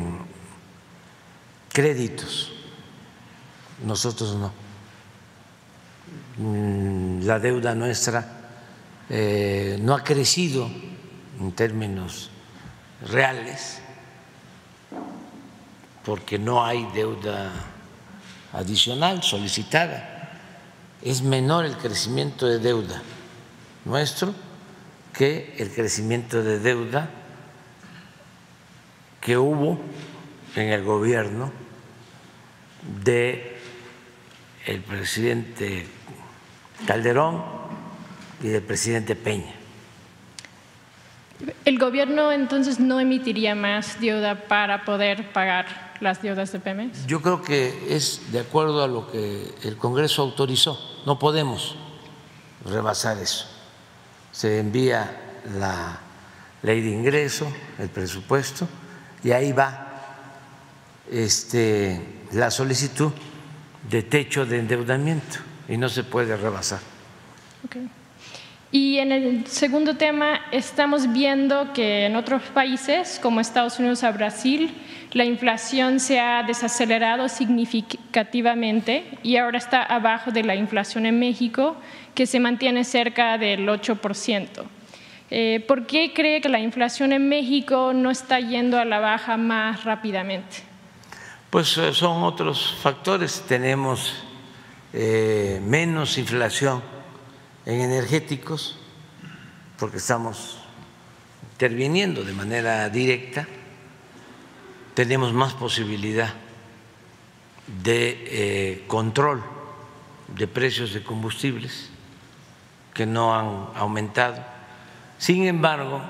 créditos, 1.73 2.53
nosotros 3.83 4.35
no. 4.35 4.53
Mm, 6.37 7.25
la 7.25 7.39
deuda 7.39 7.73
nuestra 7.73 8.23
eh, 9.09 9.79
no 9.81 9.95
ha 9.95 10.03
crecido 10.03 10.69
en 11.39 11.53
términos 11.53 12.29
reales 13.07 13.79
porque 16.03 16.37
no 16.37 16.63
hay 16.63 16.87
deuda 16.93 17.51
adicional 18.53 19.23
solicitada. 19.23 20.14
Es 21.05 21.21
menor 21.21 21.65
el 21.65 21.77
crecimiento 21.77 22.47
de 22.47 22.57
deuda 22.57 23.01
nuestro 23.85 24.33
que 25.13 25.53
el 25.59 25.69
crecimiento 25.69 26.41
de 26.41 26.59
deuda 26.59 27.09
que 29.21 29.37
hubo 29.37 29.79
en 30.55 30.69
el 30.69 30.83
gobierno 30.83 31.51
de 33.03 33.55
el 34.65 34.81
presidente 34.81 35.85
Calderón 36.87 37.43
y 38.41 38.47
del 38.47 38.63
presidente 38.63 39.15
Peña. 39.15 39.53
¿El 41.65 41.77
gobierno 41.77 42.31
entonces 42.31 42.79
no 42.79 42.99
emitiría 42.99 43.53
más 43.53 43.99
deuda 43.99 44.47
para 44.47 44.85
poder 44.85 45.31
pagar 45.33 45.93
las 45.99 46.21
deudas 46.23 46.51
de 46.51 46.59
Pemex? 46.59 47.05
Yo 47.05 47.21
creo 47.21 47.43
que 47.43 47.95
es 47.95 48.31
de 48.31 48.39
acuerdo 48.39 48.83
a 48.83 48.87
lo 48.87 49.11
que 49.11 49.53
el 49.63 49.77
Congreso 49.77 50.23
autorizó. 50.23 50.94
No 51.05 51.19
podemos 51.19 51.75
rebasar 52.65 53.17
eso. 53.19 53.45
Se 54.31 54.59
envía 54.59 55.41
la 55.57 55.99
ley 56.63 56.81
de 56.81 56.89
ingreso, 56.89 57.47
el 57.79 57.89
presupuesto, 57.89 58.67
y 59.23 59.31
ahí 59.31 59.51
va 59.51 59.85
este, 61.11 62.23
la 62.31 62.49
solicitud 62.49 63.11
de 63.89 64.03
techo 64.03 64.45
de 64.45 64.59
endeudamiento 64.59 65.37
y 65.67 65.77
no 65.77 65.89
se 65.89 66.03
puede 66.03 66.35
rebasar. 66.35 66.79
Y 68.77 68.97
en 68.97 69.13
el 69.13 69.47
segundo 69.47 69.95
tema, 69.95 70.41
estamos 70.51 71.13
viendo 71.13 71.71
que 71.71 72.07
en 72.07 72.17
otros 72.17 72.41
países, 72.53 73.21
como 73.23 73.39
Estados 73.39 73.79
Unidos 73.79 74.03
a 74.03 74.11
Brasil, 74.11 74.69
la 75.13 75.23
inflación 75.23 76.01
se 76.01 76.19
ha 76.19 76.43
desacelerado 76.43 77.29
significativamente 77.29 79.05
y 79.23 79.37
ahora 79.37 79.59
está 79.59 79.81
abajo 79.81 80.31
de 80.31 80.43
la 80.43 80.55
inflación 80.55 81.05
en 81.05 81.17
México, 81.17 81.77
que 82.13 82.25
se 82.25 82.41
mantiene 82.41 82.83
cerca 82.83 83.37
del 83.37 83.65
8%. 83.65 84.49
Eh, 85.31 85.63
¿Por 85.65 85.87
qué 85.87 86.11
cree 86.13 86.41
que 86.41 86.49
la 86.49 86.59
inflación 86.59 87.13
en 87.13 87.29
México 87.29 87.93
no 87.95 88.11
está 88.11 88.41
yendo 88.41 88.77
a 88.77 88.83
la 88.83 88.99
baja 88.99 89.37
más 89.37 89.85
rápidamente? 89.85 90.57
Pues 91.49 91.77
eh, 91.77 91.93
son 91.93 92.23
otros 92.23 92.75
factores. 92.81 93.41
Tenemos 93.47 94.21
eh, 94.91 95.61
menos 95.63 96.17
inflación 96.17 96.94
en 97.65 97.81
energéticos 97.81 98.77
porque 99.79 99.97
estamos 99.97 100.59
interviniendo 101.53 102.23
de 102.23 102.33
manera 102.33 102.89
directa 102.89 103.47
tenemos 104.93 105.33
más 105.33 105.53
posibilidad 105.53 106.33
de 107.83 108.23
eh, 108.27 108.83
control 108.87 109.43
de 110.35 110.47
precios 110.47 110.93
de 110.93 111.03
combustibles 111.03 111.89
que 112.93 113.05
no 113.05 113.35
han 113.35 113.69
aumentado. 113.75 114.43
Sin 115.17 115.45
embargo, 115.45 116.01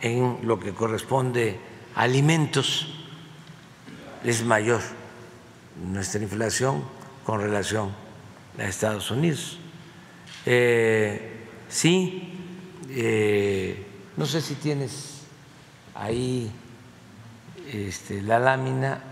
en 0.00 0.40
lo 0.42 0.60
que 0.60 0.74
corresponde 0.74 1.58
a 1.94 2.02
alimentos 2.02 2.88
es 4.22 4.44
mayor 4.44 4.82
nuestra 5.82 6.22
inflación 6.22 6.84
con 7.24 7.40
relación 7.40 7.92
a 8.58 8.64
Estados 8.64 9.10
Unidos. 9.10 9.58
Eh, 10.46 11.46
sí, 11.68 12.32
eh, 12.90 13.86
no 14.16 14.26
sé 14.26 14.40
si 14.42 14.54
tienes 14.56 15.22
ahí 15.94 16.50
este, 17.72 18.20
la 18.22 18.38
lámina 18.38 19.02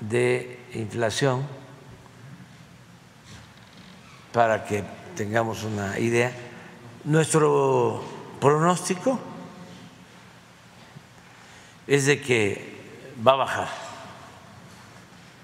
de 0.00 0.60
inflación 0.74 1.46
para 4.32 4.64
que 4.64 4.82
tengamos 5.16 5.64
una 5.64 5.98
idea. 5.98 6.32
Nuestro 7.04 8.02
pronóstico 8.40 9.18
es 11.86 12.06
de 12.06 12.20
que 12.20 12.76
va 13.26 13.32
a 13.32 13.36
bajar 13.36 13.68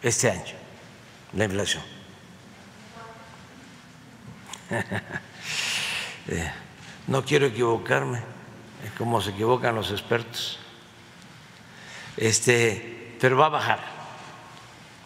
este 0.03 0.31
año 0.31 0.55
la 1.33 1.45
inflación. 1.45 1.83
Eh, 6.29 6.51
no 7.09 7.25
quiero 7.25 7.47
equivocarme, 7.47 8.19
es 8.85 8.93
como 8.99 9.21
se 9.21 9.31
equivocan 9.31 9.75
los 9.75 9.91
expertos 9.91 10.59
este, 12.17 13.17
pero 13.21 13.37
va 13.37 13.47
a 13.47 13.51
bajar. 13.51 13.81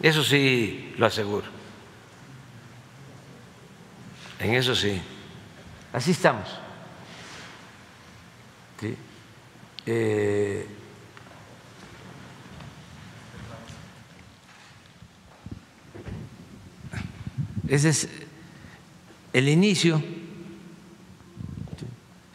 Eso 0.01 0.23
sí 0.23 0.95
lo 0.97 1.07
aseguro. 1.07 1.47
En 4.39 4.55
eso 4.55 4.75
sí. 4.75 5.01
Así 5.93 6.13
estamos. 6.13 6.49
Eh, 9.87 10.67
ese 17.69 17.89
es 17.89 18.09
el 19.33 19.49
inicio. 19.49 20.03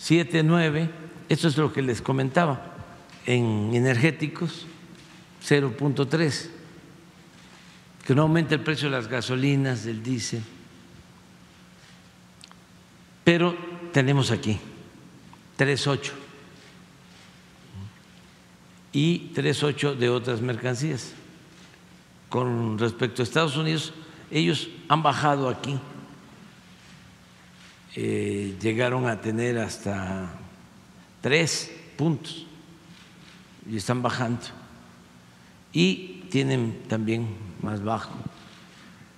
Siete, 0.04 0.44
nueve, 0.44 0.90
esto 1.30 1.48
es 1.48 1.56
lo 1.56 1.72
que 1.72 1.82
les 1.82 2.02
comentaba 2.02 2.76
en 3.26 3.74
energéticos 3.74 4.66
0.3, 5.48 6.50
que 8.06 8.14
no 8.14 8.24
aumenta 8.24 8.54
el 8.54 8.60
precio 8.60 8.90
de 8.90 8.98
las 8.98 9.08
gasolinas, 9.08 9.86
del 9.86 10.04
diésel, 10.04 10.44
pero 13.24 13.56
tenemos 13.94 14.30
aquí 14.30 14.60
3.8 15.58 16.12
y 18.92 19.30
3.8 19.34 19.96
de 19.96 20.10
otras 20.10 20.42
mercancías. 20.42 21.14
Con 22.28 22.78
respecto 22.78 23.22
a 23.22 23.24
Estados 23.24 23.56
Unidos, 23.56 23.94
ellos 24.30 24.68
han 24.90 25.02
bajado 25.02 25.48
aquí, 25.48 25.80
eh, 27.96 28.56
llegaron 28.62 29.08
a 29.08 29.22
tener 29.22 29.60
hasta 29.60 30.32
tres 31.22 31.72
puntos 31.98 32.46
y 33.70 33.78
están 33.78 34.02
bajando. 34.02 34.42
Y 35.72 36.26
tienen 36.30 36.84
también 36.88 37.28
más 37.62 37.84
bajo 37.84 38.14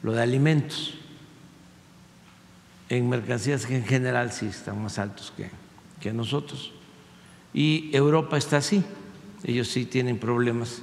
lo 0.03 0.11
de 0.11 0.21
alimentos. 0.21 0.95
En 2.89 3.09
mercancías 3.09 3.69
en 3.69 3.83
general 3.83 4.31
sí 4.31 4.45
están 4.45 4.81
más 4.81 4.99
altos 4.99 5.33
que, 5.35 5.49
que 5.99 6.13
nosotros. 6.13 6.71
Y 7.53 7.89
Europa 7.95 8.37
está 8.37 8.57
así. 8.57 8.83
Ellos 9.43 9.67
sí 9.67 9.85
tienen 9.85 10.19
problemas 10.19 10.81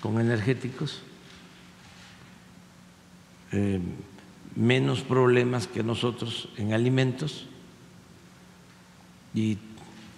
con 0.00 0.20
energéticos, 0.20 1.00
eh, 3.52 3.80
menos 4.56 5.00
problemas 5.00 5.66
que 5.66 5.82
nosotros 5.82 6.48
en 6.56 6.72
alimentos 6.72 7.46
y 9.34 9.58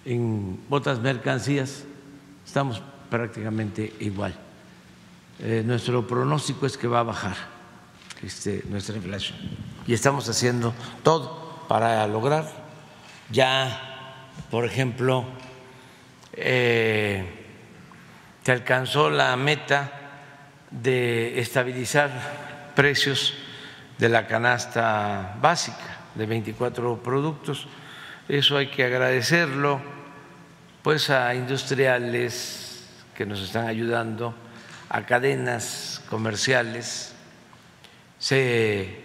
en 0.05 0.59
otras 0.69 0.99
mercancías 0.99 1.83
estamos 2.45 2.81
prácticamente 3.09 3.93
igual. 3.99 4.35
Eh, 5.39 5.63
nuestro 5.65 6.05
pronóstico 6.07 6.65
es 6.65 6.77
que 6.77 6.87
va 6.87 6.99
a 6.99 7.03
bajar 7.03 7.35
este, 8.23 8.63
nuestra 8.69 8.95
inflación 8.95 9.37
y 9.85 9.93
estamos 9.93 10.27
haciendo 10.29 10.73
todo 11.03 11.63
para 11.67 12.07
lograr. 12.07 12.67
Ya, 13.31 14.29
por 14.49 14.65
ejemplo, 14.65 15.25
eh, 16.33 17.25
se 18.43 18.51
alcanzó 18.51 19.09
la 19.09 19.35
meta 19.35 19.91
de 20.71 21.39
estabilizar 21.39 22.71
precios 22.75 23.33
de 23.97 24.09
la 24.09 24.27
canasta 24.27 25.37
básica 25.41 25.97
de 26.15 26.25
24 26.25 27.01
productos. 27.01 27.67
Eso 28.27 28.57
hay 28.57 28.67
que 28.67 28.83
agradecerlo 28.83 29.79
pues 30.83 31.09
a 31.09 31.33
industriales 31.35 32.85
que 33.15 33.25
nos 33.25 33.41
están 33.41 33.67
ayudando, 33.67 34.33
a 34.89 35.05
cadenas 35.05 36.01
comerciales. 36.09 37.13
Se 38.19 38.99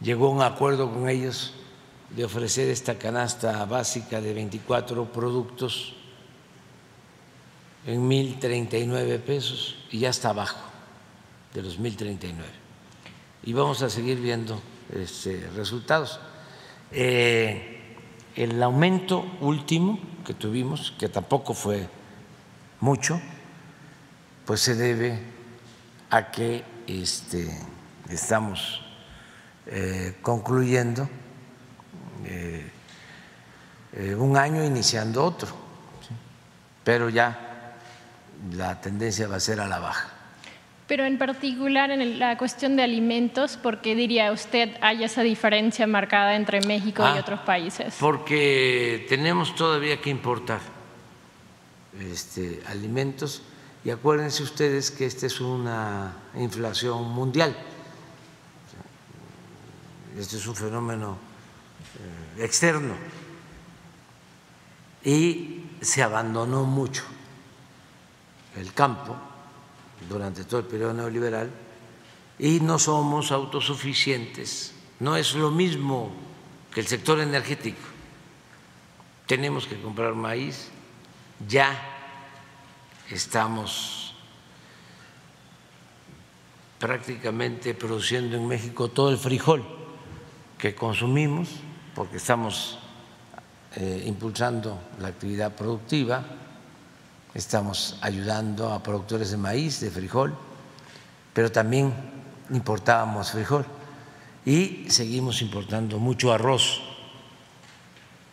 llegó 0.00 0.28
a 0.28 0.30
un 0.30 0.42
acuerdo 0.42 0.92
con 0.92 1.08
ellos 1.08 1.54
de 2.10 2.24
ofrecer 2.24 2.68
esta 2.68 2.96
canasta 2.98 3.64
básica 3.64 4.20
de 4.20 4.32
24 4.32 5.12
productos 5.12 5.94
en 7.86 8.08
1.039 8.08 9.18
pesos 9.20 9.76
y 9.90 10.00
ya 10.00 10.10
está 10.10 10.30
abajo 10.30 10.60
de 11.54 11.62
los 11.62 11.80
1.039. 11.80 12.67
Y 13.48 13.54
vamos 13.54 13.80
a 13.80 13.88
seguir 13.88 14.20
viendo 14.20 14.60
este, 14.92 15.48
resultados. 15.56 16.20
Eh, 16.92 17.96
el 18.36 18.62
aumento 18.62 19.24
último 19.40 19.98
que 20.26 20.34
tuvimos, 20.34 20.92
que 20.98 21.08
tampoco 21.08 21.54
fue 21.54 21.88
mucho, 22.80 23.18
pues 24.44 24.60
se 24.60 24.74
debe 24.74 25.18
a 26.10 26.30
que 26.30 26.62
este, 26.86 27.48
estamos 28.10 28.82
eh, 29.64 30.18
concluyendo 30.20 31.08
eh, 32.26 32.70
un 34.14 34.36
año 34.36 34.62
iniciando 34.62 35.24
otro, 35.24 35.48
pero 36.84 37.08
ya 37.08 37.78
la 38.52 38.78
tendencia 38.78 39.26
va 39.26 39.36
a 39.36 39.40
ser 39.40 39.58
a 39.58 39.66
la 39.66 39.78
baja. 39.78 40.17
Pero 40.88 41.04
en 41.04 41.18
particular 41.18 41.90
en 41.90 42.18
la 42.18 42.38
cuestión 42.38 42.74
de 42.74 42.82
alimentos, 42.82 43.58
¿por 43.58 43.82
qué 43.82 43.94
diría 43.94 44.32
usted 44.32 44.70
hay 44.80 45.04
esa 45.04 45.22
diferencia 45.22 45.86
marcada 45.86 46.34
entre 46.34 46.62
México 46.62 47.02
y 47.02 47.18
ah, 47.18 47.20
otros 47.20 47.40
países? 47.40 47.94
Porque 48.00 49.04
tenemos 49.06 49.54
todavía 49.54 50.00
que 50.00 50.08
importar 50.08 50.60
este, 52.00 52.62
alimentos 52.68 53.42
y 53.84 53.90
acuérdense 53.90 54.42
ustedes 54.42 54.90
que 54.90 55.04
esta 55.04 55.26
es 55.26 55.42
una 55.42 56.16
inflación 56.34 57.06
mundial. 57.10 57.54
Este 60.18 60.38
es 60.38 60.46
un 60.46 60.56
fenómeno 60.56 61.18
eh, 62.38 62.44
externo 62.44 62.94
y 65.04 65.64
se 65.82 66.02
abandonó 66.02 66.64
mucho 66.64 67.04
el 68.56 68.72
campo 68.72 69.27
durante 70.08 70.44
todo 70.44 70.60
el 70.60 70.66
periodo 70.66 70.94
neoliberal 70.94 71.50
y 72.38 72.60
no 72.60 72.78
somos 72.78 73.32
autosuficientes. 73.32 74.74
No 75.00 75.16
es 75.16 75.34
lo 75.34 75.50
mismo 75.50 76.12
que 76.72 76.80
el 76.80 76.86
sector 76.86 77.20
energético. 77.20 77.80
Tenemos 79.26 79.66
que 79.66 79.80
comprar 79.80 80.14
maíz, 80.14 80.68
ya 81.46 81.78
estamos 83.10 84.14
prácticamente 86.78 87.74
produciendo 87.74 88.36
en 88.36 88.46
México 88.46 88.88
todo 88.88 89.10
el 89.10 89.18
frijol 89.18 89.64
que 90.56 90.74
consumimos, 90.74 91.48
porque 91.94 92.16
estamos 92.16 92.78
eh, 93.76 94.04
impulsando 94.06 94.80
la 95.00 95.08
actividad 95.08 95.54
productiva 95.54 96.24
estamos 97.34 97.98
ayudando 98.00 98.72
a 98.72 98.82
productores 98.82 99.30
de 99.30 99.36
maíz, 99.36 99.80
de 99.80 99.90
frijol, 99.90 100.34
pero 101.32 101.52
también 101.52 101.92
importábamos 102.50 103.30
frijol 103.30 103.64
y 104.44 104.86
seguimos 104.88 105.42
importando 105.42 105.98
mucho 105.98 106.32
arroz, 106.32 106.80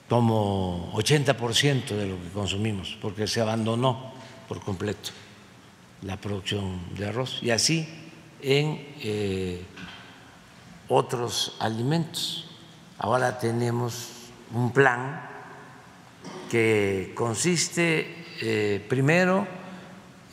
como 0.08 0.94
80% 0.94 1.88
de 1.88 2.08
lo 2.08 2.22
que 2.22 2.30
consumimos, 2.30 2.98
porque 3.02 3.28
se 3.28 3.42
abandonó 3.42 4.14
por 4.48 4.62
completo 4.62 5.10
la 6.04 6.18
producción 6.18 6.80
de 6.96 7.08
arroz 7.08 7.40
y 7.42 7.50
así 7.50 7.88
en 8.42 8.96
eh, 9.02 9.66
otros 10.88 11.58
alimentos. 11.60 12.50
Ahora 12.98 13.40
tenemos 13.40 14.10
un 14.54 14.72
plan 14.72 15.30
que 16.50 17.12
consiste 17.16 18.15
eh, 18.42 18.86
primero 18.90 19.48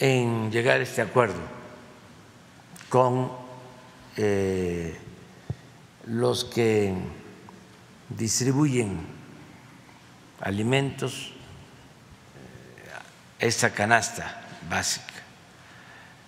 en 0.01 0.51
llegar 0.51 0.81
a 0.81 0.83
este 0.83 1.03
acuerdo 1.03 1.39
con 2.89 3.31
eh, 4.17 4.99
los 6.07 6.45
que 6.45 6.93
distribuyen 8.09 9.07
alimentos, 10.41 11.33
eh, 12.37 13.47
esta 13.47 13.71
canasta 13.71 14.43
básica. 14.69 15.23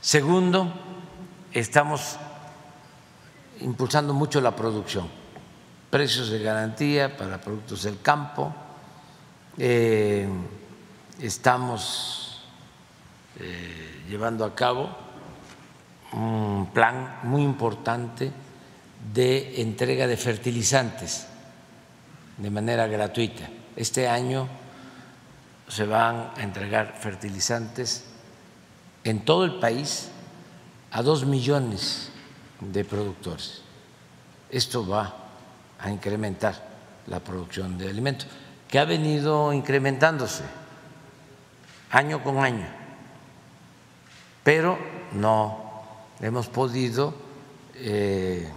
Segundo, 0.01 0.73
estamos 1.53 2.17
impulsando 3.61 4.15
mucho 4.15 4.41
la 4.41 4.55
producción, 4.55 5.09
precios 5.91 6.31
de 6.31 6.39
garantía 6.39 7.17
para 7.17 7.41
productos 7.41 7.83
del 7.83 8.01
campo 8.01 8.55
estamos 11.21 12.43
eh, 13.39 14.05
llevando 14.09 14.45
a 14.45 14.55
cabo 14.55 14.91
un 16.13 16.71
plan 16.73 17.21
muy 17.25 17.43
importante 17.43 18.31
de 19.13 19.61
entrega 19.61 20.07
de 20.07 20.17
fertilizantes 20.17 21.27
de 22.39 22.51
manera 22.51 22.87
gratuita. 22.87 23.49
Este 23.77 24.09
año 24.09 24.49
se 25.69 25.85
van 25.85 26.31
a 26.37 26.43
entregar 26.43 26.97
fertilizantes 27.01 28.05
en 29.03 29.25
todo 29.25 29.45
el 29.45 29.59
país 29.59 30.11
a 30.91 31.03
dos 31.03 31.27
millones 31.27 32.11
de 32.61 32.85
productores. 32.85 33.63
Esto 34.51 34.87
va 34.87 35.15
a 35.79 35.91
incrementar 35.91 36.75
la 37.07 37.21
producción 37.21 37.77
de 37.77 37.91
alimentos, 37.91 38.29
que 38.69 38.79
ha 38.79 38.85
venido 38.85 39.53
incrementándose 39.53 40.45
año 41.95 42.23
con 42.25 42.39
año, 42.39 42.67
pero 44.43 44.77
no 45.13 45.85
hemos 46.21 46.49
podido 46.49 47.15
eh, 47.77 48.51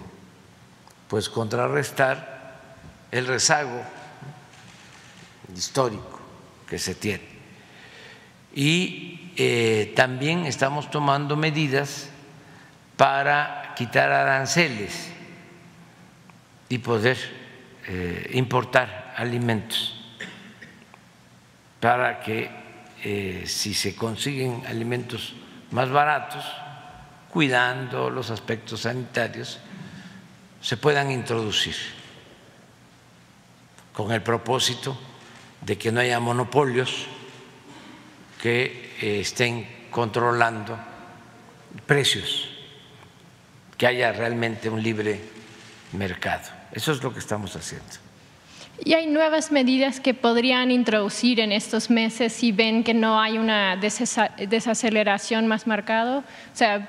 pues 1.07 1.29
contrarrestar 1.29 2.57
el 3.11 3.27
rezago 3.27 3.83
histórico 5.55 6.19
que 6.67 6.79
se 6.79 6.95
tiene. 6.95 7.37
Y 8.55 9.33
eh, 9.37 9.93
también 9.95 10.47
estamos 10.47 10.89
tomando 10.89 11.35
medidas 11.35 12.09
para 12.97 13.75
quitar 13.75 14.11
aranceles 14.11 15.09
y 16.69 16.79
poder 16.79 17.17
eh, 17.87 18.31
importar 18.33 19.13
alimentos 19.15 19.93
para 21.79 22.19
que 22.21 22.56
eh, 23.03 23.43
si 23.45 23.73
se 23.73 23.95
consiguen 23.95 24.63
alimentos 24.67 25.33
más 25.71 25.89
baratos, 25.89 26.43
cuidando 27.29 28.09
los 28.09 28.31
aspectos 28.31 28.81
sanitarios, 28.81 29.59
se 30.61 30.77
puedan 30.77 31.11
introducir 31.11 31.75
con 33.93 34.11
el 34.11 34.21
propósito 34.21 34.97
de 35.61 35.77
que 35.77 35.91
no 35.91 35.99
haya 35.99 36.19
monopolios 36.19 37.07
que 38.41 38.95
eh, 39.01 39.19
estén 39.21 39.87
controlando 39.91 40.77
precios, 41.85 42.49
que 43.77 43.87
haya 43.87 44.11
realmente 44.11 44.69
un 44.69 44.81
libre 44.81 45.19
mercado. 45.93 46.49
Eso 46.71 46.91
es 46.91 47.01
lo 47.01 47.13
que 47.13 47.19
estamos 47.19 47.55
haciendo. 47.55 48.06
¿Y 48.83 48.93
hay 48.93 49.07
nuevas 49.07 49.51
medidas 49.51 49.99
que 49.99 50.13
podrían 50.13 50.71
introducir 50.71 51.39
en 51.39 51.51
estos 51.51 51.89
meses 51.89 52.33
si 52.33 52.51
ven 52.51 52.83
que 52.83 52.93
no 52.93 53.19
hay 53.19 53.37
una 53.37 53.75
desaceleración 53.75 55.47
más 55.47 55.65
marcada? 55.65 56.19
O 56.19 56.55
sea, 56.55 56.87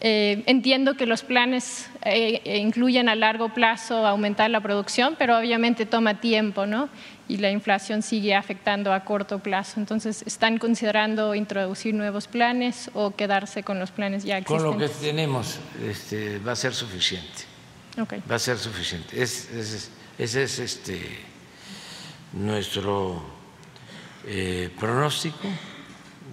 eh, 0.00 0.42
entiendo 0.46 0.94
que 0.94 1.06
los 1.06 1.22
planes 1.22 1.88
eh, 2.02 2.40
eh, 2.44 2.58
incluyen 2.58 3.08
a 3.08 3.14
largo 3.14 3.52
plazo 3.52 4.06
aumentar 4.06 4.50
la 4.50 4.60
producción, 4.60 5.16
pero 5.18 5.38
obviamente 5.38 5.84
toma 5.84 6.20
tiempo, 6.20 6.66
¿no? 6.66 6.88
Y 7.28 7.38
la 7.38 7.50
inflación 7.50 8.02
sigue 8.02 8.34
afectando 8.34 8.92
a 8.92 9.04
corto 9.04 9.38
plazo. 9.38 9.78
Entonces, 9.78 10.22
¿están 10.26 10.58
considerando 10.58 11.34
introducir 11.34 11.94
nuevos 11.94 12.28
planes 12.28 12.90
o 12.94 13.14
quedarse 13.14 13.62
con 13.62 13.78
los 13.78 13.90
planes 13.90 14.24
ya 14.24 14.38
existentes? 14.38 14.72
Con 14.72 14.80
lo 14.80 14.86
que 14.86 15.06
tenemos 15.06 15.58
este, 15.84 16.38
va 16.38 16.52
a 16.52 16.56
ser 16.56 16.72
suficiente. 16.72 17.44
Okay. 17.98 18.22
Va 18.30 18.36
a 18.36 18.38
ser 18.38 18.58
suficiente. 18.58 19.20
es, 19.20 19.50
es 19.50 19.90
ese 20.18 20.44
es 20.44 20.58
este, 20.58 21.00
nuestro 22.32 23.22
eh, 24.26 24.70
pronóstico, 24.78 25.48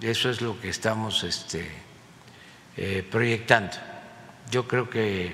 eso 0.00 0.28
es 0.28 0.40
lo 0.40 0.60
que 0.60 0.68
estamos 0.68 1.22
este, 1.22 1.70
eh, 2.76 3.06
proyectando. 3.08 3.76
Yo 4.50 4.66
creo 4.66 4.90
que 4.90 5.32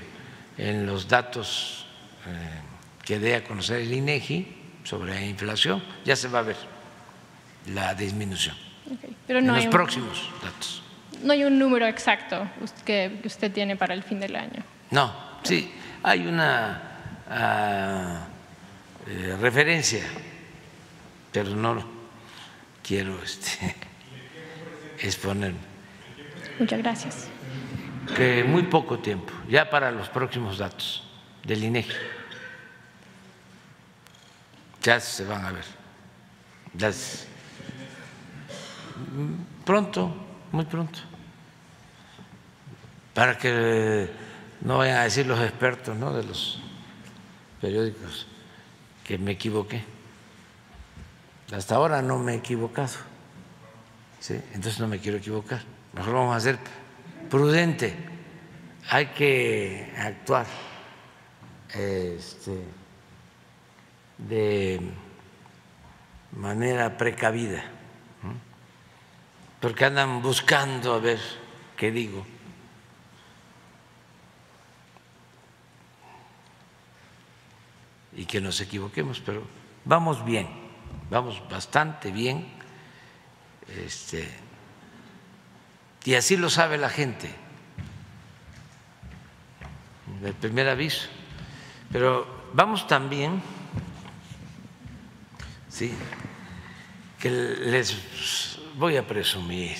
en 0.58 0.86
los 0.86 1.08
datos 1.08 1.86
eh, 2.26 2.60
que 3.04 3.18
dé 3.18 3.34
a 3.34 3.44
conocer 3.44 3.80
el 3.80 3.92
INEGI 3.92 4.56
sobre 4.84 5.14
la 5.14 5.24
inflación 5.24 5.82
ya 6.04 6.14
se 6.16 6.28
va 6.28 6.40
a 6.40 6.42
ver 6.42 6.56
la 7.66 7.94
disminución. 7.94 8.56
Pero 9.26 9.40
no 9.40 9.56
en 9.56 9.64
los 9.64 9.72
próximos 9.72 10.30
datos. 10.42 10.82
No 11.22 11.32
hay 11.32 11.44
un 11.44 11.58
número 11.58 11.86
exacto 11.86 12.48
que 12.84 13.20
usted 13.24 13.52
tiene 13.52 13.76
para 13.76 13.94
el 13.94 14.02
fin 14.02 14.20
del 14.20 14.36
año. 14.36 14.62
No, 14.90 15.14
sí, 15.42 15.72
hay 16.02 16.26
una 16.26 16.82
ah, 17.28 18.26
referencia, 19.40 20.02
pero 21.32 21.54
no 21.54 21.84
quiero 22.82 23.22
este, 23.22 23.74
exponerme. 24.98 25.58
Muchas 26.58 26.78
gracias. 26.80 27.28
Que 28.16 28.44
muy 28.44 28.64
poco 28.64 28.98
tiempo, 28.98 29.32
ya 29.48 29.70
para 29.70 29.90
los 29.90 30.08
próximos 30.08 30.58
datos 30.58 31.04
del 31.44 31.64
INEGI. 31.64 31.92
Ya 34.82 34.98
se 34.98 35.24
van 35.24 35.44
a 35.44 35.52
ver. 35.52 35.64
Pronto, 39.64 40.14
muy 40.52 40.64
pronto. 40.64 40.98
Para 43.14 43.36
que 43.36 44.08
no 44.62 44.78
vayan 44.78 44.98
a 44.98 45.02
decir 45.04 45.26
los 45.26 45.40
expertos 45.40 45.96
¿no? 45.96 46.12
de 46.12 46.24
los 46.24 46.58
periódicos 47.60 48.26
que 49.04 49.18
me 49.18 49.32
equivoqué. 49.32 49.84
Hasta 51.52 51.74
ahora 51.74 52.00
no 52.02 52.18
me 52.18 52.34
he 52.34 52.36
equivocado. 52.36 52.94
¿sí? 54.20 54.34
Entonces 54.52 54.78
no 54.78 54.86
me 54.86 54.98
quiero 54.98 55.18
equivocar. 55.18 55.62
Mejor 55.92 56.14
vamos 56.14 56.36
a 56.36 56.40
ser 56.40 56.58
prudente. 57.28 57.94
Hay 58.90 59.06
que 59.06 59.92
actuar 59.96 60.46
este, 61.74 62.64
de 64.18 64.80
manera 66.32 66.96
precavida, 66.96 67.64
porque 69.60 69.84
andan 69.84 70.22
buscando 70.22 70.94
a 70.94 70.98
ver 70.98 71.20
qué 71.76 71.90
digo. 71.90 72.24
Y 78.16 78.24
que 78.24 78.40
nos 78.40 78.60
equivoquemos, 78.60 79.20
pero 79.20 79.42
vamos 79.84 80.24
bien, 80.24 80.48
vamos 81.10 81.42
bastante 81.50 82.10
bien. 82.10 82.46
Este, 83.84 84.28
y 86.04 86.14
así 86.14 86.36
lo 86.36 86.48
sabe 86.48 86.78
la 86.78 86.88
gente. 86.88 87.30
El 90.22 90.34
primer 90.34 90.68
aviso. 90.68 91.08
Pero 91.92 92.50
vamos 92.52 92.86
también, 92.86 93.42
sí, 95.68 95.92
que 97.18 97.30
les 97.30 98.58
voy 98.76 98.96
a 98.96 99.06
presumir, 99.06 99.76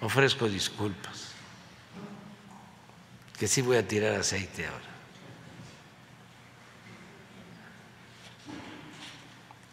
ofrezco 0.00 0.48
disculpas, 0.48 1.32
que 3.38 3.46
sí 3.46 3.62
voy 3.62 3.76
a 3.76 3.86
tirar 3.86 4.14
aceite 4.14 4.66
ahora. 4.66 4.87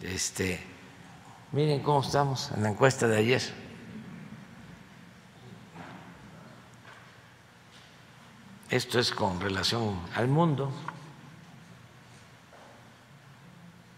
Este, 0.05 0.59
miren 1.51 1.79
cómo 1.81 2.01
estamos 2.01 2.51
en 2.51 2.61
la 2.61 2.69
encuesta 2.69 3.07
de 3.07 3.17
ayer. 3.17 3.41
Esto 8.69 8.99
es 8.99 9.11
con 9.11 9.39
relación 9.39 9.99
al 10.15 10.27
mundo. 10.27 10.71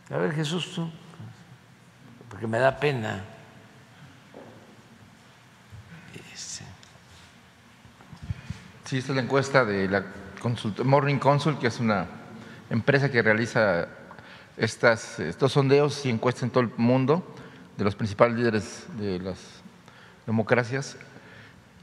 A 0.09 0.15
ver, 0.15 0.33
Jesús, 0.33 0.71
tú, 0.73 0.89
porque 2.29 2.47
me 2.47 2.59
da 2.59 2.79
pena. 2.79 3.25
Este. 6.33 6.63
Sí, 8.85 8.99
esta 8.99 9.11
es 9.11 9.15
la 9.17 9.23
encuesta 9.23 9.65
de 9.65 9.89
la 9.89 10.05
Morning 10.85 11.19
Consult, 11.19 11.59
que 11.59 11.67
es 11.67 11.81
una 11.81 12.07
empresa 12.69 13.11
que 13.11 13.21
realiza 13.21 13.89
estas, 14.57 15.19
estos 15.19 15.51
sondeos 15.51 16.05
y 16.05 16.09
encuestas 16.09 16.43
en 16.43 16.49
todo 16.49 16.63
el 16.63 16.71
mundo 16.77 17.23
de 17.77 17.83
los 17.83 17.95
principales 17.95 18.37
líderes 18.37 18.87
de 18.97 19.19
las 19.19 19.37
democracias. 20.25 20.97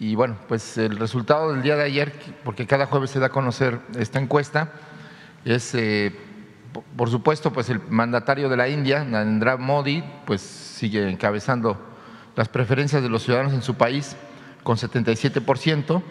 Y 0.00 0.16
bueno, 0.16 0.36
pues 0.48 0.76
el 0.76 0.98
resultado 0.98 1.52
del 1.52 1.62
día 1.62 1.76
de 1.76 1.84
ayer, 1.84 2.12
porque 2.42 2.66
cada 2.66 2.86
jueves 2.86 3.10
se 3.10 3.20
da 3.20 3.26
a 3.26 3.30
conocer 3.30 3.78
esta 3.96 4.18
encuesta, 4.18 4.72
es, 5.44 5.74
eh, 5.74 6.12
por 6.96 7.08
supuesto, 7.10 7.52
pues 7.52 7.70
el 7.70 7.80
mandatario 7.88 8.48
de 8.48 8.56
la 8.56 8.68
India, 8.68 9.04
Narendra 9.04 9.56
Modi, 9.56 10.02
pues 10.26 10.40
sigue 10.40 11.08
encabezando 11.08 11.78
las 12.34 12.48
preferencias 12.48 13.02
de 13.02 13.08
los 13.08 13.22
ciudadanos 13.22 13.52
en 13.52 13.62
su 13.62 13.76
país 13.76 14.16
con 14.64 14.76
77%, 14.76 16.02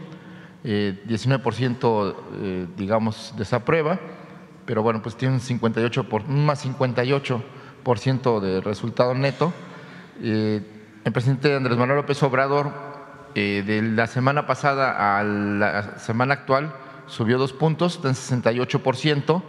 19% 0.63 2.15
eh, 2.35 2.67
digamos 2.77 3.33
desaprueba 3.35 3.99
pero 4.65 4.83
bueno, 4.83 5.01
pues 5.01 5.15
tiene 5.15 5.35
un 5.35 5.39
58 5.39 6.09
por, 6.09 6.27
más 6.27 6.65
58% 6.65 8.39
de 8.39 8.61
resultado 8.61 9.13
neto. 9.13 9.53
Eh, 10.21 10.61
el 11.03 11.11
presidente 11.11 11.53
Andrés 11.53 11.77
Manuel 11.77 11.97
López 11.97 12.21
Obrador 12.23 12.71
eh, 13.35 13.63
de 13.65 13.81
la 13.81 14.07
semana 14.07 14.47
pasada 14.47 15.19
a 15.19 15.23
la 15.23 15.97
semana 15.97 16.35
actual 16.35 16.73
subió 17.07 17.37
dos 17.37 17.51
puntos, 17.51 17.95
está 17.95 18.07
en 18.09 18.15
68% 18.15 19.41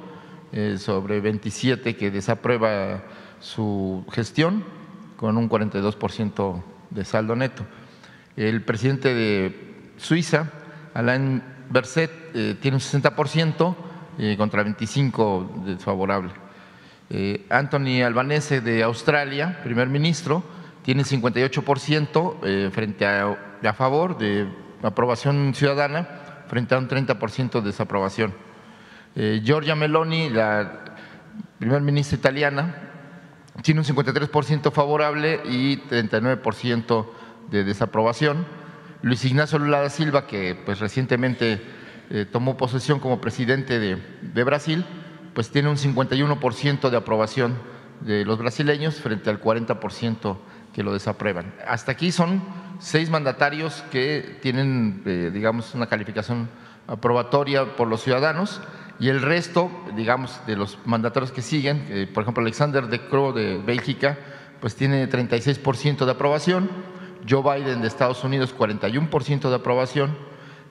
eh, 0.53 0.77
sobre 0.79 1.21
27 1.21 1.97
que 1.97 2.11
desaprueba 2.11 3.03
su 3.41 4.05
gestión, 4.11 4.65
con 5.17 5.37
un 5.37 5.49
42% 5.49 6.63
de 6.91 7.05
saldo 7.05 7.37
neto. 7.37 7.65
El 8.37 8.63
presidente 8.63 9.15
de 9.15 9.93
Suiza, 9.97 10.51
Alain 10.93 11.43
Berset, 11.71 12.33
tiene 12.61 12.77
un 12.77 12.81
60%, 12.81 13.77
eh, 14.19 14.37
contra 14.37 14.63
25 14.63 15.63
desfavorable. 15.67 16.31
Eh, 17.11 17.47
Anthony 17.51 18.03
Albanese 18.03 18.61
de 18.61 18.83
Australia, 18.83 19.61
primer 19.63 19.89
ministro, 19.89 20.43
tiene 20.83 21.03
58% 21.03 22.37
eh, 22.43 22.71
frente 22.73 23.07
a, 23.07 23.37
a, 23.63 23.73
favor 23.73 24.19
de 24.19 24.49
aprobación 24.83 25.55
ciudadana 25.55 26.09
frente 26.49 26.75
a 26.75 26.79
un 26.79 26.89
30% 26.89 27.61
de 27.61 27.67
desaprobación. 27.67 28.35
Eh, 29.17 29.43
Giorgia 29.45 29.75
Meloni, 29.75 30.29
la 30.29 30.97
primer 31.59 31.83
ministra 31.83 32.19
italiana, 32.19 32.75
tiene 33.63 33.81
un 33.81 33.87
53% 33.87 34.73
favorable 34.73 35.41
y 35.45 35.77
39% 35.79 37.07
de 37.51 37.65
desaprobación. 37.65 38.45
Luis 39.03 39.25
Ignacio 39.25 39.59
Lula 39.59 39.83
da 39.83 39.91
Silva, 39.91 40.27
que 40.27 40.55
pues 40.55 40.81
recientemente 40.81 41.63
eh, 42.11 42.27
tomó 42.31 42.57
posesión 42.57 43.01
como 43.01 43.21
presidente 43.21 43.79
de, 43.79 44.45
Brasil, 44.45 44.85
pues 45.35 45.51
tiene 45.51 45.69
un 45.69 45.77
51% 45.77 46.91
de 46.91 46.97
aprobación 46.97 47.55
de 48.01 48.25
los 48.25 48.39
brasileños 48.39 48.97
frente 48.97 49.31
al 49.31 49.41
40% 49.41 50.37
que 50.73 50.83
lo 50.83 50.93
desaprueban. 50.93 51.55
Hasta 51.67 51.93
aquí 51.93 52.13
son 52.13 52.43
seis 52.79 53.09
mandatarios 53.11 53.83
que 53.91 54.39
tienen, 54.43 55.03
eh, 55.07 55.31
digamos, 55.33 55.75
una 55.75 55.87
calificación 55.87 56.49
aprobatoria 56.87 57.77
por 57.77 57.89
los 57.89 58.03
ciudadanos 58.03 58.61
y 59.01 59.09
el 59.09 59.23
resto, 59.23 59.71
digamos, 59.97 60.41
de 60.47 60.57
los 60.57 60.79
mandatarios 60.85 61.33
que 61.33 61.43
siguen, 61.43 61.87
eh, 61.89 62.09
por 62.13 62.23
ejemplo, 62.23 62.43
Alexander 62.43 62.87
De 62.87 63.01
Croo 63.09 63.33
de 63.33 63.59
Bélgica, 63.59 64.19
pues 64.61 64.77
tiene 64.77 65.09
36% 65.09 66.05
de 66.05 66.13
aprobación, 66.13 66.71
Joe 67.29 67.43
Biden 67.43 67.81
de 67.81 67.89
Estados 67.89 68.23
Unidos 68.25 68.55
41% 68.57 69.49
de 69.49 69.55
aprobación, 69.55 70.17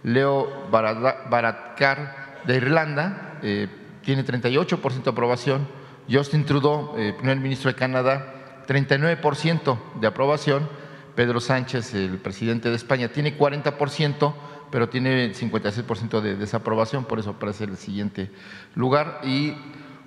Leo 0.04 0.68
Varadkar 0.70 2.42
de 2.46 2.58
Irlanda 2.58 3.40
eh, 3.42 3.68
tiene 4.04 4.26
38% 4.26 5.04
de 5.04 5.10
aprobación. 5.10 5.68
Justin 6.12 6.46
Trudeau, 6.46 6.96
eh, 6.98 7.14
primer 7.18 7.40
ministro 7.40 7.72
de 7.72 7.76
Canadá, 7.76 8.64
39% 8.68 9.78
de 10.00 10.08
aprobación. 10.08 10.68
Pedro 11.16 11.40
Sánchez, 11.40 11.94
el 11.94 12.18
presidente 12.18 12.70
de 12.70 12.76
España, 12.76 13.08
tiene 13.08 13.38
40%, 13.38 14.34
pero 14.72 14.90
tiene 14.90 15.34
56% 15.34 16.22
de 16.22 16.36
desaprobación, 16.36 17.06
por 17.06 17.20
eso 17.20 17.32
aparece 17.32 17.66
el 17.66 17.78
siguiente 17.78 18.32
lugar. 18.76 19.22
Y 19.24 19.56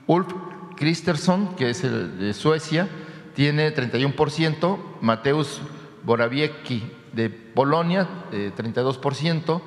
Ulf 0.06 0.26
Kristersson, 0.76 1.54
que 1.54 1.70
es 1.70 1.84
el 1.84 2.18
de 2.18 2.34
Suecia, 2.34 2.88
tiene 3.34 3.74
31%. 3.74 4.78
Mateusz 5.00 5.60
Borawiecki 6.02 6.90
de 7.12 7.30
Polonia, 7.30 8.08
32%. 8.32 9.62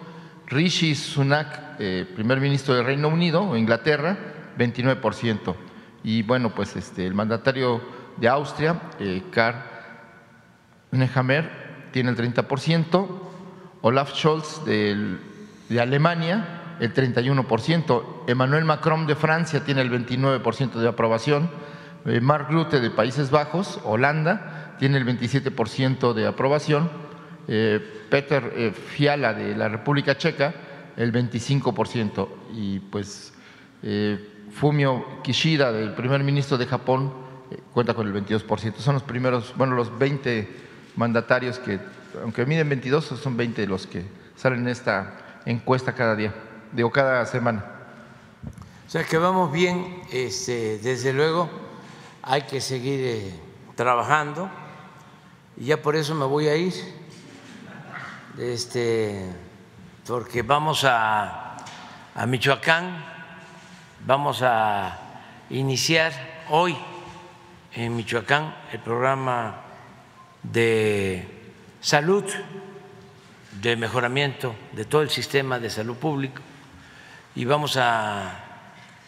Rishi 0.50 0.95
Sunak, 0.95 1.78
eh, 1.80 2.08
primer 2.16 2.39
ministro 2.39 2.74
del 2.74 2.86
Reino 2.86 3.08
Unido 3.08 3.43
o 3.43 3.56
Inglaterra, 3.56 4.18
29%. 4.58 5.56
Y 6.04 6.24
bueno, 6.24 6.54
pues 6.56 6.76
este, 6.76 7.06
el 7.06 7.14
mandatario 7.14 7.82
de 8.18 8.28
Austria, 8.28 8.80
eh, 9.00 9.24
Karl 9.32 9.58
Nehammer, 10.91 11.89
tiene 11.91 12.10
el 12.10 12.16
30%. 12.16 13.26
Olaf 13.82 14.14
Scholz 14.14 14.66
de 14.66 15.80
Alemania, 15.80 16.76
el 16.80 16.93
31%. 16.93 18.24
Emmanuel 18.28 18.66
Macron 18.66 19.06
de 19.06 19.16
Francia 19.16 19.64
tiene 19.64 19.82
el 19.82 19.91
29% 19.91 20.74
de 20.74 20.88
aprobación. 20.88 21.50
Eh, 22.06 22.22
Mark 22.22 22.47
Rutte 22.50 22.80
de 22.80 22.89
Países 22.89 23.30
Bajos, 23.30 23.80
Holanda, 23.84 24.76
tiene 24.80 24.97
el 24.97 25.06
27% 25.06 26.14
de 26.14 26.28
aprobación 26.28 27.09
Peter 28.10 28.54
eh, 28.56 28.72
Fiala 28.72 29.34
de 29.34 29.56
la 29.56 29.68
República 29.70 30.18
Checa 30.18 30.54
el 30.97 31.12
25% 31.12 32.28
y 32.54 32.80
pues 32.80 33.34
eh, 33.84 34.20
Fumio 34.52 35.22
Kishida, 35.24 35.72
del 35.72 35.93
primer 35.93 36.24
ministro 36.24 36.58
de 36.58 36.66
Japón, 36.66 37.14
cuenta 37.74 37.93
con 37.93 38.08
el 38.08 38.14
22%. 38.14 38.76
Son 38.78 38.93
los 38.95 39.04
primeros, 39.04 39.54
bueno, 39.56 39.76
los 39.76 39.97
20 39.97 40.47
mandatarios 40.95 41.60
que 41.60 41.80
aunque 42.22 42.45
miden 42.45 42.70
22, 42.70 43.06
son 43.06 43.38
20 43.38 43.68
los 43.68 43.88
que 43.88 44.04
salen 44.36 44.62
en 44.62 44.70
esta 44.70 45.41
encuesta 45.45 45.93
cada 45.93 46.16
día, 46.16 46.34
digo, 46.72 46.91
cada 46.91 47.26
semana. 47.26 47.66
O 48.88 48.89
sea 48.89 49.04
que 49.04 49.18
vamos 49.18 49.52
bien, 49.52 50.02
este, 50.12 50.80
desde 50.80 51.14
luego 51.14 51.50
hay 52.24 52.43
que 52.43 52.60
seguir 52.60 53.00
eh, 53.02 53.39
trabajando 53.76 54.50
y 55.58 55.66
ya 55.66 55.82
por 55.82 55.95
eso 55.95 56.16
me 56.16 56.26
voy 56.26 56.47
a 56.47 56.56
ir, 56.56 56.74
este, 58.40 59.26
porque 60.08 60.44
vamos 60.44 60.86
a, 60.86 61.58
a 62.16 62.26
Michoacán, 62.26 63.04
vamos 64.06 64.42
a 64.42 64.98
iniciar 65.50 66.14
hoy 66.50 66.78
en 67.74 67.96
Michoacán 67.98 68.56
el 68.72 68.80
programa 68.80 69.62
de 70.42 71.28
salud, 71.82 72.24
de 73.62 73.76
mejoramiento 73.76 74.56
de 74.72 74.86
todo 74.86 75.02
el 75.02 75.10
sistema 75.10 75.60
de 75.60 75.70
salud 75.70 75.98
público. 75.98 76.42
Y 77.36 77.44
vamos 77.44 77.76
a 77.76 78.40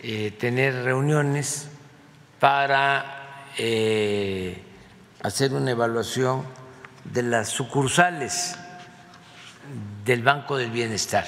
eh, 0.01 0.32
tener 0.32 0.84
reuniones 0.84 1.69
para 2.39 3.47
eh, 3.57 4.61
hacer 5.23 5.53
una 5.53 5.71
evaluación 5.71 6.43
de 7.05 7.23
las 7.23 7.49
sucursales 7.49 8.57
del 10.03 10.23
Banco 10.23 10.57
del 10.57 10.71
Bienestar 10.71 11.25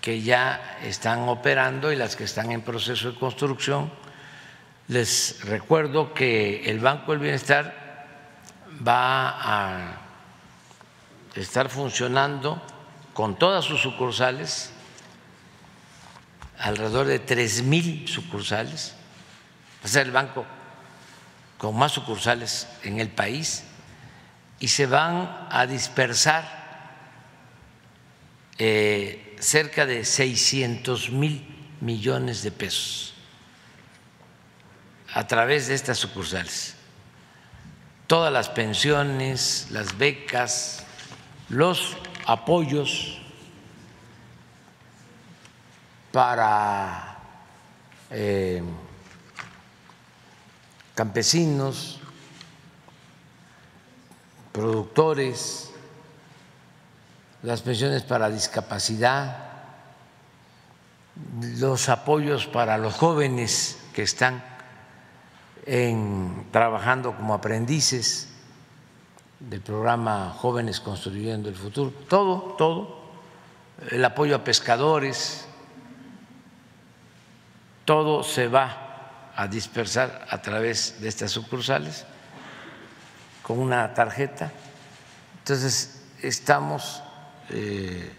que 0.00 0.22
ya 0.22 0.78
están 0.82 1.28
operando 1.28 1.92
y 1.92 1.96
las 1.96 2.16
que 2.16 2.24
están 2.24 2.52
en 2.52 2.62
proceso 2.62 3.12
de 3.12 3.18
construcción. 3.18 3.90
Les 4.86 5.44
recuerdo 5.44 6.14
que 6.14 6.70
el 6.70 6.80
Banco 6.80 7.12
del 7.12 7.20
Bienestar 7.20 8.06
va 8.86 9.36
a 9.38 9.98
estar 11.34 11.68
funcionando 11.68 12.62
con 13.12 13.38
todas 13.38 13.64
sus 13.64 13.82
sucursales, 13.82 14.70
alrededor 16.58 17.06
de 17.06 17.18
tres 17.18 17.62
mil 17.62 18.08
sucursales, 18.08 18.94
va 19.82 19.84
a 19.84 19.88
ser 19.88 20.06
el 20.06 20.12
banco 20.12 20.46
con 21.58 21.76
más 21.76 21.92
sucursales 21.92 22.66
en 22.82 23.00
el 23.00 23.10
país 23.10 23.64
y 24.58 24.68
se 24.68 24.86
van 24.86 25.48
a 25.50 25.66
dispersar 25.66 26.57
eh, 28.58 29.36
cerca 29.38 29.86
de 29.86 30.04
600 30.04 31.10
mil 31.10 31.46
millones 31.80 32.42
de 32.42 32.50
pesos 32.50 33.14
a 35.14 35.26
través 35.26 35.68
de 35.68 35.74
estas 35.74 35.98
sucursales. 35.98 36.74
Todas 38.06 38.32
las 38.32 38.48
pensiones, 38.48 39.68
las 39.70 39.96
becas, 39.96 40.84
los 41.48 41.96
apoyos 42.26 43.18
para 46.12 47.18
eh, 48.10 48.62
campesinos, 50.94 52.00
productores, 54.52 55.67
las 57.42 57.62
pensiones 57.62 58.02
para 58.02 58.30
discapacidad, 58.30 59.48
los 61.58 61.88
apoyos 61.88 62.46
para 62.46 62.78
los 62.78 62.94
jóvenes 62.94 63.78
que 63.92 64.02
están 64.02 64.42
trabajando 66.50 67.14
como 67.14 67.34
aprendices 67.34 68.28
del 69.38 69.60
programa 69.60 70.34
Jóvenes 70.36 70.80
Construyendo 70.80 71.48
el 71.48 71.54
Futuro, 71.54 71.92
todo, 72.08 72.54
todo, 72.56 72.98
el 73.90 74.04
apoyo 74.04 74.34
a 74.34 74.44
pescadores, 74.44 75.46
todo 77.84 78.24
se 78.24 78.48
va 78.48 79.30
a 79.36 79.46
dispersar 79.46 80.26
a 80.30 80.42
través 80.42 81.00
de 81.00 81.08
estas 81.08 81.30
sucursales 81.30 82.04
con 83.42 83.58
una 83.58 83.94
tarjeta. 83.94 84.50
Entonces, 85.38 86.02
estamos 86.20 87.02
eh, 87.50 88.12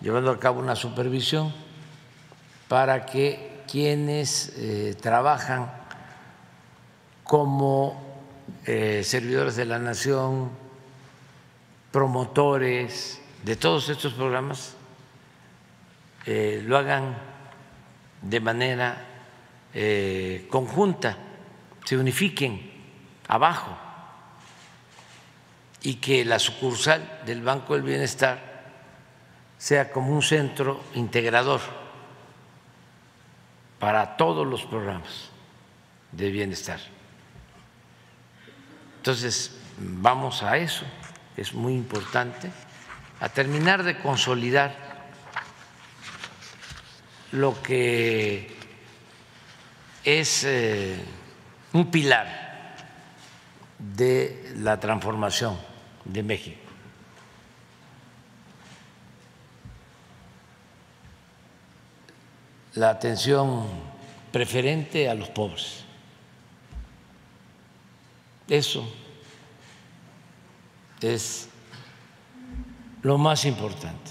llevando 0.00 0.30
a 0.30 0.38
cabo 0.38 0.60
una 0.60 0.76
supervisión 0.76 1.52
para 2.68 3.04
que 3.06 3.62
quienes 3.70 4.52
eh, 4.56 4.96
trabajan 5.00 5.72
como 7.24 8.00
eh, 8.66 9.02
servidores 9.04 9.56
de 9.56 9.64
la 9.64 9.78
nación, 9.78 10.50
promotores 11.90 13.20
de 13.44 13.56
todos 13.56 13.88
estos 13.88 14.12
programas, 14.14 14.76
lo 16.26 16.76
hagan 16.78 17.16
de 18.22 18.38
manera 18.38 19.04
conjunta, 20.48 21.16
se 21.84 21.96
unifiquen 21.96 22.70
abajo 23.26 23.76
y 25.82 25.94
que 25.94 26.24
la 26.24 26.38
sucursal 26.38 27.22
del 27.26 27.42
Banco 27.42 27.74
del 27.74 27.82
Bienestar 27.82 28.49
sea 29.60 29.92
como 29.92 30.14
un 30.14 30.22
centro 30.22 30.80
integrador 30.94 31.60
para 33.78 34.16
todos 34.16 34.46
los 34.46 34.64
programas 34.64 35.28
de 36.12 36.30
bienestar. 36.30 36.80
Entonces, 38.96 39.54
vamos 39.76 40.42
a 40.42 40.56
eso, 40.56 40.86
es 41.36 41.52
muy 41.52 41.74
importante, 41.74 42.50
a 43.20 43.28
terminar 43.28 43.82
de 43.82 43.98
consolidar 43.98 44.74
lo 47.32 47.62
que 47.62 48.56
es 50.04 50.44
eh, 50.44 50.96
un 51.74 51.90
pilar 51.90 52.76
de 53.78 54.54
la 54.56 54.80
transformación 54.80 55.58
de 56.06 56.22
México. 56.22 56.59
La 62.74 62.90
atención 62.90 63.66
preferente 64.32 65.08
a 65.08 65.14
los 65.14 65.28
pobres. 65.28 65.84
Eso 68.48 68.88
es 71.00 71.48
lo 73.02 73.18
más 73.18 73.44
importante. 73.44 74.10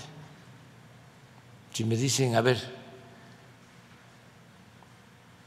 Si 1.74 1.84
me 1.84 1.96
dicen, 1.96 2.36
a 2.36 2.42
ver, 2.42 2.58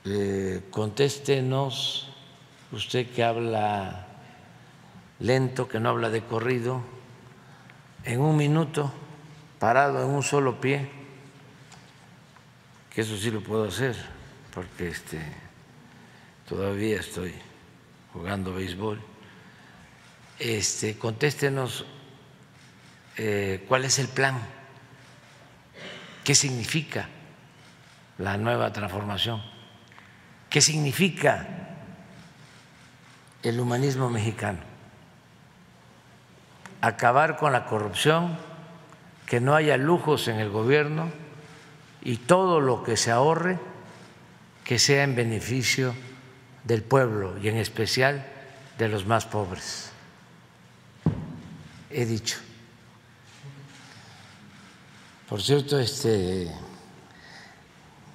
eh, 0.04 0.62
contéstenos, 0.70 2.08
usted 2.70 3.10
que 3.10 3.22
habla 3.22 4.06
lento, 5.20 5.68
que 5.68 5.80
no 5.80 5.90
habla 5.90 6.10
de 6.10 6.24
corrido, 6.24 6.82
en 8.04 8.20
un 8.20 8.36
minuto, 8.36 8.90
parado 9.58 10.02
en 10.02 10.10
un 10.10 10.22
solo 10.22 10.60
pie, 10.60 11.01
que 12.94 13.00
eso 13.00 13.16
sí 13.16 13.30
lo 13.30 13.42
puedo 13.42 13.64
hacer, 13.64 13.96
porque 14.52 14.88
este, 14.88 15.18
todavía 16.46 17.00
estoy 17.00 17.34
jugando 18.12 18.52
béisbol. 18.52 19.00
Este, 20.38 20.98
contéstenos 20.98 21.86
eh, 23.16 23.64
cuál 23.66 23.86
es 23.86 23.98
el 23.98 24.08
plan, 24.08 24.38
qué 26.22 26.34
significa 26.34 27.08
la 28.18 28.36
nueva 28.36 28.72
transformación, 28.74 29.42
qué 30.50 30.60
significa 30.60 31.48
el 33.42 33.58
humanismo 33.58 34.10
mexicano, 34.10 34.58
acabar 36.82 37.38
con 37.38 37.52
la 37.52 37.64
corrupción, 37.64 38.36
que 39.24 39.40
no 39.40 39.54
haya 39.54 39.78
lujos 39.78 40.28
en 40.28 40.38
el 40.38 40.50
gobierno 40.50 41.21
y 42.02 42.16
todo 42.16 42.60
lo 42.60 42.82
que 42.82 42.96
se 42.96 43.10
ahorre 43.10 43.58
que 44.64 44.78
sea 44.78 45.04
en 45.04 45.14
beneficio 45.14 45.94
del 46.64 46.82
pueblo 46.82 47.38
y 47.38 47.48
en 47.48 47.56
especial 47.56 48.26
de 48.78 48.88
los 48.88 49.06
más 49.06 49.26
pobres. 49.26 49.90
He 51.90 52.06
dicho. 52.06 52.38
Por 55.28 55.42
cierto, 55.42 55.78
este 55.78 56.50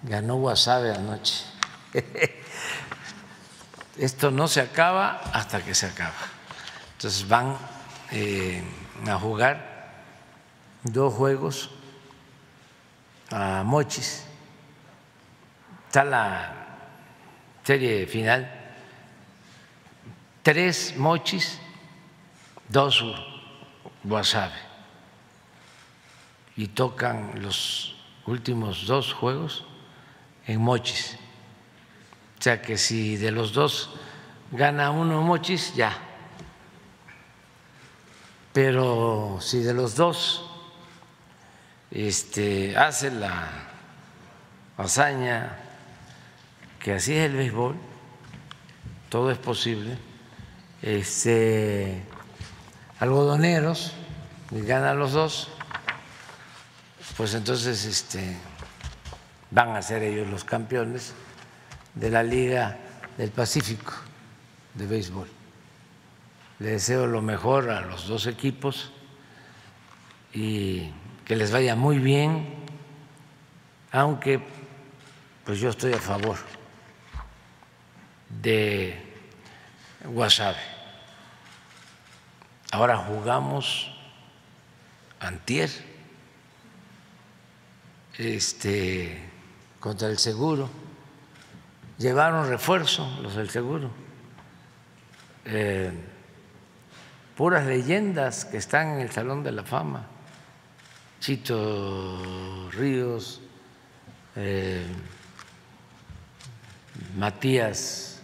ganó 0.03 0.35
Wasabe 0.35 0.93
anoche. 0.93 1.43
Esto 3.97 4.29
no 4.31 4.47
se 4.47 4.61
acaba 4.61 5.21
hasta 5.33 5.63
que 5.63 5.73
se 5.73 5.87
acaba. 5.87 6.13
Entonces 6.93 7.27
van 7.27 7.57
eh, 8.11 8.63
a 9.07 9.17
jugar 9.17 9.91
dos 10.83 11.13
juegos 11.13 11.71
a 13.31 13.63
Mochis. 13.63 14.25
Está 15.87 16.03
la 16.03 16.67
serie 17.63 18.05
final. 18.07 18.51
Tres 20.43 20.95
Mochis, 20.97 21.59
dos 22.69 23.03
Guasave 24.03 24.67
y 26.57 26.67
tocan 26.67 27.41
los 27.41 27.95
últimos 28.25 28.87
dos 28.87 29.13
juegos 29.13 29.63
en 30.47 30.59
Mochis. 30.59 31.17
O 32.39 32.41
sea 32.41 32.61
que 32.61 32.77
si 32.77 33.15
de 33.15 33.31
los 33.31 33.53
dos 33.53 33.91
gana 34.51 34.89
uno 34.89 35.21
Mochis, 35.21 35.75
ya. 35.75 35.95
Pero 38.53 39.37
si 39.39 39.59
de 39.59 39.73
los 39.73 39.95
dos 39.95 40.46
este, 41.91 42.77
hace 42.77 43.11
la 43.11 43.47
hazaña 44.77 45.57
que 46.79 46.93
así 46.93 47.13
es 47.13 47.25
el 47.25 47.35
béisbol, 47.35 47.75
todo 49.09 49.31
es 49.31 49.37
posible. 49.37 49.97
Este, 50.81 52.03
algodoneros, 52.99 53.93
ganan 54.51 54.99
los 54.99 55.11
dos, 55.11 55.49
pues 57.17 57.33
entonces 57.33 57.83
este, 57.85 58.37
van 59.51 59.75
a 59.75 59.81
ser 59.81 60.03
ellos 60.03 60.27
los 60.27 60.43
campeones 60.43 61.13
de 61.95 62.09
la 62.09 62.23
Liga 62.23 62.77
del 63.17 63.31
Pacífico 63.31 63.93
de 64.75 64.85
béisbol. 64.85 65.27
Le 66.59 66.71
deseo 66.71 67.07
lo 67.07 67.21
mejor 67.21 67.69
a 67.69 67.81
los 67.81 68.07
dos 68.07 68.27
equipos 68.27 68.91
y 70.33 70.89
que 71.27 71.35
les 71.35 71.51
vaya 71.51 71.75
muy 71.75 71.99
bien, 71.99 72.47
aunque 73.91 74.39
pues 75.43 75.59
yo 75.59 75.69
estoy 75.69 75.91
a 75.91 75.99
favor 75.99 76.37
de 78.41 78.95
Guasave. 80.05 80.55
Ahora 82.71 82.95
jugamos 82.95 83.93
antier 85.19 85.69
este, 88.17 89.21
contra 89.81 90.07
el 90.07 90.19
seguro. 90.19 90.69
Llevaron 91.97 92.47
refuerzo 92.47 93.05
los 93.21 93.35
del 93.35 93.49
seguro. 93.49 93.91
Eh, 95.43 95.91
puras 97.35 97.65
leyendas 97.65 98.45
que 98.45 98.55
están 98.55 98.93
en 98.93 99.01
el 99.01 99.11
Salón 99.11 99.43
de 99.43 99.51
la 99.51 99.63
Fama. 99.63 100.07
Chito 101.19 102.69
Ríos, 102.71 103.41
eh, 104.35 104.85
Matías, 107.15 108.21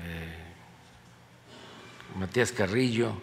eh, 0.00 0.38
Matías 2.16 2.52
Carrillo, 2.52 3.20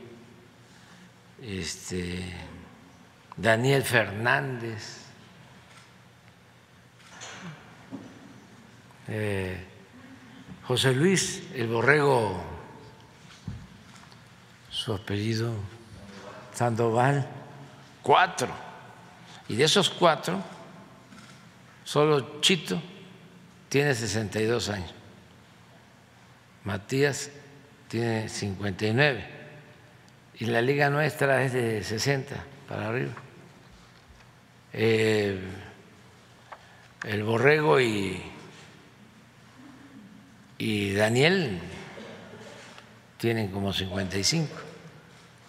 este, 1.42 2.22
Daniel 3.38 3.84
Fernández, 3.84 5.02
eh, 9.08 9.66
José 10.64 10.94
Luis, 10.94 11.44
el 11.56 11.68
borrego, 11.68 12.44
su 14.70 14.94
apellido, 14.94 15.56
Sandoval, 16.62 17.26
cuatro. 18.04 18.48
Y 19.48 19.56
de 19.56 19.64
esos 19.64 19.90
cuatro, 19.90 20.40
solo 21.84 22.40
Chito 22.40 22.80
tiene 23.68 23.96
62 23.96 24.70
años, 24.70 24.94
Matías 26.64 27.32
tiene 27.88 28.30
59 28.30 29.28
y 30.36 30.46
la 30.46 30.62
liga 30.62 30.92
nuestra 30.92 31.44
es 31.44 31.54
de 31.54 31.84
60 31.84 32.36
para 32.70 32.90
arriba. 32.90 33.14
Eh, 34.72 35.42
el 37.06 37.24
Borrego 37.24 37.82
y, 37.82 38.22
y 40.60 40.94
Daniel 40.94 41.60
tienen 43.18 43.50
como 43.50 43.74
55, 43.74 44.48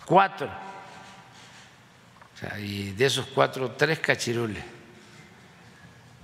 cuatro. 0.06 0.71
Y 2.58 2.90
de 2.92 3.06
esos 3.06 3.26
cuatro, 3.26 3.72
tres 3.72 3.98
cachirules. 3.98 4.62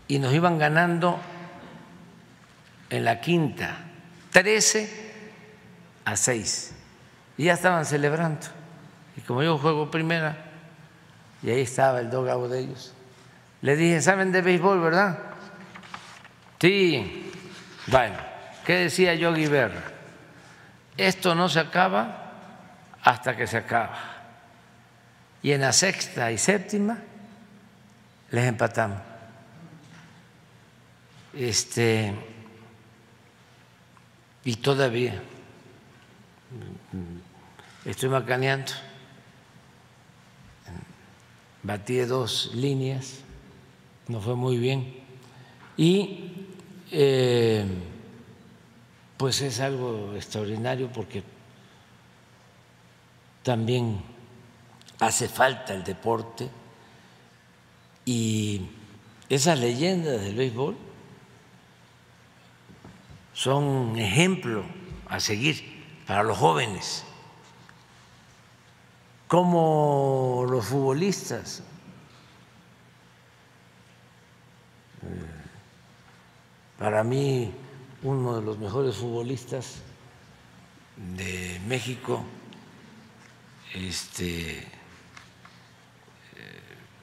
Y 0.09 0.19
nos 0.19 0.33
iban 0.33 0.59
ganando 0.59 1.21
en 2.91 3.05
la 3.05 3.21
quinta, 3.21 3.77
13 4.33 5.13
a 6.05 6.17
6. 6.17 6.75
Y 7.37 7.45
ya 7.45 7.55
estaban 7.55 7.85
celebrando. 7.85 8.47
Y 9.17 9.21
como 9.21 9.43
yo 9.43 9.59
juego 9.59 9.91
primera, 9.91 10.37
y 11.43 11.51
ahí 11.51 11.61
estaba 11.61 12.01
el 12.01 12.11
dogado 12.11 12.49
de 12.49 12.61
ellos, 12.61 12.95
le 13.61 13.77
dije, 13.77 14.01
¿saben 14.01 14.33
de 14.33 14.41
béisbol, 14.41 14.81
verdad? 14.81 15.19
Sí. 16.61 17.31
Bueno, 17.87 18.17
¿qué 18.65 18.75
decía 18.75 19.15
Yogi 19.15 19.47
Berra? 19.47 19.83
Esto 20.97 21.35
no 21.35 21.49
se 21.49 21.61
acaba 21.61 22.33
hasta 23.03 23.37
que 23.37 23.47
se 23.47 23.59
acaba. 23.59 24.08
Y 25.43 25.53
en 25.53 25.61
la 25.61 25.73
sexta 25.73 26.33
y 26.33 26.39
séptima 26.39 26.99
les 28.31 28.45
empatamos. 28.45 28.99
Este 31.35 32.15
y 34.45 34.57
todavía 34.57 35.23
estoy 37.85 38.09
macaneando. 38.09 38.73
Batí 41.63 41.99
dos 41.99 42.53
líneas, 42.55 43.19
no 44.07 44.21
fue 44.21 44.35
muy 44.35 44.57
bien. 44.57 44.95
Y 45.77 46.47
eh, 46.91 47.67
pues 49.17 49.43
es 49.43 49.61
algo 49.61 50.15
extraordinario 50.15 50.91
porque 50.91 51.23
también 53.43 54.01
hace 55.01 55.29
falta 55.29 55.75
el 55.75 55.85
deporte 55.85 56.49
y 58.05 58.63
esas 59.29 59.59
leyendas 59.59 60.21
del 60.21 60.35
béisbol 60.35 60.77
son 63.35 63.99
ejemplo 63.99 64.65
a 65.07 65.21
seguir 65.21 65.85
para 66.07 66.23
los 66.23 66.39
jóvenes, 66.39 67.05
como 69.29 70.47
los 70.49 70.67
futbolistas. 70.67 71.63
Eh, 75.03 75.07
para 76.79 77.05
mí, 77.05 77.53
uno 78.03 78.37
de 78.37 78.43
los 78.43 78.59
mejores 78.59 78.97
futbolistas 78.97 79.83
de 80.97 81.61
México, 81.67 82.25
este, 83.75 84.67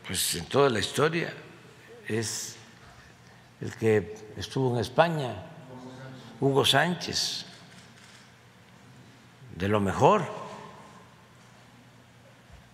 pues 0.08 0.36
en 0.36 0.46
toda 0.46 0.70
la 0.70 0.80
historia, 0.80 1.34
es 2.08 2.56
el 3.62 3.76
que 3.76 4.18
estuvo 4.38 4.74
en 4.76 4.82
España, 4.82 5.34
Hugo 6.40 6.64
Sánchez, 6.64 7.46
de 9.56 9.68
lo 9.68 9.80
mejor, 9.80 10.26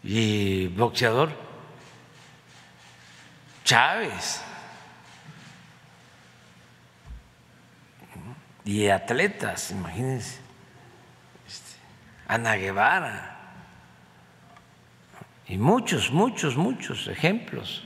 y 0.04 0.68
boxeador 0.68 1.32
Chávez, 3.64 4.42
y 8.66 8.88
atletas, 8.90 9.72
imagínense, 9.72 10.40
este, 11.48 11.78
Ana 12.28 12.56
Guevara, 12.56 13.31
y 15.52 15.58
muchos, 15.58 16.12
muchos, 16.12 16.56
muchos 16.56 17.08
ejemplos, 17.08 17.84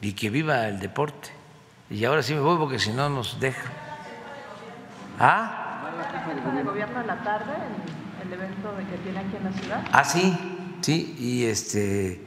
y 0.00 0.14
que 0.14 0.30
viva 0.30 0.68
el 0.68 0.80
deporte. 0.80 1.28
Y 1.90 2.02
ahora 2.06 2.22
sí 2.22 2.32
me 2.32 2.40
voy 2.40 2.56
porque 2.56 2.78
si 2.78 2.92
no 2.92 3.10
nos 3.10 3.38
deja. 3.38 3.70
¿Ah? 5.20 5.60
el 6.56 6.64
gobierno 6.64 6.98
en 6.98 7.06
la 7.06 7.22
tarde, 7.22 7.52
el, 8.24 8.32
evento 8.32 8.74
que 8.90 8.96
tiene 8.98 9.18
aquí 9.18 9.36
en 9.36 9.44
la 9.44 9.52
ciudad? 9.52 9.84
Ah, 9.92 10.04
sí, 10.04 10.34
sí, 10.80 11.14
y 11.18 11.44
este 11.44 12.24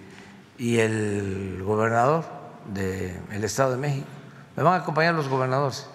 y 0.59 0.77
el 0.77 1.63
gobernador 1.63 2.23
del 2.67 3.43
Estado 3.43 3.71
de 3.71 3.77
México. 3.77 4.07
Me 4.55 4.61
van 4.61 4.73
a 4.73 4.77
acompañar 4.83 5.15
los 5.15 5.27
gobernadores. 5.27 5.89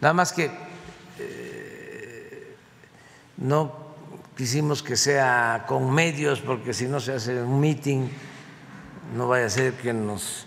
Nada 0.00 0.14
más 0.14 0.32
que 0.32 0.50
eh, 1.18 2.56
no 3.38 3.81
quisimos 4.36 4.82
que 4.82 4.96
sea 4.96 5.64
con 5.66 5.92
medios, 5.92 6.40
porque 6.40 6.72
si 6.72 6.86
no 6.86 7.00
se 7.00 7.14
hace 7.14 7.42
un 7.42 7.58
meeting, 7.60 8.08
no 9.16 9.26
vaya 9.28 9.46
a 9.46 9.50
ser 9.50 9.74
que 9.74 9.92
nos 9.92 10.46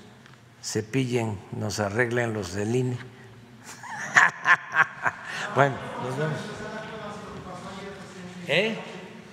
cepillen, 0.63 1.37
nos 1.51 1.79
arreglen 1.79 2.33
los 2.33 2.53
del 2.53 2.75
INE. 2.75 2.97
bueno, 5.55 5.75
nos 6.03 6.17
vemos. 6.17 6.39
¿Eh? 8.47 8.77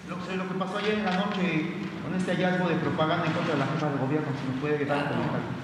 Lo, 0.09 0.17
lo, 0.17 0.49
que 0.49 0.55
pasó 0.55 0.79
ayer 0.79 0.95
en 0.95 1.05
la 1.05 1.17
noche 1.17 1.75
con 2.03 2.15
este 2.19 2.35
hallazgo 2.35 2.69
de 2.69 2.77
propaganda 2.77 3.27
en 3.27 3.33
contra 3.33 3.55
de 3.55 3.61
la 3.61 3.67
jefa 3.67 3.91
del 3.91 3.99
gobierno, 3.99 4.29
si 4.41 4.47
nos 4.53 4.61
puede 4.61 4.85
dar 4.85 5.13
un 5.13 5.27
comentario. 5.27 5.63